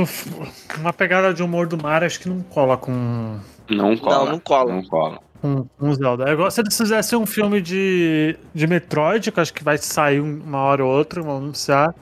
Uma 0.77 0.93
pegada 0.93 1.33
de 1.33 1.43
humor 1.43 1.67
do 1.67 1.77
mar, 1.77 2.03
acho 2.03 2.19
que 2.19 2.29
não 2.29 2.41
cola 2.43 2.77
com. 2.77 3.39
Não 3.69 3.97
cola. 3.97 4.15
Não, 4.17 4.25
não 4.31 4.39
cola. 4.39 4.73
Não 4.73 4.83
cola. 4.85 5.19
Com, 5.43 5.67
com 5.77 5.93
Zelda. 5.93 6.29
É 6.29 6.31
igual 6.31 6.49
se 6.49 6.61
eles 6.61 6.77
fizessem 6.77 7.19
um 7.19 7.25
filme 7.25 7.59
de, 7.61 8.37
de 8.55 8.65
Metroid, 8.65 9.29
que 9.29 9.37
eu 9.37 9.41
acho 9.41 9.53
que 9.53 9.61
vai 9.61 9.77
sair 9.77 10.21
uma 10.21 10.59
hora 10.59 10.85
ou 10.85 10.89
outra, 10.89 11.21
vamos 11.21 11.43
anunciar. 11.43 11.93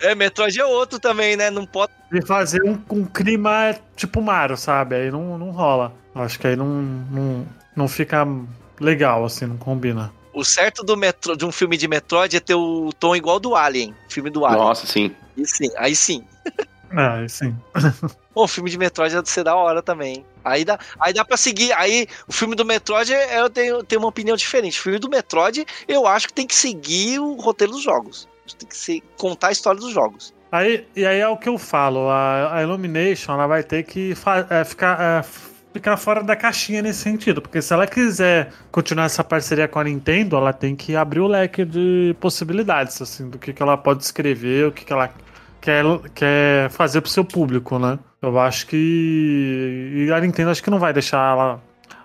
É, 0.00 0.14
Metroid 0.14 0.58
é 0.58 0.64
outro 0.64 0.98
também, 0.98 1.36
né? 1.36 1.50
Não 1.50 1.66
pode. 1.66 1.92
E 2.10 2.24
fazer 2.24 2.62
um, 2.64 2.80
um 2.90 3.04
clima 3.04 3.76
tipo 3.94 4.22
Mario, 4.22 4.56
sabe? 4.56 4.94
Aí 4.94 5.10
não, 5.10 5.36
não 5.36 5.50
rola. 5.50 5.92
Acho 6.14 6.40
que 6.40 6.46
aí 6.46 6.56
não, 6.56 6.66
não, 6.66 7.46
não 7.76 7.86
fica 7.86 8.26
legal, 8.80 9.26
assim, 9.26 9.44
não 9.44 9.58
combina. 9.58 10.10
O 10.32 10.42
certo 10.42 10.82
do 10.82 10.96
metro, 10.96 11.36
de 11.36 11.44
um 11.44 11.52
filme 11.52 11.76
de 11.76 11.86
Metroid 11.86 12.34
é 12.34 12.40
ter 12.40 12.54
o 12.54 12.90
tom 12.98 13.14
igual 13.14 13.38
do 13.38 13.54
Alien. 13.54 13.94
Filme 14.08 14.30
do 14.30 14.46
Alien. 14.46 14.64
Nossa, 14.64 14.86
sim. 14.86 15.14
Aí 15.36 15.46
sim, 15.46 15.70
aí 15.76 15.94
sim. 15.94 16.24
É, 16.92 17.28
sim. 17.28 17.56
O 18.32 18.46
filme 18.46 18.70
de 18.70 18.78
Metroid 18.78 19.16
é 19.16 19.20
de 19.20 19.28
ser 19.28 19.42
da 19.42 19.56
hora 19.56 19.82
também. 19.82 20.24
Aí 20.44 20.64
dá, 20.64 20.78
aí 21.00 21.12
dá 21.12 21.24
pra 21.24 21.36
seguir. 21.36 21.72
Aí 21.72 22.06
o 22.28 22.32
filme 22.32 22.54
do 22.54 22.64
Metroid, 22.64 23.12
é- 23.12 23.40
eu 23.40 23.50
tenho, 23.50 23.82
tenho 23.82 24.00
uma 24.00 24.08
opinião 24.08 24.36
diferente. 24.36 24.78
O 24.78 24.82
filme 24.82 25.00
do 25.00 25.10
Metroid, 25.10 25.66
eu 25.88 26.06
acho 26.06 26.28
que 26.28 26.32
tem 26.32 26.46
que 26.46 26.54
seguir 26.54 27.18
o 27.18 27.34
roteiro 27.34 27.72
dos 27.72 27.82
jogos. 27.82 28.28
Tem 28.56 28.68
que 28.68 28.76
ser, 28.76 29.02
contar 29.16 29.48
a 29.48 29.52
história 29.52 29.80
dos 29.80 29.92
jogos. 29.92 30.32
Aí, 30.50 30.86
e 30.96 31.04
aí 31.04 31.20
é 31.20 31.28
o 31.28 31.36
que 31.36 31.48
eu 31.48 31.58
falo, 31.58 32.08
a, 32.08 32.56
a 32.56 32.62
Illumination 32.62 33.34
ela 33.34 33.46
vai 33.46 33.62
ter 33.62 33.84
que 33.84 34.14
é, 34.48 34.64
ficar, 34.64 35.00
é, 35.00 35.24
ficar 35.72 35.96
fora 35.96 36.24
da 36.24 36.34
caixinha 36.34 36.82
nesse 36.82 37.00
sentido, 37.00 37.40
porque 37.40 37.62
se 37.62 37.72
ela 37.72 37.86
quiser 37.86 38.52
continuar 38.72 39.04
essa 39.04 39.22
parceria 39.22 39.68
com 39.68 39.78
a 39.78 39.84
Nintendo, 39.84 40.36
ela 40.36 40.52
tem 40.52 40.74
que 40.74 40.96
abrir 40.96 41.20
o 41.20 41.28
leque 41.28 41.64
de 41.64 42.16
possibilidades, 42.18 43.00
assim, 43.00 43.28
do 43.30 43.38
que, 43.38 43.52
que 43.52 43.62
ela 43.62 43.76
pode 43.76 44.02
escrever, 44.02 44.66
o 44.66 44.72
que, 44.72 44.84
que 44.84 44.92
ela 44.92 45.12
quer, 45.60 45.84
quer 46.14 46.70
fazer 46.70 47.00
pro 47.00 47.10
seu 47.10 47.24
público, 47.24 47.78
né? 47.78 47.98
Eu 48.22 48.38
acho 48.38 48.66
que. 48.66 50.06
E 50.08 50.12
a 50.12 50.20
Nintendo 50.20 50.50
acho 50.50 50.62
que 50.62 50.70
não 50.70 50.78
vai 50.78 50.92
deixar 50.92 51.32
ela, 51.32 51.62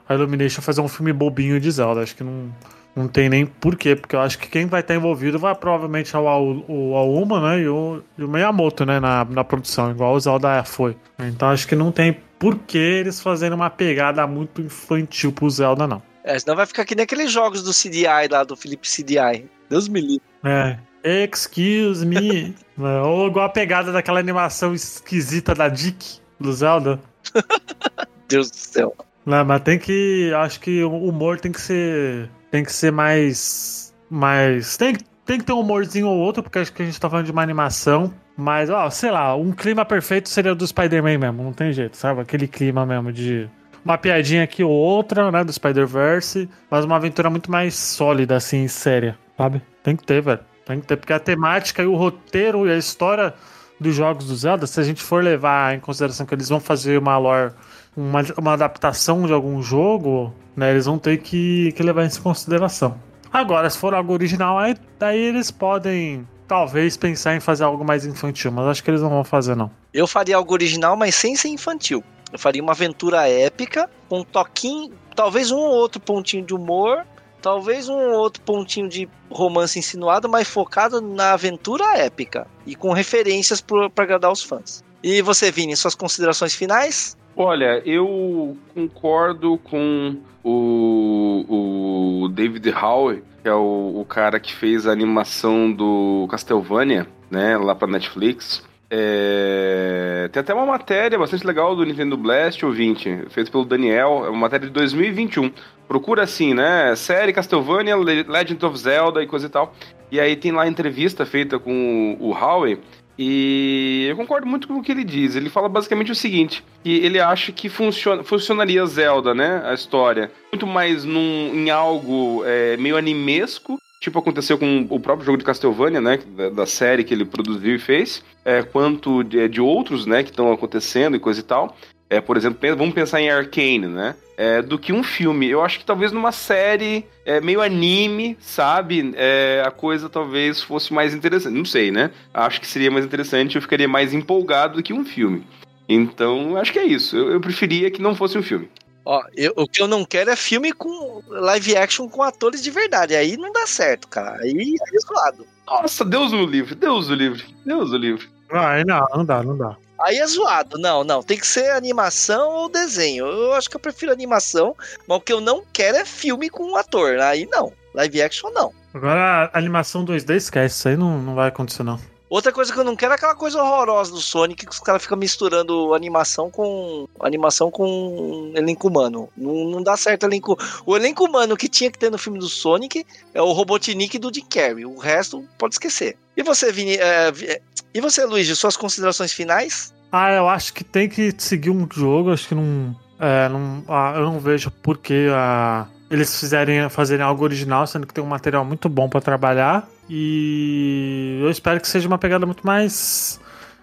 a 0.07 0.13
Illumination 0.13 0.61
fazer 0.61 0.81
um 0.81 0.87
filme 0.87 1.11
bobinho 1.13 1.59
de 1.59 1.69
Zelda, 1.71 2.01
acho 2.01 2.15
que 2.15 2.23
não. 2.23 2.51
Não 2.95 3.09
tem 3.09 3.27
nem 3.27 3.45
porquê, 3.45 3.93
porque 3.93 4.15
eu 4.15 4.21
acho 4.21 4.39
que 4.39 4.47
quem 4.47 4.67
vai 4.67 4.79
estar 4.79 4.95
envolvido 4.95 5.37
vai 5.37 5.53
provavelmente 5.53 6.15
o, 6.15 6.27
Ao- 6.29 6.63
o 6.65 6.95
Auma, 6.95 7.41
né? 7.41 7.63
E 7.63 7.67
o, 7.67 8.01
e 8.17 8.23
o 8.23 8.27
Miyamoto, 8.29 8.85
né? 8.85 9.01
Na, 9.01 9.25
na 9.25 9.43
produção, 9.43 9.91
igual 9.91 10.13
o 10.13 10.19
Zelda 10.21 10.63
foi. 10.63 10.95
Então 11.19 11.49
acho 11.49 11.67
que 11.67 11.75
não 11.75 11.91
tem 11.91 12.15
porquê 12.39 12.77
eles 12.77 13.19
fazerem 13.19 13.53
uma 13.53 13.69
pegada 13.69 14.25
muito 14.25 14.61
infantil 14.61 15.33
pro 15.33 15.49
Zelda, 15.49 15.85
não. 15.85 16.01
É, 16.23 16.39
senão 16.39 16.55
vai 16.55 16.65
ficar 16.65 16.85
que 16.85 16.95
nem 16.95 17.03
aqueles 17.03 17.29
jogos 17.29 17.61
do 17.63 17.71
CDI 17.73 18.29
lá, 18.31 18.45
do 18.45 18.55
Felipe 18.55 18.87
CDI. 18.87 19.45
Deus 19.69 19.89
me 19.89 19.99
livre. 19.99 20.21
É. 20.45 20.77
Excuse 21.05 22.03
me. 22.03 22.55
né, 22.75 23.01
Ou 23.01 23.27
igual 23.27 23.45
a 23.45 23.49
pegada 23.49 23.91
daquela 23.91 24.19
animação 24.19 24.73
esquisita 24.73 25.53
da 25.53 25.69
Dick, 25.69 26.19
do 26.39 26.51
Zelda. 26.51 26.99
Deus 28.27 28.49
do 28.49 28.57
céu. 28.57 28.95
Não, 29.23 29.45
mas 29.45 29.61
tem 29.61 29.77
que. 29.77 30.33
Acho 30.35 30.59
que 30.59 30.83
o 30.83 30.91
humor 31.07 31.39
tem 31.39 31.51
que 31.51 31.61
ser. 31.61 32.29
Tem 32.49 32.63
que 32.63 32.73
ser 32.73 32.91
mais. 32.91 33.93
Mais. 34.09 34.77
Tem, 34.77 34.95
tem 35.25 35.37
que 35.37 35.43
ter 35.43 35.53
um 35.53 35.59
humorzinho 35.59 36.07
ou 36.07 36.17
outro, 36.17 36.41
porque 36.41 36.57
acho 36.57 36.73
que 36.73 36.81
a 36.81 36.85
gente 36.85 36.99
tá 36.99 37.07
falando 37.07 37.27
de 37.27 37.31
uma 37.31 37.43
animação. 37.43 38.11
Mas, 38.35 38.69
ó, 38.69 38.89
sei 38.89 39.11
lá, 39.11 39.35
um 39.35 39.51
clima 39.51 39.85
perfeito 39.85 40.27
seria 40.27 40.51
o 40.51 40.55
do 40.55 40.67
Spider-Man 40.67 41.17
mesmo, 41.17 41.43
não 41.43 41.53
tem 41.53 41.71
jeito, 41.71 41.95
sabe? 41.95 42.21
Aquele 42.21 42.47
clima 42.47 42.85
mesmo 42.85 43.11
de. 43.11 43.49
Uma 43.83 43.99
piadinha 43.99 44.43
aqui 44.43 44.63
ou 44.63 44.71
outra, 44.71 45.31
né? 45.31 45.43
Do 45.43 45.53
Spider-Verse, 45.53 46.49
mas 46.69 46.83
uma 46.83 46.95
aventura 46.95 47.29
muito 47.29 47.51
mais 47.51 47.75
sólida, 47.75 48.35
assim, 48.35 48.67
séria, 48.67 49.17
sabe? 49.37 49.61
Tem 49.83 49.95
que 49.95 50.03
ter, 50.03 50.21
velho. 50.21 50.39
Tem 50.65 50.79
que 50.79 50.87
ter, 50.87 50.97
porque 50.97 51.13
a 51.13 51.19
temática 51.19 51.83
e 51.83 51.85
o 51.85 51.95
roteiro 51.95 52.67
e 52.67 52.71
a 52.71 52.77
história 52.77 53.33
dos 53.79 53.95
jogos 53.95 54.25
do 54.25 54.35
Zelda, 54.35 54.65
se 54.65 54.79
a 54.79 54.83
gente 54.83 55.01
for 55.01 55.23
levar 55.23 55.75
em 55.75 55.79
consideração 55.79 56.25
que 56.25 56.33
eles 56.33 56.49
vão 56.49 56.59
fazer 56.59 56.97
uma 56.97 57.17
lore 57.17 57.51
uma, 57.95 58.21
uma 58.37 58.53
adaptação 58.53 59.25
de 59.25 59.33
algum 59.33 59.61
jogo, 59.61 60.33
né, 60.55 60.71
eles 60.71 60.85
vão 60.85 60.97
ter 60.97 61.17
que, 61.17 61.71
que 61.73 61.81
levar 61.81 62.05
isso 62.05 62.19
em 62.19 62.23
consideração. 62.23 62.99
Agora, 63.31 63.69
se 63.69 63.77
for 63.77 63.93
algo 63.93 64.13
original, 64.13 64.57
aí, 64.57 64.75
daí 64.99 65.19
eles 65.19 65.51
podem 65.51 66.27
talvez 66.47 66.95
pensar 66.95 67.35
em 67.35 67.39
fazer 67.39 67.63
algo 67.63 67.83
mais 67.83 68.05
infantil, 68.05 68.51
mas 68.51 68.67
acho 68.67 68.83
que 68.83 68.89
eles 68.89 69.01
não 69.01 69.09
vão 69.09 69.23
fazer, 69.23 69.55
não. 69.55 69.71
Eu 69.93 70.07
faria 70.07 70.35
algo 70.35 70.53
original, 70.53 70.95
mas 70.95 71.15
sem 71.15 71.35
ser 71.35 71.49
infantil. 71.49 72.03
Eu 72.31 72.39
faria 72.39 72.61
uma 72.61 72.73
aventura 72.73 73.27
épica, 73.27 73.89
com 74.07 74.19
um 74.19 74.23
toquinho, 74.23 74.93
talvez 75.15 75.51
um 75.51 75.57
ou 75.57 75.73
outro 75.73 75.99
pontinho 75.99 76.45
de 76.45 76.53
humor, 76.53 77.05
talvez 77.45 77.87
um 77.87 77.93
ou 77.93 78.21
outro 78.21 78.41
pontinho 78.41 78.89
de 78.89 79.07
romance 79.29 79.77
insinuado, 79.77 80.27
mas 80.27 80.47
focado 80.47 80.99
na 80.99 81.33
aventura 81.33 81.95
épica 81.95 82.47
e 82.65 82.73
com 82.73 82.91
referências 82.91 83.61
para 83.61 83.85
agradar 83.97 84.31
os 84.31 84.41
fãs. 84.41 84.83
E 85.03 85.21
você, 85.21 85.51
Vini, 85.51 85.75
suas 85.75 85.93
considerações 85.93 86.55
finais? 86.55 87.15
Olha, 87.37 87.83
eu 87.85 88.57
concordo 88.73 89.59
com 89.59 90.17
o, 90.43 92.23
o 92.23 92.29
David 92.29 92.67
Howe, 92.71 93.23
que 93.43 93.47
é 93.47 93.53
o, 93.53 93.99
o 93.99 94.05
cara 94.05 94.39
que 94.39 94.51
fez 94.51 94.87
a 94.87 94.91
animação 94.91 95.71
do 95.71 96.25
Castlevania, 96.31 97.05
né, 97.29 97.55
lá 97.57 97.75
pra 97.75 97.87
Netflix. 97.87 98.63
É, 98.89 100.29
Tem 100.31 100.41
até 100.41 100.53
uma 100.53 100.65
matéria 100.65 101.17
bastante 101.17 101.45
legal 101.45 101.75
do 101.75 101.85
Nintendo 101.85 102.17
Blast, 102.17 102.65
ouvinte, 102.65 103.09
feita 103.29 103.51
pelo 103.51 103.65
Daniel, 103.65 104.23
é 104.25 104.29
uma 104.29 104.39
matéria 104.39 104.67
de 104.67 104.73
2021. 104.73 105.51
Procura 105.87 106.23
assim, 106.23 106.53
né? 106.53 106.95
Série 106.95 107.33
Castlevania, 107.33 107.95
Le- 107.95 108.23
Legend 108.23 108.65
of 108.65 108.77
Zelda 108.77 109.21
e 109.23 109.27
coisa 109.27 109.45
e 109.47 109.49
tal. 109.49 109.73
E 110.11 110.19
aí 110.19 110.35
tem 110.35 110.51
lá 110.51 110.63
a 110.63 110.67
entrevista 110.67 111.25
feita 111.25 111.59
com 111.59 112.17
o 112.19 112.31
Howe. 112.31 112.79
E 113.17 114.07
eu 114.09 114.15
concordo 114.17 114.45
muito 114.45 114.67
com 114.67 114.73
o 114.75 114.81
que 114.83 114.91
ele 114.91 115.03
diz. 115.03 115.35
Ele 115.35 115.49
fala 115.49 115.69
basicamente 115.69 116.11
o 116.11 116.15
seguinte: 116.15 116.63
que 116.83 116.97
ele 116.97 117.19
acha 117.19 117.51
que 117.51 117.69
funciona, 117.69 118.23
funcionaria 118.23 118.85
Zelda, 118.85 119.33
né? 119.33 119.61
A 119.65 119.73
história. 119.73 120.31
Muito 120.51 120.67
mais 120.67 121.05
num, 121.05 121.51
em 121.53 121.69
algo 121.69 122.43
é, 122.45 122.75
meio 122.77 122.97
animesco, 122.97 123.77
tipo 124.05 124.19
aconteceu 124.19 124.57
com 124.57 124.85
o 124.89 124.99
próprio 124.99 125.25
jogo 125.25 125.37
de 125.39 125.43
Castlevania, 125.43 125.99
né, 125.99 126.19
da, 126.27 126.49
da 126.49 126.65
série 126.65 127.03
que 127.03 127.13
ele 127.13 127.25
produziu 127.25 127.75
e 127.75 127.79
fez, 127.79 128.23
é, 128.43 128.61
quanto 128.61 129.23
de, 129.23 129.47
de 129.49 129.59
outros, 129.59 130.05
né, 130.05 130.23
que 130.23 130.29
estão 130.29 130.51
acontecendo 130.51 131.15
e 131.15 131.19
coisa 131.19 131.39
e 131.39 131.43
tal. 131.43 131.75
É, 132.07 132.21
por 132.21 132.37
exemplo, 132.37 132.59
vamos 132.77 132.93
pensar 132.93 133.19
em 133.19 133.31
Arcane, 133.31 133.87
né? 133.87 134.15
É, 134.37 134.61
do 134.61 134.77
que 134.77 134.93
um 134.93 135.01
filme. 135.01 135.49
Eu 135.49 135.63
acho 135.63 135.79
que 135.79 135.85
talvez 135.85 136.11
numa 136.11 136.31
série 136.31 137.03
é, 137.25 137.41
meio 137.41 137.61
anime, 137.61 138.37
sabe? 138.39 139.11
É, 139.15 139.63
a 139.65 139.71
coisa 139.71 140.07
talvez 140.07 140.61
fosse 140.61 140.93
mais 140.93 141.15
interessante. 141.15 141.55
Não 141.55 141.65
sei, 141.65 141.89
né? 141.89 142.11
Acho 142.31 142.61
que 142.61 142.67
seria 142.67 142.91
mais 142.91 143.05
interessante, 143.05 143.55
eu 143.55 143.61
ficaria 143.61 143.87
mais 143.87 144.13
empolgado 144.13 144.75
do 144.75 144.83
que 144.83 144.93
um 144.93 145.03
filme. 145.03 145.43
Então, 145.89 146.55
acho 146.57 146.71
que 146.71 146.77
é 146.77 146.85
isso. 146.85 147.17
Eu, 147.17 147.31
eu 147.31 147.41
preferia 147.41 147.89
que 147.89 148.01
não 148.01 148.13
fosse 148.13 148.37
um 148.37 148.43
filme. 148.43 148.69
Ó, 149.05 149.23
eu, 149.35 149.53
o 149.55 149.67
que 149.67 149.81
eu 149.81 149.87
não 149.87 150.03
quero 150.03 150.31
é 150.31 150.35
filme 150.35 150.73
com 150.73 151.21
live 151.27 151.77
action 151.77 152.09
com 152.09 152.23
atores 152.23 152.61
de 152.63 152.71
verdade. 152.71 153.15
Aí 153.15 153.37
não 153.37 153.51
dá 153.51 153.67
certo, 153.67 154.07
cara. 154.07 154.41
Aí, 154.41 154.51
aí 154.51 154.75
é 154.93 154.99
zoado. 155.07 155.45
Nossa, 155.67 156.03
Deus 156.03 156.31
no 156.31 156.45
livre, 156.45 156.73
Deus 156.73 157.09
o 157.09 157.13
livre, 157.13 157.45
Deus 157.63 157.91
o 157.91 157.97
livre. 157.97 158.27
Aí 158.49 158.83
não, 158.83 159.05
não 159.13 159.25
dá, 159.25 159.43
não 159.43 159.57
dá. 159.57 159.77
Aí 159.99 160.17
é 160.17 160.27
zoado. 160.27 160.77
Não, 160.77 161.03
não. 161.03 161.21
Tem 161.21 161.37
que 161.37 161.47
ser 161.47 161.71
animação 161.71 162.49
ou 162.51 162.69
desenho. 162.69 163.25
Eu 163.25 163.53
acho 163.53 163.69
que 163.69 163.75
eu 163.75 163.79
prefiro 163.79 164.11
animação, 164.11 164.75
mas 165.07 165.17
o 165.17 165.21
que 165.21 165.31
eu 165.31 165.39
não 165.39 165.63
quero 165.71 165.97
é 165.97 166.05
filme 166.05 166.49
com 166.49 166.63
um 166.63 166.75
ator. 166.75 167.19
Aí 167.19 167.45
não. 167.45 167.71
Live 167.93 168.21
action 168.21 168.49
não. 168.51 168.73
Agora 168.93 169.49
animação 169.53 170.05
2D 170.05 170.35
esquece, 170.35 170.75
isso 170.75 170.87
aí 170.87 170.97
não, 170.97 171.21
não 171.21 171.35
vai 171.35 171.49
acontecer, 171.49 171.83
não. 171.83 171.99
Outra 172.29 172.51
coisa 172.51 172.73
que 172.73 172.79
eu 172.79 172.83
não 172.83 172.95
quero 172.95 173.11
é 173.11 173.15
aquela 173.15 173.35
coisa 173.35 173.61
horrorosa 173.61 174.11
do 174.11 174.19
Sonic 174.19 174.65
que 174.65 174.71
os 174.71 174.79
caras 174.79 175.03
ficam 175.03 175.17
misturando 175.17 175.93
animação 175.93 176.49
com 176.49 177.07
animação 177.19 177.69
com 177.69 178.51
elenco 178.55 178.87
humano. 178.87 179.29
Não, 179.37 179.53
não 179.69 179.83
dá 179.83 179.95
certo 179.95 180.25
elenco. 180.25 180.57
O 180.85 180.95
elenco 180.97 181.23
humano 181.23 181.55
que 181.55 181.69
tinha 181.69 181.91
que 181.91 181.99
ter 181.99 182.09
no 182.09 182.17
filme 182.17 182.39
do 182.39 182.47
Sonic 182.47 183.05
é 183.33 183.41
o 183.41 183.51
Robotnik 183.51 184.17
do 184.17 184.33
Jim 184.33 184.45
Carrey. 184.49 184.85
O 184.85 184.97
resto 184.97 185.45
pode 185.57 185.75
esquecer. 185.75 186.17
E 186.35 186.41
você, 186.41 186.71
Vini, 186.71 186.95
é, 186.95 187.31
vi- 187.31 187.61
e 187.93 188.01
você, 188.01 188.25
Luigi, 188.25 188.55
suas 188.55 188.75
considerações 188.75 189.31
finais? 189.31 189.93
Ah, 190.11 190.31
eu 190.33 190.49
acho 190.49 190.73
que 190.73 190.83
tem 190.83 191.07
que 191.07 191.33
seguir 191.37 191.69
um 191.69 191.87
jogo, 191.91 192.31
acho 192.31 192.47
que 192.47 192.55
não. 192.55 192.95
É, 193.19 193.47
não 193.49 193.83
ah, 193.87 194.13
eu 194.17 194.23
não 194.23 194.39
vejo 194.39 194.69
por 194.71 194.97
que 194.97 195.27
ah, 195.31 195.85
eles 196.09 196.39
fizerem, 196.39 196.89
fazerem 196.89 197.23
algo 197.25 197.43
original, 197.43 197.85
sendo 197.87 198.05
que 198.07 198.13
tem 198.13 198.23
um 198.23 198.27
material 198.27 198.65
muito 198.65 198.89
bom 198.89 199.07
pra 199.07 199.21
trabalhar. 199.21 199.87
E 200.09 201.39
eu 201.41 201.49
espero 201.49 201.79
que 201.79 201.87
seja 201.87 202.07
uma 202.07 202.17
pegada 202.17 202.45
muito 202.45 202.65
mais 202.65 203.39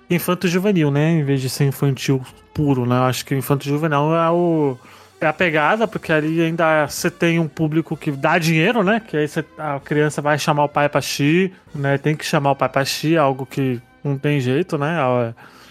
infanto-juvenil, 0.09 0.91
né? 0.91 1.11
Em 1.11 1.25
vez 1.25 1.41
de 1.41 1.49
ser 1.49 1.65
infantil 1.65 2.23
puro, 2.55 2.87
né? 2.87 2.97
Eu 2.97 3.05
acho 3.05 3.25
que 3.25 3.35
infanto-juvenil 3.35 4.15
é 4.15 4.31
o. 4.31 4.77
É 5.21 5.27
a 5.27 5.33
pegada, 5.33 5.87
porque 5.87 6.13
ali 6.13 6.41
ainda 6.41 6.89
você 6.89 7.09
tem 7.09 7.39
um 7.39 7.47
público 7.47 7.97
que 7.97 8.11
dá 8.11 8.39
dinheiro, 8.39 8.83
né? 8.83 9.01
Que 9.01 9.17
aí 9.17 9.27
a 9.57 9.79
criança 9.79 10.21
vai 10.21 10.37
chamar 10.37 10.65
o 10.65 10.69
pai 10.69 10.89
pra 10.89 11.01
xi, 11.01 11.53
né? 11.73 11.97
Tem 11.97 12.17
que 12.17 12.27
chamar 12.27 12.51
o 12.51 12.57
pai 12.57 12.69
pra 12.69 12.85
xi, 12.85 13.17
algo 13.17 13.47
que 13.47 13.81
não 14.03 14.19
tem 14.19 14.41
jeito, 14.41 14.77
né? 14.77 14.97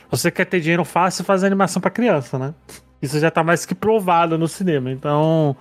Você 0.10 0.32
quer 0.32 0.46
ter 0.46 0.62
dinheiro 0.62 0.86
fácil, 0.86 1.26
fazer 1.26 1.48
animação 1.48 1.82
pra 1.82 1.92
criança, 1.92 2.40
né? 2.40 2.54
Isso 3.02 3.20
já 3.20 3.30
tá 3.30 3.44
mais 3.44 3.66
que 3.66 3.76
provado 3.76 4.38
no 4.38 4.48
cinema. 4.48 4.90
Então, 4.90 5.54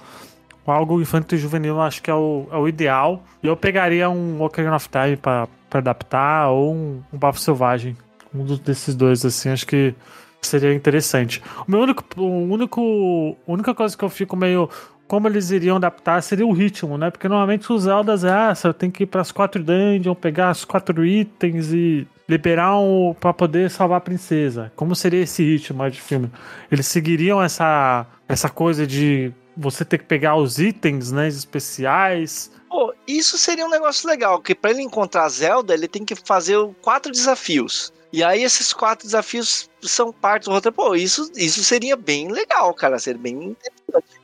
algo 0.67 1.01
infantil 1.01 1.39
e 1.39 1.41
juvenil 1.41 1.81
acho 1.81 2.03
que 2.03 2.11
é 2.11 2.15
o, 2.15 2.47
é 2.51 2.57
o 2.57 2.69
ideal. 2.69 3.23
E 3.43 3.47
eu 3.47 3.57
pegaria 3.57 4.09
um 4.11 4.43
Ocarina 4.43 4.77
of 4.77 4.89
Time 4.89 5.17
pra, 5.17 5.49
pra 5.69 5.81
adaptar 5.81 6.49
ou 6.49 6.75
um, 6.75 7.03
um 7.13 7.19
Bafo 7.19 7.39
Selvagem. 7.41 7.97
Um 8.35 8.45
desses 8.45 8.95
dois, 8.95 9.25
assim, 9.25 9.49
acho 9.51 9.67
que 9.67 9.95
seria 10.41 10.73
interessante. 10.75 11.43
O 11.67 11.71
meu 11.71 11.81
único, 11.81 12.05
o 12.17 12.53
único, 12.53 13.37
a 13.47 13.53
única 13.53 13.75
coisa 13.75 13.97
que 13.97 14.05
eu 14.05 14.09
fico 14.09 14.37
meio 14.37 14.69
como 15.11 15.27
eles 15.27 15.51
iriam 15.51 15.77
adaptar 15.77 16.23
seria 16.23 16.47
o 16.47 16.53
ritmo, 16.53 16.97
né? 16.97 17.11
Porque 17.11 17.29
normalmente 17.29 17.73
os 17.73 17.83
Zeldas 17.83 18.23
é, 18.23 18.31
ah, 18.31 18.55
você 18.55 18.73
tem 18.73 18.89
que 18.89 19.03
ir 19.03 19.07
pras 19.07 19.33
quatro 19.33 19.61
dungeons, 19.61 20.17
pegar 20.17 20.53
os 20.53 20.65
quatro 20.65 21.05
itens 21.05 21.73
e 21.73 22.07
liberar 22.29 22.79
um 22.79 23.13
pra 23.19 23.33
poder 23.33 23.69
salvar 23.71 23.99
a 23.99 24.01
princesa. 24.01 24.71
Como 24.77 24.95
seria 24.95 25.23
esse 25.23 25.43
ritmo 25.43 25.91
de 25.91 26.01
filme? 26.01 26.31
Eles 26.71 26.87
seguiriam 26.87 27.43
essa, 27.43 28.07
essa 28.29 28.49
coisa 28.49 28.87
de 28.87 29.33
você 29.57 29.85
ter 29.85 29.99
que 29.99 30.05
pegar 30.05 30.37
os 30.37 30.59
itens, 30.59 31.11
né, 31.13 31.29
especiais. 31.29 32.51
Pô, 32.69 32.95
isso 33.07 33.37
seria 33.37 33.67
um 33.67 33.71
negócio 33.71 34.09
legal, 34.09 34.39
porque 34.39 34.55
pra 34.55 34.71
ele 34.71 34.83
encontrar 34.83 35.25
a 35.25 35.29
Zelda, 35.29 35.75
ele 35.75 35.89
tem 35.89 36.05
que 36.05 36.15
fazer 36.15 36.57
quatro 36.81 37.11
desafios. 37.11 37.93
E 38.13 38.25
aí 38.25 38.43
esses 38.43 38.73
quatro 38.73 39.07
desafios 39.07 39.69
são 39.83 40.13
parte 40.13 40.45
do 40.45 40.51
roteiro. 40.51 40.75
Pô, 40.75 40.97
isso, 40.97 41.31
isso 41.37 41.63
seria 41.63 41.97
bem 41.97 42.29
legal, 42.31 42.75
cara. 42.75 42.99
Seria 42.99 43.21
bem. 43.21 43.57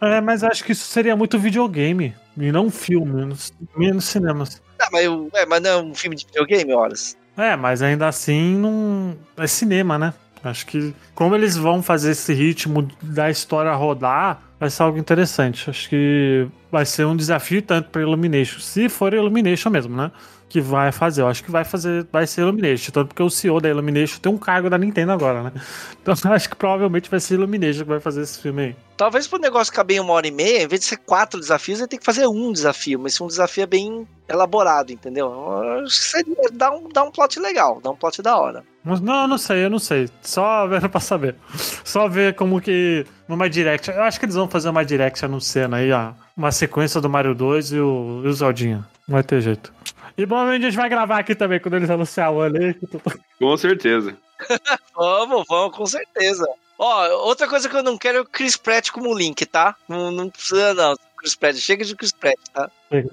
É, 0.01 0.21
mas 0.21 0.43
acho 0.43 0.65
que 0.65 0.73
isso 0.73 0.87
seria 0.87 1.15
muito 1.15 1.39
videogame 1.39 2.13
e 2.37 2.51
não 2.51 2.69
filme, 2.69 3.25
nos, 3.25 3.53
nos 3.77 4.05
cinemas. 4.05 4.61
Ah, 4.81 4.89
mas, 4.91 5.05
eu- 5.05 5.31
é, 5.35 5.47
mas 5.47 5.63
não 5.63 5.71
é 5.71 5.77
um 5.77 5.95
filme 5.95 6.17
de 6.17 6.27
videogame, 6.27 6.73
horas. 6.73 7.17
É, 7.37 7.55
mas 7.55 7.81
ainda 7.81 8.09
assim 8.09 8.57
não 8.57 9.17
é 9.37 9.47
cinema, 9.47 9.97
né? 9.99 10.13
Acho 10.51 10.67
que 10.67 10.95
como 11.15 11.35
eles 11.35 11.57
vão 11.57 11.83
fazer 11.83 12.13
esse 12.13 12.33
ritmo 12.33 12.89
da 13.03 13.31
história 13.31 13.73
rodar, 13.75 14.41
vai 14.59 14.71
ser 14.71 14.83
algo 14.83 14.99
interessante. 14.99 15.69
Acho 15.69 15.89
que 15.89 16.47
vai 16.71 16.85
ser 16.85 17.07
um 17.07 17.17
desafio 17.17 17.63
tanto 17.63 17.91
para 17.91 18.03
Illumination, 18.03 18.61
se 18.61 18.89
for 18.89 19.13
Illumination 19.15 19.71
mesmo, 19.71 19.97
né? 19.97 20.11
Que 20.49 20.61
vai 20.61 20.93
fazer. 20.93 21.23
Eu 21.23 21.29
acho 21.29 21.43
que 21.43 21.51
vai 21.51 21.65
fazer, 21.65 22.07
vai 22.13 22.27
ser 22.27 22.43
Illumination, 22.43 22.93
tanto 22.93 23.09
porque 23.09 23.23
o 23.23 23.29
CEO 23.29 23.61
da 23.61 23.69
Illumination 23.69 24.19
tem 24.21 24.33
um 24.33 24.39
cargo 24.39 24.71
da 24.71 24.79
Nintendo 24.79 25.13
agora, 25.13 25.43
né? 25.43 25.53
Então 26.07 26.33
acho 26.33 26.49
que 26.49 26.55
provavelmente 26.55 27.11
vai 27.11 27.19
ser 27.19 27.35
Illumination 27.35 27.81
que 27.81 27.89
vai 27.89 27.99
fazer 28.01 28.23
esse 28.23 28.41
filme 28.41 28.63
aí. 28.63 28.77
Talvez 28.97 29.27
pro 29.27 29.41
negócio 29.41 29.73
caber 29.73 30.01
uma 30.01 30.13
hora 30.13 30.27
e 30.27 30.31
meia, 30.31 30.63
em 30.63 30.69
vez 30.69 30.81
de 30.81 30.87
ser 30.87 30.99
quatro 30.99 31.41
desafios, 31.41 31.81
ele 31.81 31.89
tem 31.89 31.99
que 31.99 32.05
fazer 32.05 32.27
um 32.29 32.53
desafio. 32.53 32.99
Mas 32.99 33.15
se 33.15 33.23
um 33.23 33.27
desafio 33.27 33.65
é 33.65 33.67
bem 33.67 34.07
elaborado, 34.29 34.93
entendeu? 34.93 35.27
Eu 35.27 35.85
Acho 35.85 36.01
que 36.01 36.07
seria, 36.07 36.51
dá, 36.53 36.71
um, 36.73 36.89
dá 36.89 37.03
um 37.03 37.11
plot 37.11 37.39
legal, 37.39 37.81
dá 37.83 37.91
um 37.91 37.97
plot 37.97 38.23
da 38.23 38.39
hora. 38.39 38.65
Não, 38.85 39.23
eu 39.23 39.29
não 39.29 39.37
sei, 39.37 39.65
eu 39.65 39.71
não 39.71 39.79
sei. 39.79 40.09
Só 40.23 40.67
vendo 40.67 40.89
pra 40.91 41.01
saber. 41.01 41.35
Só 41.85 42.09
ver 42.09 42.35
como 42.37 42.61
que 42.61 43.05
numa 43.29 43.51
direct. 43.51 43.91
Eu 43.91 44.03
acho 44.05 44.19
que 44.19 44.25
eles 44.25 44.37
vão 44.37 44.49
fazer 44.49 44.69
uma 44.69 44.85
direct 44.85 45.25
anunciando 45.25 45.77
aí, 45.77 45.93
ó. 45.93 46.13
Uma 46.37 46.53
sequência 46.53 47.01
do 47.01 47.09
Mario 47.11 47.35
2 47.35 47.73
e 47.73 47.81
o, 47.81 48.23
e 48.25 48.29
o 48.29 48.33
Zeldinha. 48.33 48.87
Não 49.09 49.15
vai 49.15 49.23
ter 49.23 49.41
jeito. 49.41 49.76
E 50.17 50.27
provavelmente 50.27 50.63
a 50.63 50.71
gente 50.71 50.79
vai 50.79 50.89
gravar 50.89 51.19
aqui 51.19 51.35
também 51.35 51.61
quando 51.61 51.75
eles 51.75 51.91
anunciar 51.91 52.33
o 52.33 52.41
ano 52.41 52.59
aí. 52.59 52.75
Com 53.39 53.57
certeza. 53.57 54.17
Vamos, 54.95 55.45
vamos, 55.49 55.75
com 55.75 55.87
certeza. 55.87 56.47
Ó, 56.79 57.27
outra 57.27 57.49
coisa 57.49 57.69
que 57.69 57.77
eu 57.77 57.83
não 57.83 57.97
quero 57.97 58.19
é 58.19 58.21
o 58.21 58.25
Chris 58.25 58.57
Pratt 58.57 58.91
como 58.91 59.17
Link, 59.17 59.47
tá? 59.47 59.75
Não, 59.89 60.11
não 60.11 60.29
precisa, 60.29 60.75
não. 60.75 60.95
Chris 61.17 61.35
Pratt, 61.35 61.57
chega 61.57 61.85
de 61.85 61.97
Chris 61.97 62.13
Pratt, 62.13 62.39
tá? 62.53 62.71
Tem, 62.91 63.05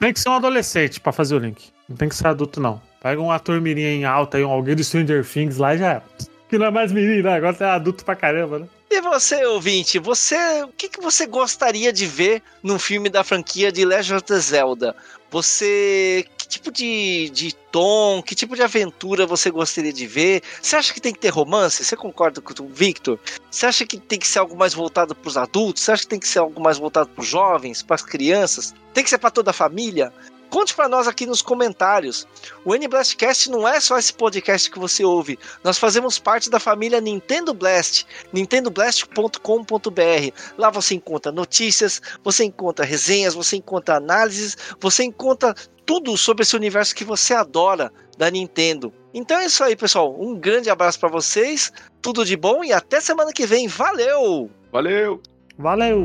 tem 0.00 0.12
que 0.12 0.20
ser 0.20 0.28
um 0.28 0.34
adolescente 0.34 1.00
pra 1.00 1.12
fazer 1.12 1.36
o 1.36 1.38
link. 1.38 1.70
Não 1.88 1.96
tem 1.96 2.08
que 2.08 2.16
ser 2.16 2.26
adulto, 2.26 2.60
não. 2.60 2.82
Pega 3.00 3.20
um 3.20 3.30
ator 3.30 3.60
mirim 3.60 3.82
em 3.82 4.04
alta 4.04 4.36
aí, 4.36 4.44
um 4.44 4.50
alguém 4.50 4.74
do 4.74 4.82
Stranger 4.82 5.24
Things 5.24 5.56
lá 5.56 5.74
e 5.74 5.78
já 5.78 5.92
é. 5.94 6.02
Que 6.48 6.58
não 6.58 6.66
é 6.66 6.70
mais 6.70 6.90
mirim, 6.90 7.22
né? 7.22 7.34
Agora 7.34 7.56
é 7.60 7.70
adulto 7.70 8.04
pra 8.04 8.16
caramba, 8.16 8.58
né? 8.58 8.68
E 8.90 9.00
você, 9.00 9.44
ouvinte, 9.44 9.98
você, 9.98 10.62
o 10.62 10.68
que, 10.68 10.88
que 10.88 11.00
você 11.00 11.26
gostaria 11.26 11.92
de 11.92 12.06
ver 12.06 12.42
num 12.62 12.78
filme 12.78 13.08
da 13.08 13.24
franquia 13.24 13.70
de 13.72 13.84
Legend 13.84 14.14
of 14.14 14.24
the 14.24 14.38
Zelda? 14.38 14.94
Você, 15.30 16.24
que 16.38 16.46
tipo 16.46 16.70
de, 16.70 17.28
de 17.30 17.52
tom, 17.72 18.22
que 18.22 18.34
tipo 18.34 18.54
de 18.54 18.62
aventura 18.62 19.26
você 19.26 19.50
gostaria 19.50 19.92
de 19.92 20.06
ver? 20.06 20.42
Você 20.62 20.76
acha 20.76 20.94
que 20.94 21.00
tem 21.00 21.12
que 21.12 21.18
ter 21.18 21.28
romance? 21.28 21.84
Você 21.84 21.96
concorda 21.96 22.40
com 22.40 22.62
o 22.62 22.68
Victor? 22.68 23.18
Você 23.50 23.66
acha 23.66 23.84
que 23.84 23.98
tem 23.98 24.18
que 24.18 24.28
ser 24.28 24.38
algo 24.38 24.56
mais 24.56 24.72
voltado 24.72 25.14
para 25.14 25.28
os 25.28 25.36
adultos? 25.36 25.82
Você 25.82 25.92
acha 25.92 26.02
que 26.02 26.08
tem 26.08 26.20
que 26.20 26.28
ser 26.28 26.38
algo 26.38 26.60
mais 26.60 26.78
voltado 26.78 27.08
para 27.08 27.22
os 27.22 27.26
jovens, 27.26 27.82
para 27.82 27.96
as 27.96 28.02
crianças? 28.02 28.74
Tem 28.94 29.02
que 29.02 29.10
ser 29.10 29.18
para 29.18 29.30
toda 29.30 29.50
a 29.50 29.54
família? 29.54 30.12
Conte 30.50 30.74
para 30.74 30.88
nós 30.88 31.08
aqui 31.08 31.26
nos 31.26 31.42
comentários. 31.42 32.26
O 32.64 32.74
NBlastcast 32.74 33.50
não 33.50 33.66
é 33.66 33.80
só 33.80 33.98
esse 33.98 34.12
podcast 34.12 34.70
que 34.70 34.78
você 34.78 35.04
ouve. 35.04 35.38
Nós 35.62 35.78
fazemos 35.78 36.18
parte 36.18 36.48
da 36.48 36.60
família 36.60 37.00
Nintendo 37.00 37.52
Blast, 37.52 38.06
nintendoblast.com.br. 38.32 40.30
Lá 40.56 40.70
você 40.70 40.94
encontra 40.94 41.32
notícias, 41.32 42.00
você 42.22 42.44
encontra 42.44 42.84
resenhas, 42.84 43.34
você 43.34 43.56
encontra 43.56 43.96
análises, 43.96 44.56
você 44.80 45.04
encontra 45.04 45.54
tudo 45.84 46.16
sobre 46.16 46.42
esse 46.42 46.56
universo 46.56 46.94
que 46.94 47.04
você 47.04 47.34
adora 47.34 47.92
da 48.18 48.30
Nintendo. 48.30 48.92
Então 49.14 49.38
é 49.38 49.46
isso 49.46 49.62
aí, 49.62 49.76
pessoal. 49.76 50.14
Um 50.20 50.34
grande 50.34 50.68
abraço 50.68 50.98
para 50.98 51.08
vocês, 51.08 51.72
tudo 52.02 52.24
de 52.24 52.36
bom 52.36 52.64
e 52.64 52.72
até 52.72 53.00
semana 53.00 53.32
que 53.32 53.46
vem. 53.46 53.68
Valeu! 53.68 54.50
Valeu! 54.72 55.22
Valeu! 55.58 56.04